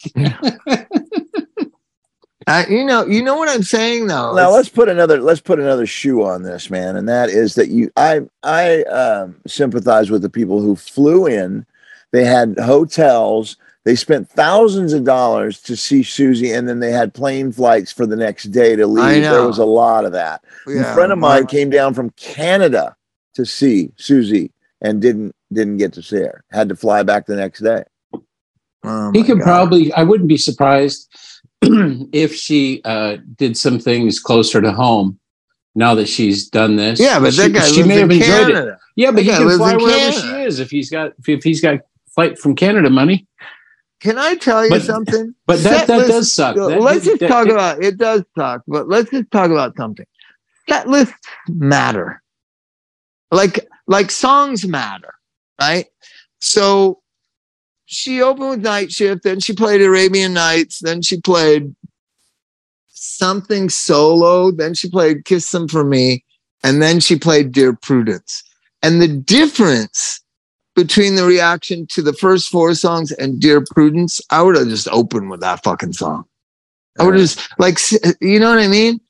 Uh, 2.48 2.64
you 2.68 2.84
know, 2.84 3.06
you 3.06 3.22
know 3.22 3.36
what 3.36 3.48
I'm 3.48 3.62
saying 3.62 4.08
though. 4.08 4.34
Now 4.34 4.48
It's- 4.48 4.52
let's 4.56 4.68
put 4.68 4.88
another 4.88 5.20
let's 5.20 5.40
put 5.40 5.60
another 5.60 5.86
shoe 5.86 6.24
on 6.24 6.42
this 6.42 6.70
man, 6.70 6.96
and 6.96 7.08
that 7.08 7.28
is 7.30 7.54
that 7.54 7.68
you 7.68 7.90
I 7.96 8.22
I 8.42 8.82
um, 8.84 9.36
sympathize 9.46 10.10
with 10.10 10.22
the 10.22 10.28
people 10.30 10.60
who 10.60 10.74
flew 10.74 11.26
in. 11.26 11.64
They 12.10 12.24
had 12.24 12.56
hotels. 12.58 13.56
They 13.84 13.94
spent 13.94 14.28
thousands 14.28 14.92
of 14.92 15.04
dollars 15.04 15.60
to 15.62 15.76
see 15.76 16.00
Siouxsie, 16.02 16.56
and 16.56 16.68
then 16.68 16.80
they 16.80 16.90
had 16.90 17.14
plane 17.14 17.52
flights 17.52 17.92
for 17.92 18.06
the 18.06 18.16
next 18.16 18.44
day 18.46 18.74
to 18.76 18.86
leave. 18.88 19.22
There 19.22 19.46
was 19.46 19.58
a 19.58 19.64
lot 19.64 20.04
of 20.04 20.10
that. 20.12 20.42
yeah, 20.66 20.90
a 20.90 20.94
friend 20.94 21.12
of 21.12 21.18
mine 21.18 21.46
came 21.46 21.70
down 21.70 21.94
from 21.94 22.10
Canada 22.10 22.96
to 23.34 23.44
see 23.46 23.90
Siouxsie 23.98 24.50
and 24.80 25.00
didn't 25.00 25.34
didn't 25.52 25.76
get 25.78 25.92
to 25.94 26.02
see 26.02 26.16
her. 26.16 26.44
Had 26.50 26.68
to 26.70 26.76
fly 26.76 27.02
back 27.02 27.26
the 27.26 27.36
next 27.36 27.60
day. 27.60 27.84
Oh 28.84 29.10
he 29.12 29.22
could 29.22 29.38
God. 29.38 29.44
probably 29.44 29.92
i 29.92 30.02
wouldn't 30.02 30.28
be 30.28 30.36
surprised 30.36 31.08
if 31.62 32.34
she 32.34 32.80
uh, 32.84 33.18
did 33.36 33.56
some 33.56 33.78
things 33.78 34.18
closer 34.18 34.60
to 34.60 34.72
home 34.72 35.20
now 35.76 35.94
that 35.94 36.08
she's 36.08 36.48
done 36.48 36.74
this 36.74 36.98
Yeah, 36.98 37.20
but 37.20 37.32
she, 37.32 37.42
that 37.42 37.52
guy 37.52 37.66
she 37.68 37.76
lives 37.76 37.88
may 37.88 37.98
have 38.00 38.10
in 38.10 38.16
enjoyed 38.20 38.56
it 38.56 38.74
yeah 38.96 39.10
but 39.12 39.16
That 39.16 39.22
he 39.22 39.28
guy 39.28 39.36
can 39.38 39.56
fly 39.56 39.72
in 39.74 39.78
wherever 39.78 40.12
she 40.12 40.26
is 40.42 40.58
if 40.58 40.70
he's 40.72 40.90
got 40.90 41.12
if 41.28 41.44
he's 41.44 41.60
got 41.60 41.78
flight 42.12 42.38
from 42.40 42.56
canada 42.56 42.90
money 42.90 43.28
Can 44.00 44.18
I 44.18 44.34
tell 44.34 44.64
you 44.64 44.70
But- 44.70 44.82
something? 44.82 45.32
but 45.46 45.60
that 45.60 45.86
that 45.86 45.98
list- 45.98 46.10
does 46.10 46.32
suck 46.34 46.56
That- 46.56 46.80
let's 46.80 47.04
just 47.04 47.20
that- 47.20 47.28
talk 47.28 47.46
that- 47.46 47.52
about 47.52 47.84
it. 47.84 47.98
Does 47.98 48.24
suck, 48.36 48.62
but 48.66 48.88
let's 48.88 49.10
just 49.10 49.30
talk 49.30 49.50
about 49.52 49.76
something. 49.76 50.06
Set 50.68 50.88
lists 50.88 51.14
matter. 51.48 52.21
Like 53.32 53.66
like 53.88 54.12
songs 54.12 54.66
matter, 54.66 55.14
right? 55.60 55.86
So 56.40 57.00
she 57.86 58.22
opened 58.22 58.50
with 58.50 58.62
Night 58.62 58.92
Shift, 58.92 59.22
then 59.24 59.40
she 59.40 59.52
played 59.52 59.82
Arabian 59.82 60.34
Nights, 60.34 60.78
then 60.80 61.02
she 61.02 61.20
played 61.20 61.74
something 62.88 63.68
solo, 63.68 64.50
then 64.50 64.74
she 64.74 64.88
played 64.88 65.24
Kiss 65.24 65.50
Them 65.50 65.66
for 65.66 65.82
Me, 65.82 66.24
and 66.62 66.80
then 66.80 67.00
she 67.00 67.18
played 67.18 67.52
Dear 67.52 67.74
Prudence. 67.74 68.44
And 68.82 69.00
the 69.00 69.08
difference 69.08 70.20
between 70.74 71.16
the 71.16 71.24
reaction 71.24 71.86
to 71.88 72.02
the 72.02 72.12
first 72.12 72.48
four 72.48 72.74
songs 72.74 73.12
and 73.12 73.40
Dear 73.40 73.64
Prudence, 73.70 74.20
I 74.30 74.42
would 74.42 74.56
have 74.56 74.68
just 74.68 74.88
opened 74.88 75.30
with 75.30 75.40
that 75.40 75.62
fucking 75.62 75.92
song. 75.92 76.24
I 76.98 77.04
would 77.04 77.14
have 77.14 77.22
just 77.22 77.40
like, 77.58 77.78
you 78.20 78.40
know 78.40 78.50
what 78.50 78.58
I 78.58 78.68
mean? 78.68 79.00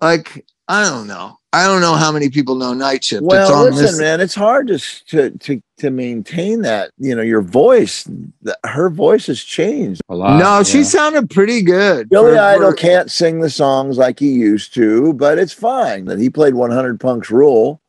Like, 0.00 0.44
I 0.68 0.84
don't 0.84 1.06
know. 1.06 1.38
I 1.54 1.66
don't 1.66 1.80
know 1.80 1.94
how 1.94 2.10
many 2.12 2.28
people 2.30 2.54
know 2.56 2.74
Night 2.74 3.04
Shift. 3.04 3.22
It's 3.22 3.28
Well, 3.30 3.54
on 3.54 3.64
listen, 3.66 3.84
this- 3.84 3.98
man, 4.00 4.20
it's 4.20 4.34
hard 4.34 4.68
to, 4.68 4.78
to 5.06 5.30
to 5.38 5.62
to 5.78 5.90
maintain 5.90 6.62
that. 6.62 6.90
You 6.98 7.14
know, 7.14 7.22
your 7.22 7.40
voice. 7.42 8.04
th- 8.04 8.56
Her 8.64 8.90
voice 8.90 9.26
has 9.28 9.40
changed. 9.42 10.00
A 10.08 10.14
lot. 10.14 10.38
no, 10.38 10.62
she 10.62 10.84
sounded 10.84 11.30
pretty 11.30 11.62
good. 11.62 12.08
Billy 12.08 12.32
for- 12.32 12.38
Idol 12.38 12.70
for- 12.70 12.76
can't 12.76 13.10
sing 13.10 13.40
the 13.40 13.50
songs 13.50 13.98
like 13.98 14.18
he 14.18 14.30
used 14.32 14.74
to, 14.74 15.12
but 15.14 15.38
it's 15.38 15.52
fine. 15.52 16.06
That 16.06 16.18
he 16.18 16.28
played 16.30 16.54
100 16.54 16.98
Punk's 17.00 17.30
Rule. 17.30 17.80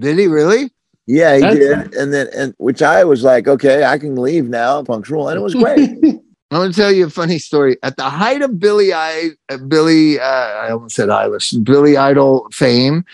Did 0.00 0.18
he 0.18 0.26
really? 0.26 0.70
Yeah, 1.06 1.34
he 1.36 1.40
That's- 1.40 1.58
did, 1.90 1.94
and 1.94 2.12
then 2.12 2.28
and 2.34 2.54
which 2.58 2.82
I 2.82 3.04
was 3.04 3.22
like, 3.22 3.46
okay, 3.48 3.84
I 3.84 3.96
can 3.98 4.16
leave 4.16 4.48
now. 4.48 4.82
Punk's 4.82 5.08
Rule, 5.10 5.28
and 5.28 5.38
it 5.38 5.42
was 5.42 5.54
great. 5.54 5.90
I'm 6.50 6.58
going 6.58 6.70
to 6.72 6.76
tell 6.76 6.92
you 6.92 7.06
a 7.06 7.10
funny 7.10 7.38
story. 7.38 7.76
At 7.82 7.96
the 7.96 8.08
height 8.08 8.40
of 8.42 8.60
Billy, 8.60 8.92
I, 8.92 9.30
uh, 9.48 9.56
Billy, 9.56 10.20
uh, 10.20 10.24
I 10.24 10.70
almost 10.70 10.94
said 10.94 11.08
Eilish, 11.08 11.62
Billy 11.64 11.96
Idol 11.96 12.46
fame, 12.52 13.04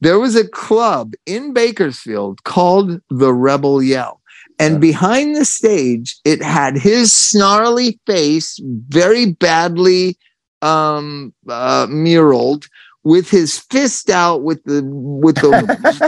there 0.00 0.18
was 0.18 0.34
a 0.34 0.48
club 0.48 1.12
in 1.26 1.52
Bakersfield 1.52 2.42
called 2.44 3.00
the 3.10 3.32
Rebel 3.32 3.82
Yell. 3.82 4.20
And 4.58 4.74
Yeah. 4.74 4.78
behind 4.78 5.36
the 5.36 5.44
stage, 5.44 6.16
it 6.24 6.42
had 6.42 6.76
his 6.76 7.12
snarly 7.12 7.98
face, 8.06 8.58
very 8.88 9.26
badly 9.26 10.18
um, 10.62 11.32
uh, 11.48 11.86
muraled, 11.86 12.66
with 13.02 13.30
his 13.30 13.58
fist 13.58 14.10
out 14.10 14.42
with 14.42 14.62
the 14.64 14.82
with 14.84 15.36
the 15.36 15.52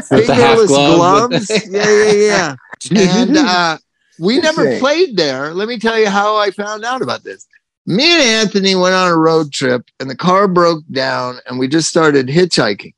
fingerless 0.11 0.67
glove, 0.67 1.31
with 1.31 1.49
gloves. 1.49 1.51
yeah, 1.71 1.91
yeah, 1.91 2.13
yeah. 2.13 2.55
And 2.99 3.37
uh, 3.37 3.79
we 4.23 4.39
never 4.39 4.79
played 4.79 5.17
there. 5.17 5.53
Let 5.53 5.67
me 5.67 5.79
tell 5.79 5.99
you 5.99 6.09
how 6.09 6.37
I 6.37 6.53
found 6.53 6.85
out 6.85 7.03
about 7.03 7.25
this. 7.25 7.45
Me 7.87 8.13
and 8.13 8.23
Anthony 8.23 8.77
went 8.77 8.95
on 8.95 9.11
a 9.11 9.17
road 9.17 9.53
trip 9.53 9.85
and 9.99 10.09
the 10.09 10.17
car 10.17 10.47
broke 10.47 10.85
down 10.93 11.39
and 11.47 11.59
we 11.59 11.67
just 11.67 11.89
started 11.89 12.29
hitchhiking. 12.29 12.95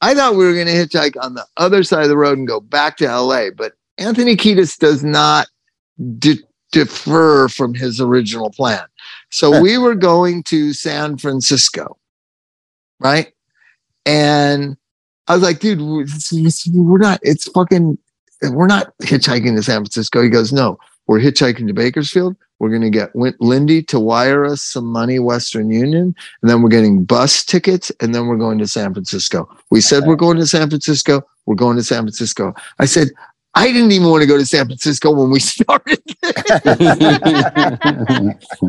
I 0.00 0.14
thought 0.14 0.34
we 0.34 0.46
were 0.46 0.54
going 0.54 0.66
to 0.66 0.72
hitchhike 0.72 1.22
on 1.22 1.34
the 1.34 1.46
other 1.58 1.82
side 1.82 2.04
of 2.04 2.08
the 2.08 2.16
road 2.16 2.38
and 2.38 2.48
go 2.48 2.58
back 2.58 2.96
to 2.96 3.06
LA, 3.06 3.50
but 3.54 3.74
Anthony 3.98 4.34
Kiedis 4.34 4.78
does 4.78 5.04
not 5.04 5.46
de- 6.18 6.42
defer 6.72 7.48
from 7.48 7.74
his 7.74 8.00
original 8.00 8.50
plan. 8.50 8.84
So 9.30 9.60
we 9.60 9.76
were 9.76 9.94
going 9.94 10.42
to 10.44 10.72
San 10.72 11.18
Francisco, 11.18 11.98
right? 12.98 13.30
And 14.06 14.78
I 15.28 15.34
was 15.34 15.42
like, 15.42 15.60
dude, 15.60 15.82
we're 15.82 16.98
not, 16.98 17.20
it's 17.22 17.46
fucking, 17.48 17.98
we're 18.50 18.66
not 18.66 18.92
hitchhiking 19.02 19.56
to 19.56 19.62
San 19.62 19.80
Francisco. 19.82 20.22
He 20.22 20.28
goes, 20.28 20.52
no, 20.52 20.78
we're 21.06 21.20
hitchhiking 21.20 21.66
to 21.68 21.72
Bakersfield. 21.74 22.36
We're 22.58 22.68
going 22.70 22.82
to 22.82 22.90
get 22.90 23.10
Lindy 23.40 23.82
to 23.84 23.98
wire 23.98 24.44
us 24.44 24.62
some 24.62 24.86
money, 24.86 25.18
Western 25.18 25.70
Union, 25.70 26.14
and 26.42 26.50
then 26.50 26.62
we're 26.62 26.68
getting 26.68 27.04
bus 27.04 27.44
tickets, 27.44 27.90
and 28.00 28.14
then 28.14 28.26
we're 28.28 28.36
going 28.36 28.58
to 28.58 28.68
San 28.68 28.92
Francisco. 28.92 29.48
We 29.70 29.80
said 29.80 30.04
we're 30.06 30.14
going 30.16 30.36
to 30.38 30.46
San 30.46 30.68
Francisco. 30.68 31.22
We're 31.46 31.56
going 31.56 31.76
to 31.76 31.82
San 31.82 32.02
Francisco. 32.02 32.54
I 32.78 32.84
said, 32.84 33.08
I 33.54 33.66
didn't 33.72 33.90
even 33.90 34.08
want 34.08 34.22
to 34.22 34.28
go 34.28 34.38
to 34.38 34.46
San 34.46 34.66
Francisco 34.66 35.10
when 35.12 35.30
we 35.30 35.40
started. 35.40 36.00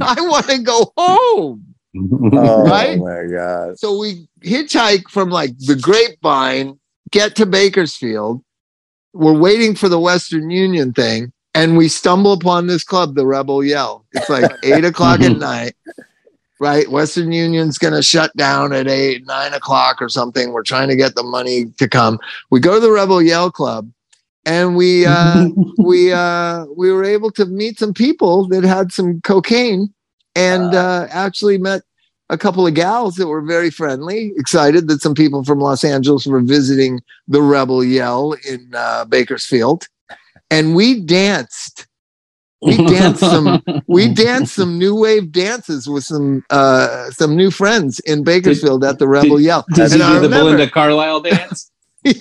I 0.02 0.16
want 0.20 0.48
to 0.50 0.58
go 0.60 0.92
home. 0.98 1.66
Oh 2.34 2.64
Right? 2.68 2.98
my 2.98 3.26
god! 3.32 3.78
So 3.78 4.00
we 4.00 4.28
hitchhike 4.44 5.04
from 5.10 5.30
like 5.30 5.56
the 5.60 5.76
grapevine, 5.76 6.80
get 7.12 7.36
to 7.36 7.46
Bakersfield. 7.46 8.44
We're 9.14 9.38
waiting 9.38 9.76
for 9.76 9.90
the 9.90 10.00
Western 10.00 10.50
Union 10.50 10.94
thing, 10.94 11.32
and 11.54 11.78
we 11.78 11.88
stumble 11.88 12.34
upon 12.34 12.68
this 12.68 12.84
club, 12.84 13.16
the 13.16 13.26
Rebel 13.26 13.64
Yell. 13.64 14.06
It's 14.14 14.30
like 14.30 14.52
eight 14.64 14.86
o'clock 14.86 15.22
at 15.22 15.38
night, 15.38 15.76
right? 16.60 16.90
Western 16.90 17.32
Union's 17.32 17.78
gonna 17.78 18.02
shut 18.02 18.36
down 18.36 18.74
at 18.74 18.88
eight, 18.88 19.26
nine 19.26 19.54
o'clock 19.54 20.02
or 20.02 20.10
something. 20.10 20.52
We're 20.52 20.64
trying 20.64 20.90
to 20.90 20.96
get 20.96 21.16
the 21.16 21.24
money 21.24 21.66
to 21.78 21.88
come. 21.88 22.20
We 22.50 22.60
go 22.60 22.76
to 22.76 22.80
the 22.80 22.92
Rebel 22.92 23.22
Yell 23.22 23.52
Club, 23.52 23.92
and 24.46 24.76
we 24.76 25.06
uh, 25.06 25.50
we 25.78 26.12
uh, 26.12 26.66
we 26.76 26.92
were 26.92 27.04
able 27.04 27.32
to 27.34 27.46
meet 27.46 27.80
some 27.80 27.94
people 27.94 28.48
that 28.48 28.64
had 28.64 28.92
some 28.92 29.22
cocaine, 29.22 29.94
and 30.36 30.74
uh, 30.74 31.08
actually 31.12 31.58
met 31.58 31.84
a 32.30 32.38
couple 32.38 32.66
of 32.66 32.74
gals 32.74 33.16
that 33.16 33.28
were 33.28 33.42
very 33.42 33.70
friendly, 33.70 34.32
excited 34.38 34.88
that 34.88 35.02
some 35.02 35.14
people 35.14 35.44
from 35.44 35.60
Los 35.60 35.84
Angeles 35.84 36.26
were 36.26 36.42
visiting 36.42 37.02
the 37.28 37.42
Rebel 37.42 37.84
Yell 37.84 38.36
in 38.50 38.72
uh, 38.76 39.06
Bakersfield, 39.06 39.88
and 40.50 40.76
we 40.76 41.02
danced. 41.02 41.86
We 42.62 42.78
danced 42.78 43.20
some. 43.20 43.62
We 43.88 44.08
danced 44.14 44.56
some 44.56 44.78
new 44.80 44.96
wave 44.96 45.32
dances 45.34 45.88
with 45.90 46.06
some 46.06 46.44
uh, 46.50 47.10
some 47.12 47.36
new 47.36 47.52
friends 47.52 48.00
in 48.02 48.24
Bakersfield 48.24 48.86
at 48.86 49.00
the 49.00 49.08
Rebel 49.08 49.40
Yell. 49.40 49.66
Did 49.74 49.90
you 49.90 49.96
And 49.96 50.04
I 50.04 50.08
do 50.14 50.16
the 50.16 50.22
remember- 50.30 50.52
Belinda 50.56 50.70
Carlisle 50.72 51.22
dance? 51.22 51.70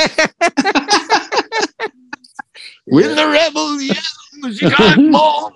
When 2.86 3.14
the 3.14 3.28
Rebel 3.28 3.80
Yell, 3.80 4.52
she 4.52 4.68
got 4.68 4.98
more. 4.98 5.52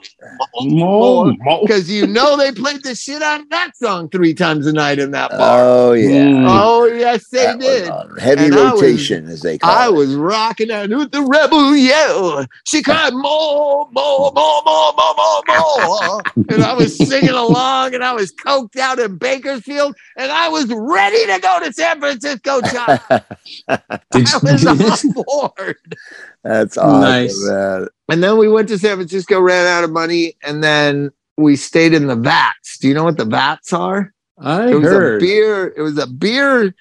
More, 0.63 1.33
more. 1.39 1.61
Because 1.63 1.91
you 1.91 2.07
know 2.07 2.37
they 2.37 2.51
played 2.53 2.83
the 2.83 2.95
shit 2.95 3.23
out 3.23 3.41
of 3.41 3.51
that 3.51 3.77
song 3.77 4.09
three 4.09 4.35
times 4.35 4.67
a 4.67 4.73
night 4.73 4.99
in 4.99 5.11
that 5.13 5.31
bar. 5.31 5.39
Oh 5.63 5.93
yeah, 5.93 6.09
Mm. 6.27 6.47
oh 6.49 6.85
yes, 6.87 7.29
they 7.29 7.45
That 7.45 7.59
was 7.59 7.67
did. 7.67 8.23
heavy 8.23 8.45
And 8.47 8.55
I 8.55 8.73
was- 8.73 8.83
rotation, 8.83 9.27
as 9.29 9.43
they 9.43 9.59
call 9.59 9.71
I 9.71 9.85
it. 9.85 9.87
I 9.87 9.89
was 9.91 10.15
rocking 10.15 10.71
out 10.71 10.89
with 10.91 11.11
the 11.13 11.23
rebel 11.23 11.77
yell. 11.77 12.47
She 12.65 12.83
cried 12.83 13.13
more, 13.15 13.89
more, 13.93 14.33
more, 14.35 14.63
more, 14.65 14.93
more, 14.97 15.15
more, 15.17 15.43
more. 15.87 16.23
and 16.49 16.63
I 16.63 16.73
was 16.75 16.97
singing 16.97 17.31
along 17.31 17.95
and 17.95 18.03
I 18.05 18.13
was 18.13 18.33
coked 18.33 18.77
out 18.79 18.99
in 18.99 19.17
Bakersfield 19.19 19.95
and 20.17 20.31
I 20.33 20.49
was 20.49 20.67
ready 20.73 21.27
to 21.27 21.39
go 21.41 21.61
to 21.63 21.73
San 21.73 22.01
Francisco, 22.01 22.61
Chuck. 22.63 23.03
I 23.69 24.01
was 24.15 24.67
on 24.67 25.13
board. 25.25 25.77
That's 26.43 26.79
awesome, 26.79 27.01
Nice. 27.01 27.37
man. 27.45 27.89
And 28.09 28.23
then 28.23 28.39
we 28.39 28.49
went 28.49 28.69
to 28.69 28.79
San 28.79 28.97
Francisco, 28.97 29.41
ran 29.41 29.67
out 29.67 29.83
of 29.83 29.91
money, 29.91 30.16
and 30.43 30.63
then 30.63 31.11
we 31.37 31.57
stayed 31.57 31.93
in 31.95 32.07
the 32.07 32.17
vats. 32.17 32.79
Do 32.79 32.89
you 32.89 32.95
know 32.95 33.05
what 33.05 33.17
the 33.19 33.25
vats 33.27 33.73
are? 33.73 34.13
I 34.39 34.71
it 34.71 34.75
was 34.75 34.85
heard. 34.85 35.23
a 35.23 35.25
beer 35.25 35.73
it 35.77 35.81
was 35.83 35.97
a 35.99 36.07
beer 36.07 36.75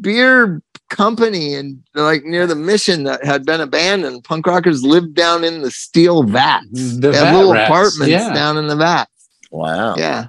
beer 0.00 0.60
company 0.90 1.54
and 1.54 1.82
like 1.94 2.24
near 2.24 2.46
the 2.46 2.54
mission 2.56 3.04
that 3.04 3.24
had 3.24 3.44
been 3.46 3.60
abandoned 3.60 4.22
punk 4.24 4.46
rockers 4.46 4.82
lived 4.84 5.14
down 5.14 5.44
in 5.44 5.62
the 5.62 5.70
steel 5.70 6.22
vats 6.24 6.98
The 6.98 7.10
they 7.10 7.16
had 7.16 7.24
vat 7.24 7.36
little 7.36 7.52
rats, 7.52 7.70
apartments 7.70 8.10
yeah. 8.10 8.32
down 8.34 8.56
in 8.56 8.66
the 8.66 8.76
vats 8.76 9.10
Wow. 9.50 9.94
yeah 9.96 10.26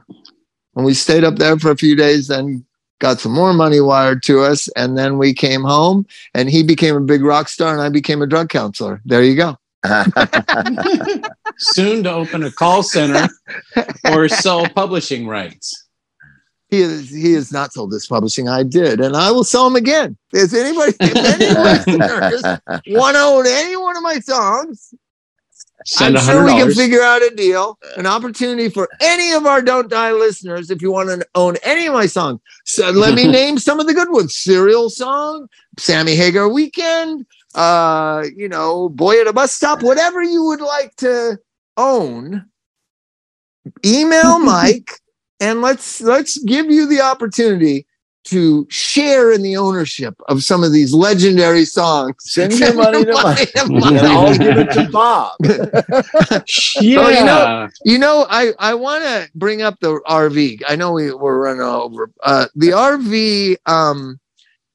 and 0.75 0.85
we 0.85 0.93
stayed 0.93 1.23
up 1.23 1.35
there 1.37 1.57
for 1.57 1.71
a 1.71 1.75
few 1.77 1.95
days 1.95 2.27
then 2.27 2.63
got 2.99 3.19
some 3.19 3.31
more 3.33 3.53
money 3.53 3.79
wired 3.81 4.23
to 4.23 4.41
us 4.41 4.67
and 4.75 4.97
then 4.97 5.17
we 5.17 5.33
came 5.33 5.63
home 5.63 6.05
and 6.33 6.49
he 6.49 6.63
became 6.63 6.95
a 6.95 7.01
big 7.01 7.23
rock 7.23 7.47
star 7.49 7.73
and 7.73 7.81
i 7.81 7.89
became 7.89 8.21
a 8.21 8.27
drug 8.27 8.49
counselor 8.49 9.01
there 9.05 9.23
you 9.23 9.35
go 9.35 9.57
Soon 11.57 12.03
to 12.03 12.11
open 12.11 12.43
a 12.43 12.51
call 12.51 12.83
center 12.83 13.27
or 14.11 14.27
sell 14.27 14.67
publishing 14.69 15.27
rights. 15.27 15.87
he 16.69 16.81
is 16.81 17.09
he 17.09 17.33
is 17.33 17.51
not 17.51 17.71
sold 17.71 17.91
this 17.91 18.07
publishing 18.07 18.49
i 18.49 18.63
did 18.63 18.99
and 18.99 19.15
i 19.15 19.29
will 19.31 19.43
sell 19.43 19.65
them 19.65 19.75
again 19.75 20.17
if 20.33 20.51
anybody 20.53 20.93
if 20.99 21.15
any 21.15 21.53
listeners 21.53 22.41
want 22.99 23.15
to 23.15 23.21
own 23.21 23.45
any 23.47 23.77
one 23.77 23.95
of 23.95 24.03
my 24.03 24.19
songs 24.19 24.93
Send 25.85 26.17
I'm 26.17 26.23
a 26.23 26.25
sure 26.25 26.43
we 26.45 26.51
can 26.53 26.71
figure 26.73 27.03
out 27.03 27.21
a 27.21 27.29
deal, 27.35 27.77
an 27.95 28.07
opportunity 28.07 28.69
for 28.69 28.89
any 29.01 29.33
of 29.33 29.45
our 29.45 29.61
Don't 29.61 29.87
Die 29.87 30.11
listeners. 30.13 30.71
If 30.71 30.81
you 30.81 30.91
want 30.91 31.09
to 31.09 31.27
own 31.35 31.57
any 31.61 31.85
of 31.85 31.93
my 31.93 32.07
songs, 32.07 32.39
so 32.63 32.89
let 32.89 33.13
me 33.13 33.27
name 33.39 33.59
some 33.59 33.79
of 33.79 33.85
the 33.85 33.93
good 33.93 34.09
ones: 34.09 34.33
Serial 34.35 34.89
Song, 34.89 35.47
Sammy 35.77 36.15
Hagar 36.15 36.49
Weekend, 36.49 37.27
uh, 37.55 38.23
you 38.35 38.47
know, 38.49 38.89
Boy 38.89 39.19
at 39.21 39.27
a 39.27 39.33
Bus 39.33 39.53
Stop, 39.53 39.81
whatever 39.81 40.21
you 40.21 40.43
would 40.45 40.61
like 40.61 40.95
to 40.97 41.39
own. 41.77 42.45
Email 43.85 44.39
Mike, 44.45 44.91
and 45.39 45.61
let's 45.61 46.01
let's 46.01 46.37
give 46.43 46.69
you 46.69 46.87
the 46.87 47.01
opportunity 47.01 47.87
to 48.25 48.65
share 48.71 49.31
in 49.31 49.43
the 49.43 49.55
ownership 49.55 50.15
of 50.29 50.41
some 50.41 50.63
of 50.63 50.71
these 50.71 50.93
legendary 50.95 51.63
songs. 51.63 52.15
Send 52.19 52.53
your 52.57 52.73
money 52.73 53.05
to 53.05 53.13
Mike. 53.13 53.51
to 53.51 53.61
And 53.65 53.99
I'll 53.99 54.35
give 54.37 54.57
it 54.57 54.71
to 54.71 54.89
Bob. 54.91 55.31
Yeah. 56.81 56.99
Oh, 56.99 57.09
you 57.09 57.23
know- 57.25 57.69
You 57.83 57.97
know, 57.99 58.25
I 58.29 58.53
I 58.59 58.73
want 58.73 59.03
to 59.03 59.29
bring 59.35 59.61
up 59.61 59.79
the 59.79 59.99
RV. 60.07 60.61
I 60.67 60.75
know 60.75 60.91
we 60.93 61.13
we're 61.13 61.37
running 61.39 61.61
over. 61.61 62.09
Uh, 62.23 62.47
the 62.55 62.69
RV, 62.69 63.57
um, 63.67 64.19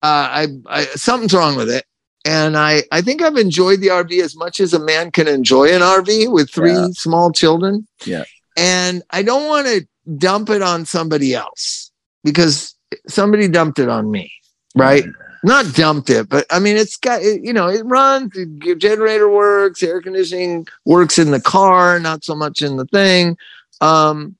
uh, 0.02 0.06
I, 0.06 0.46
I 0.66 0.84
something's 0.94 1.34
wrong 1.34 1.56
with 1.56 1.70
it, 1.70 1.84
and 2.24 2.56
I 2.56 2.82
I 2.92 3.00
think 3.00 3.22
I've 3.22 3.36
enjoyed 3.36 3.80
the 3.80 3.88
RV 3.88 4.20
as 4.22 4.36
much 4.36 4.60
as 4.60 4.72
a 4.74 4.78
man 4.78 5.10
can 5.10 5.26
enjoy 5.28 5.72
an 5.74 5.80
RV 5.82 6.30
with 6.32 6.50
three 6.50 6.72
Yeah. 6.72 6.88
small 6.92 7.32
children. 7.32 7.86
Yeah. 8.04 8.24
and 8.56 9.02
I 9.10 9.22
don't 9.22 9.48
want 9.48 9.66
to 9.68 9.86
dump 10.18 10.50
it 10.50 10.60
on 10.62 10.84
somebody 10.84 11.34
else 11.34 11.90
because 12.24 12.74
somebody 13.08 13.46
dumped 13.48 13.78
it 13.78 13.88
on 13.88 14.10
me, 14.10 14.30
right? 14.74 15.04
Not 15.42 15.72
dumped 15.74 16.10
it, 16.10 16.28
but 16.28 16.44
I 16.50 16.58
mean, 16.58 16.76
it's 16.76 16.96
got 16.98 17.22
it, 17.22 17.42
you 17.42 17.52
know, 17.52 17.68
it 17.68 17.82
runs, 17.86 18.32
the 18.34 18.74
generator 18.76 19.28
works, 19.30 19.82
air 19.82 20.02
conditioning 20.02 20.66
works 20.84 21.18
in 21.18 21.30
the 21.30 21.40
car, 21.40 21.98
not 22.00 22.24
so 22.24 22.34
much 22.34 22.60
in 22.60 22.76
the 22.76 22.84
thing. 22.86 23.38
Um, 23.80 24.36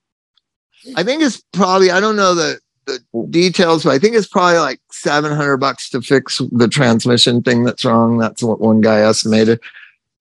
I 0.96 1.02
think 1.02 1.22
it's 1.22 1.42
probably 1.52 1.90
I 1.90 2.00
don't 2.00 2.16
know 2.16 2.34
the 2.34 2.58
the 2.86 2.98
details, 3.30 3.84
but 3.84 3.90
I 3.90 3.98
think 3.98 4.16
it's 4.16 4.26
probably 4.28 4.58
like 4.58 4.80
seven 4.90 5.32
hundred 5.32 5.58
bucks 5.58 5.88
to 5.90 6.00
fix 6.02 6.40
the 6.52 6.68
transmission 6.68 7.42
thing 7.42 7.64
that's 7.64 7.84
wrong. 7.84 8.18
That's 8.18 8.42
what 8.42 8.60
one 8.60 8.80
guy 8.80 9.00
estimated. 9.00 9.60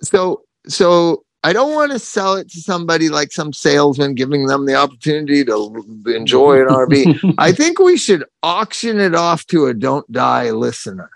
So 0.02 0.44
so 0.68 1.24
I 1.44 1.54
don't 1.54 1.74
want 1.74 1.92
to 1.94 2.00
sell 2.00 2.36
it 2.36 2.50
to 2.52 2.60
somebody 2.60 3.08
like 3.10 3.32
some 3.32 3.54
salesman 3.54 4.14
giving 4.14 4.48
them 4.48 4.66
the 4.66 4.76
opportunity 4.76 5.46
to 5.46 5.84
enjoy 6.08 6.62
an 6.62 6.68
RV. 6.68 7.36
I 7.38 7.52
think 7.54 7.80
we 7.80 7.98
should 7.98 8.26
auction 8.44 9.00
it 9.00 9.16
off 9.16 9.46
to 9.48 9.68
a 9.68 9.74
don't 9.74 10.10
die 10.12 10.52
listener. 10.52 11.10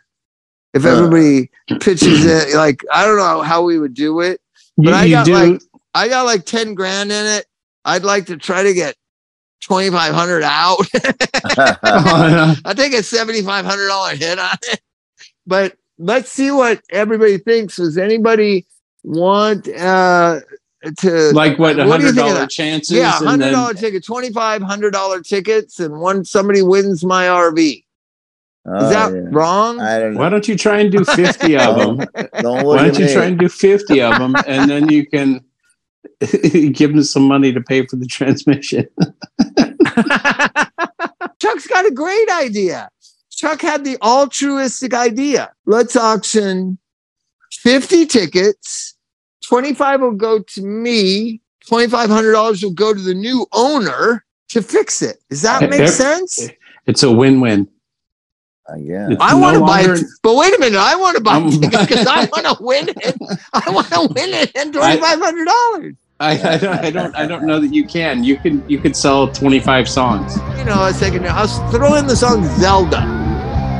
If 0.73 0.85
Uh. 0.85 0.89
everybody 0.89 1.51
pitches 1.81 2.25
it, 2.25 2.55
like 2.55 2.81
I 2.91 3.05
don't 3.05 3.17
know 3.17 3.41
how 3.41 3.63
we 3.63 3.77
would 3.79 3.93
do 3.93 4.21
it. 4.21 4.39
You, 4.77 4.85
But 4.85 4.93
I 4.93 5.09
got 5.09 5.27
like 5.27 5.61
I 5.93 6.07
got 6.07 6.23
like 6.25 6.45
10 6.45 6.73
grand 6.73 7.11
in 7.11 7.25
it. 7.25 7.45
I'd 7.85 8.03
like 8.03 8.25
to 8.27 8.37
try 8.37 8.63
to 8.63 8.73
get 8.73 8.95
2500 9.63 10.43
out. 10.43 10.77
I 12.65 12.73
take 12.75 12.93
a 12.93 12.97
$7,500 12.97 14.13
hit 14.15 14.39
on 14.39 14.55
it. 14.63 14.81
But 15.45 15.75
let's 15.97 16.29
see 16.29 16.51
what 16.51 16.81
everybody 16.89 17.37
thinks. 17.37 17.77
Does 17.77 17.97
anybody 17.97 18.65
want 19.03 19.67
uh, 19.67 20.39
to 20.99 21.31
like 21.33 21.59
what 21.59 21.75
What 21.77 21.77
do 21.77 21.83
you 21.83 21.89
hundred 21.91 22.05
think 22.07 22.09
of 22.09 22.15
dollar 22.27 22.33
that? 22.41 22.49
chances? 22.49 22.95
yeah, 22.97 23.17
and 23.19 23.27
hundred 23.27 23.51
then- 23.53 23.75
ticket, 23.75 24.05
twenty 24.05 24.31
five 24.31 24.61
hundred 24.61 24.91
dollar 24.91 25.21
tickets, 25.21 25.79
and 25.79 25.99
one 25.99 26.23
somebody 26.23 26.61
wins 26.61 27.03
my 27.03 27.25
RV. 27.25 27.59
Is 27.59 27.83
Oh, 28.65 28.89
that 28.89 29.13
yeah. 29.13 29.19
wrong? 29.31 29.81
I 29.81 29.99
don't 29.99 30.13
know. 30.13 30.19
Why 30.21 30.29
don't 30.29 30.47
you 30.47 30.57
try 30.57 30.79
and 30.79 30.89
do 30.89 31.03
fifty 31.03 31.57
of 31.57 31.75
them? 31.97 31.97
Don't 32.41 32.65
look 32.65 32.77
Why 32.77 32.83
don't 32.85 32.97
you 32.99 33.05
me. 33.07 33.13
try 33.13 33.25
and 33.25 33.37
do 33.37 33.49
50 33.49 34.01
of 34.01 34.17
them 34.19 34.35
and 34.47 34.69
then 34.71 34.87
you 34.89 35.05
can 35.05 35.43
give 36.73 36.91
them 36.93 37.03
some 37.03 37.23
money 37.23 37.51
to 37.53 37.61
pay 37.61 37.85
for 37.85 37.95
the 37.95 38.05
transmission? 38.05 38.87
Chuck's 41.39 41.67
got 41.67 41.85
a 41.85 41.91
great 41.91 42.29
idea. 42.29 42.89
Chuck 43.31 43.61
had 43.61 43.83
the 43.83 43.97
altruistic 44.01 44.93
idea. 44.93 45.51
Let's 45.65 45.95
auction 45.95 46.77
50 47.51 48.05
tickets. 48.05 48.95
25 49.45 50.01
will 50.01 50.11
go 50.11 50.39
to 50.39 50.61
me. 50.61 51.41
$2,500 51.69 52.63
will 52.63 52.71
go 52.71 52.93
to 52.93 52.99
the 53.01 53.13
new 53.13 53.45
owner 53.53 54.25
to 54.49 54.61
fix 54.61 55.01
it. 55.01 55.17
Does 55.29 55.41
that 55.41 55.69
make 55.69 55.81
Ev- 55.81 55.89
sense? 55.89 56.49
It's 56.85 57.03
a 57.03 57.11
win 57.11 57.39
win. 57.41 57.67
Uh, 58.69 58.75
yeah. 58.77 59.09
I 59.19 59.33
want 59.35 59.55
to 59.55 59.59
buy 59.61 59.81
longer- 59.81 59.95
it, 60.01 60.05
but 60.21 60.35
wait 60.35 60.55
a 60.55 60.59
minute. 60.59 60.79
I 60.79 60.95
want 60.95 61.17
to 61.17 61.23
buy 61.23 61.35
Um, 61.35 61.49
tickets 61.61 61.85
because 61.85 62.07
I 62.07 62.25
want 62.25 62.45
to 62.45 62.57
win 62.63 62.89
it. 62.89 63.15
I 63.53 63.69
want 63.71 63.87
to 63.87 64.07
win 64.13 64.29
it 64.33 64.51
and 64.55 64.73
$2,500. 64.73 65.97
I, 66.19 66.53
I, 66.53 66.57
don't, 66.57 66.75
I 66.85 66.91
don't 66.91 67.15
I 67.15 67.25
don't 67.25 67.43
know 67.45 67.59
that 67.59 67.73
you 67.73 67.85
can. 67.85 68.23
You 68.23 68.37
can 68.37 68.63
you 68.69 68.77
could 68.79 68.95
sell 68.95 69.27
25 69.27 69.89
songs. 69.89 70.37
You 70.57 70.63
know, 70.65 70.85
a 70.85 70.93
second. 70.93 71.25
I'll 71.27 71.47
throw 71.71 71.95
in 71.95 72.07
the 72.07 72.15
song 72.15 72.45
Zelda 72.59 73.01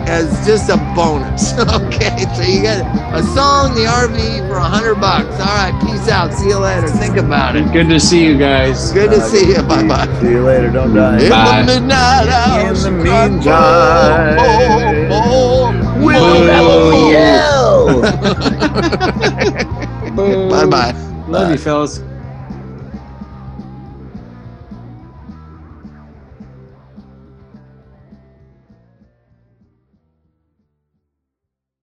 as 0.06 0.46
just 0.46 0.68
a 0.70 0.76
bonus. 0.96 1.54
okay, 1.60 2.26
so 2.36 2.42
you 2.42 2.62
get 2.62 2.82
a 3.16 3.24
song, 3.24 3.74
the 3.76 3.86
RV 3.86 4.48
for 4.50 4.56
a 4.58 4.64
hundred 4.64 4.96
bucks. 4.96 5.30
All 5.40 5.46
right, 5.46 5.72
peace 5.86 6.10
out. 6.10 6.34
See 6.34 6.48
you 6.50 6.58
later. 6.58 6.88
Think 6.90 7.16
about 7.18 7.56
it. 7.56 7.72
Good 7.72 7.88
to 7.90 8.00
see 8.00 8.26
you 8.26 8.38
guys. 8.38 8.92
Good 8.92 9.12
to 9.12 9.18
Uh, 9.18 9.22
see 9.22 9.48
you. 9.54 9.62
Bye 9.64 9.88
bye. 9.88 10.08
See 10.20 10.32
you 10.32 10.42
later. 10.44 10.70
Don't 10.72 10.94
die. 10.94 11.22
In 11.24 11.30
Bye. 11.30 11.62
the 11.62 11.66
midnight 11.80 12.28
hour, 12.28 12.60
In 12.68 12.74
the 12.74 12.80
Chicago, 12.80 13.04
meantime, 13.38 14.36
more, 15.08 15.72
more, 15.72 16.04
Will 16.04 16.36
more. 16.36 16.46
Mellow 16.46 16.92
Bye 20.50 20.66
bye. 20.66 20.92
Love 21.30 21.52
you, 21.52 21.58
fellas. 21.58 22.02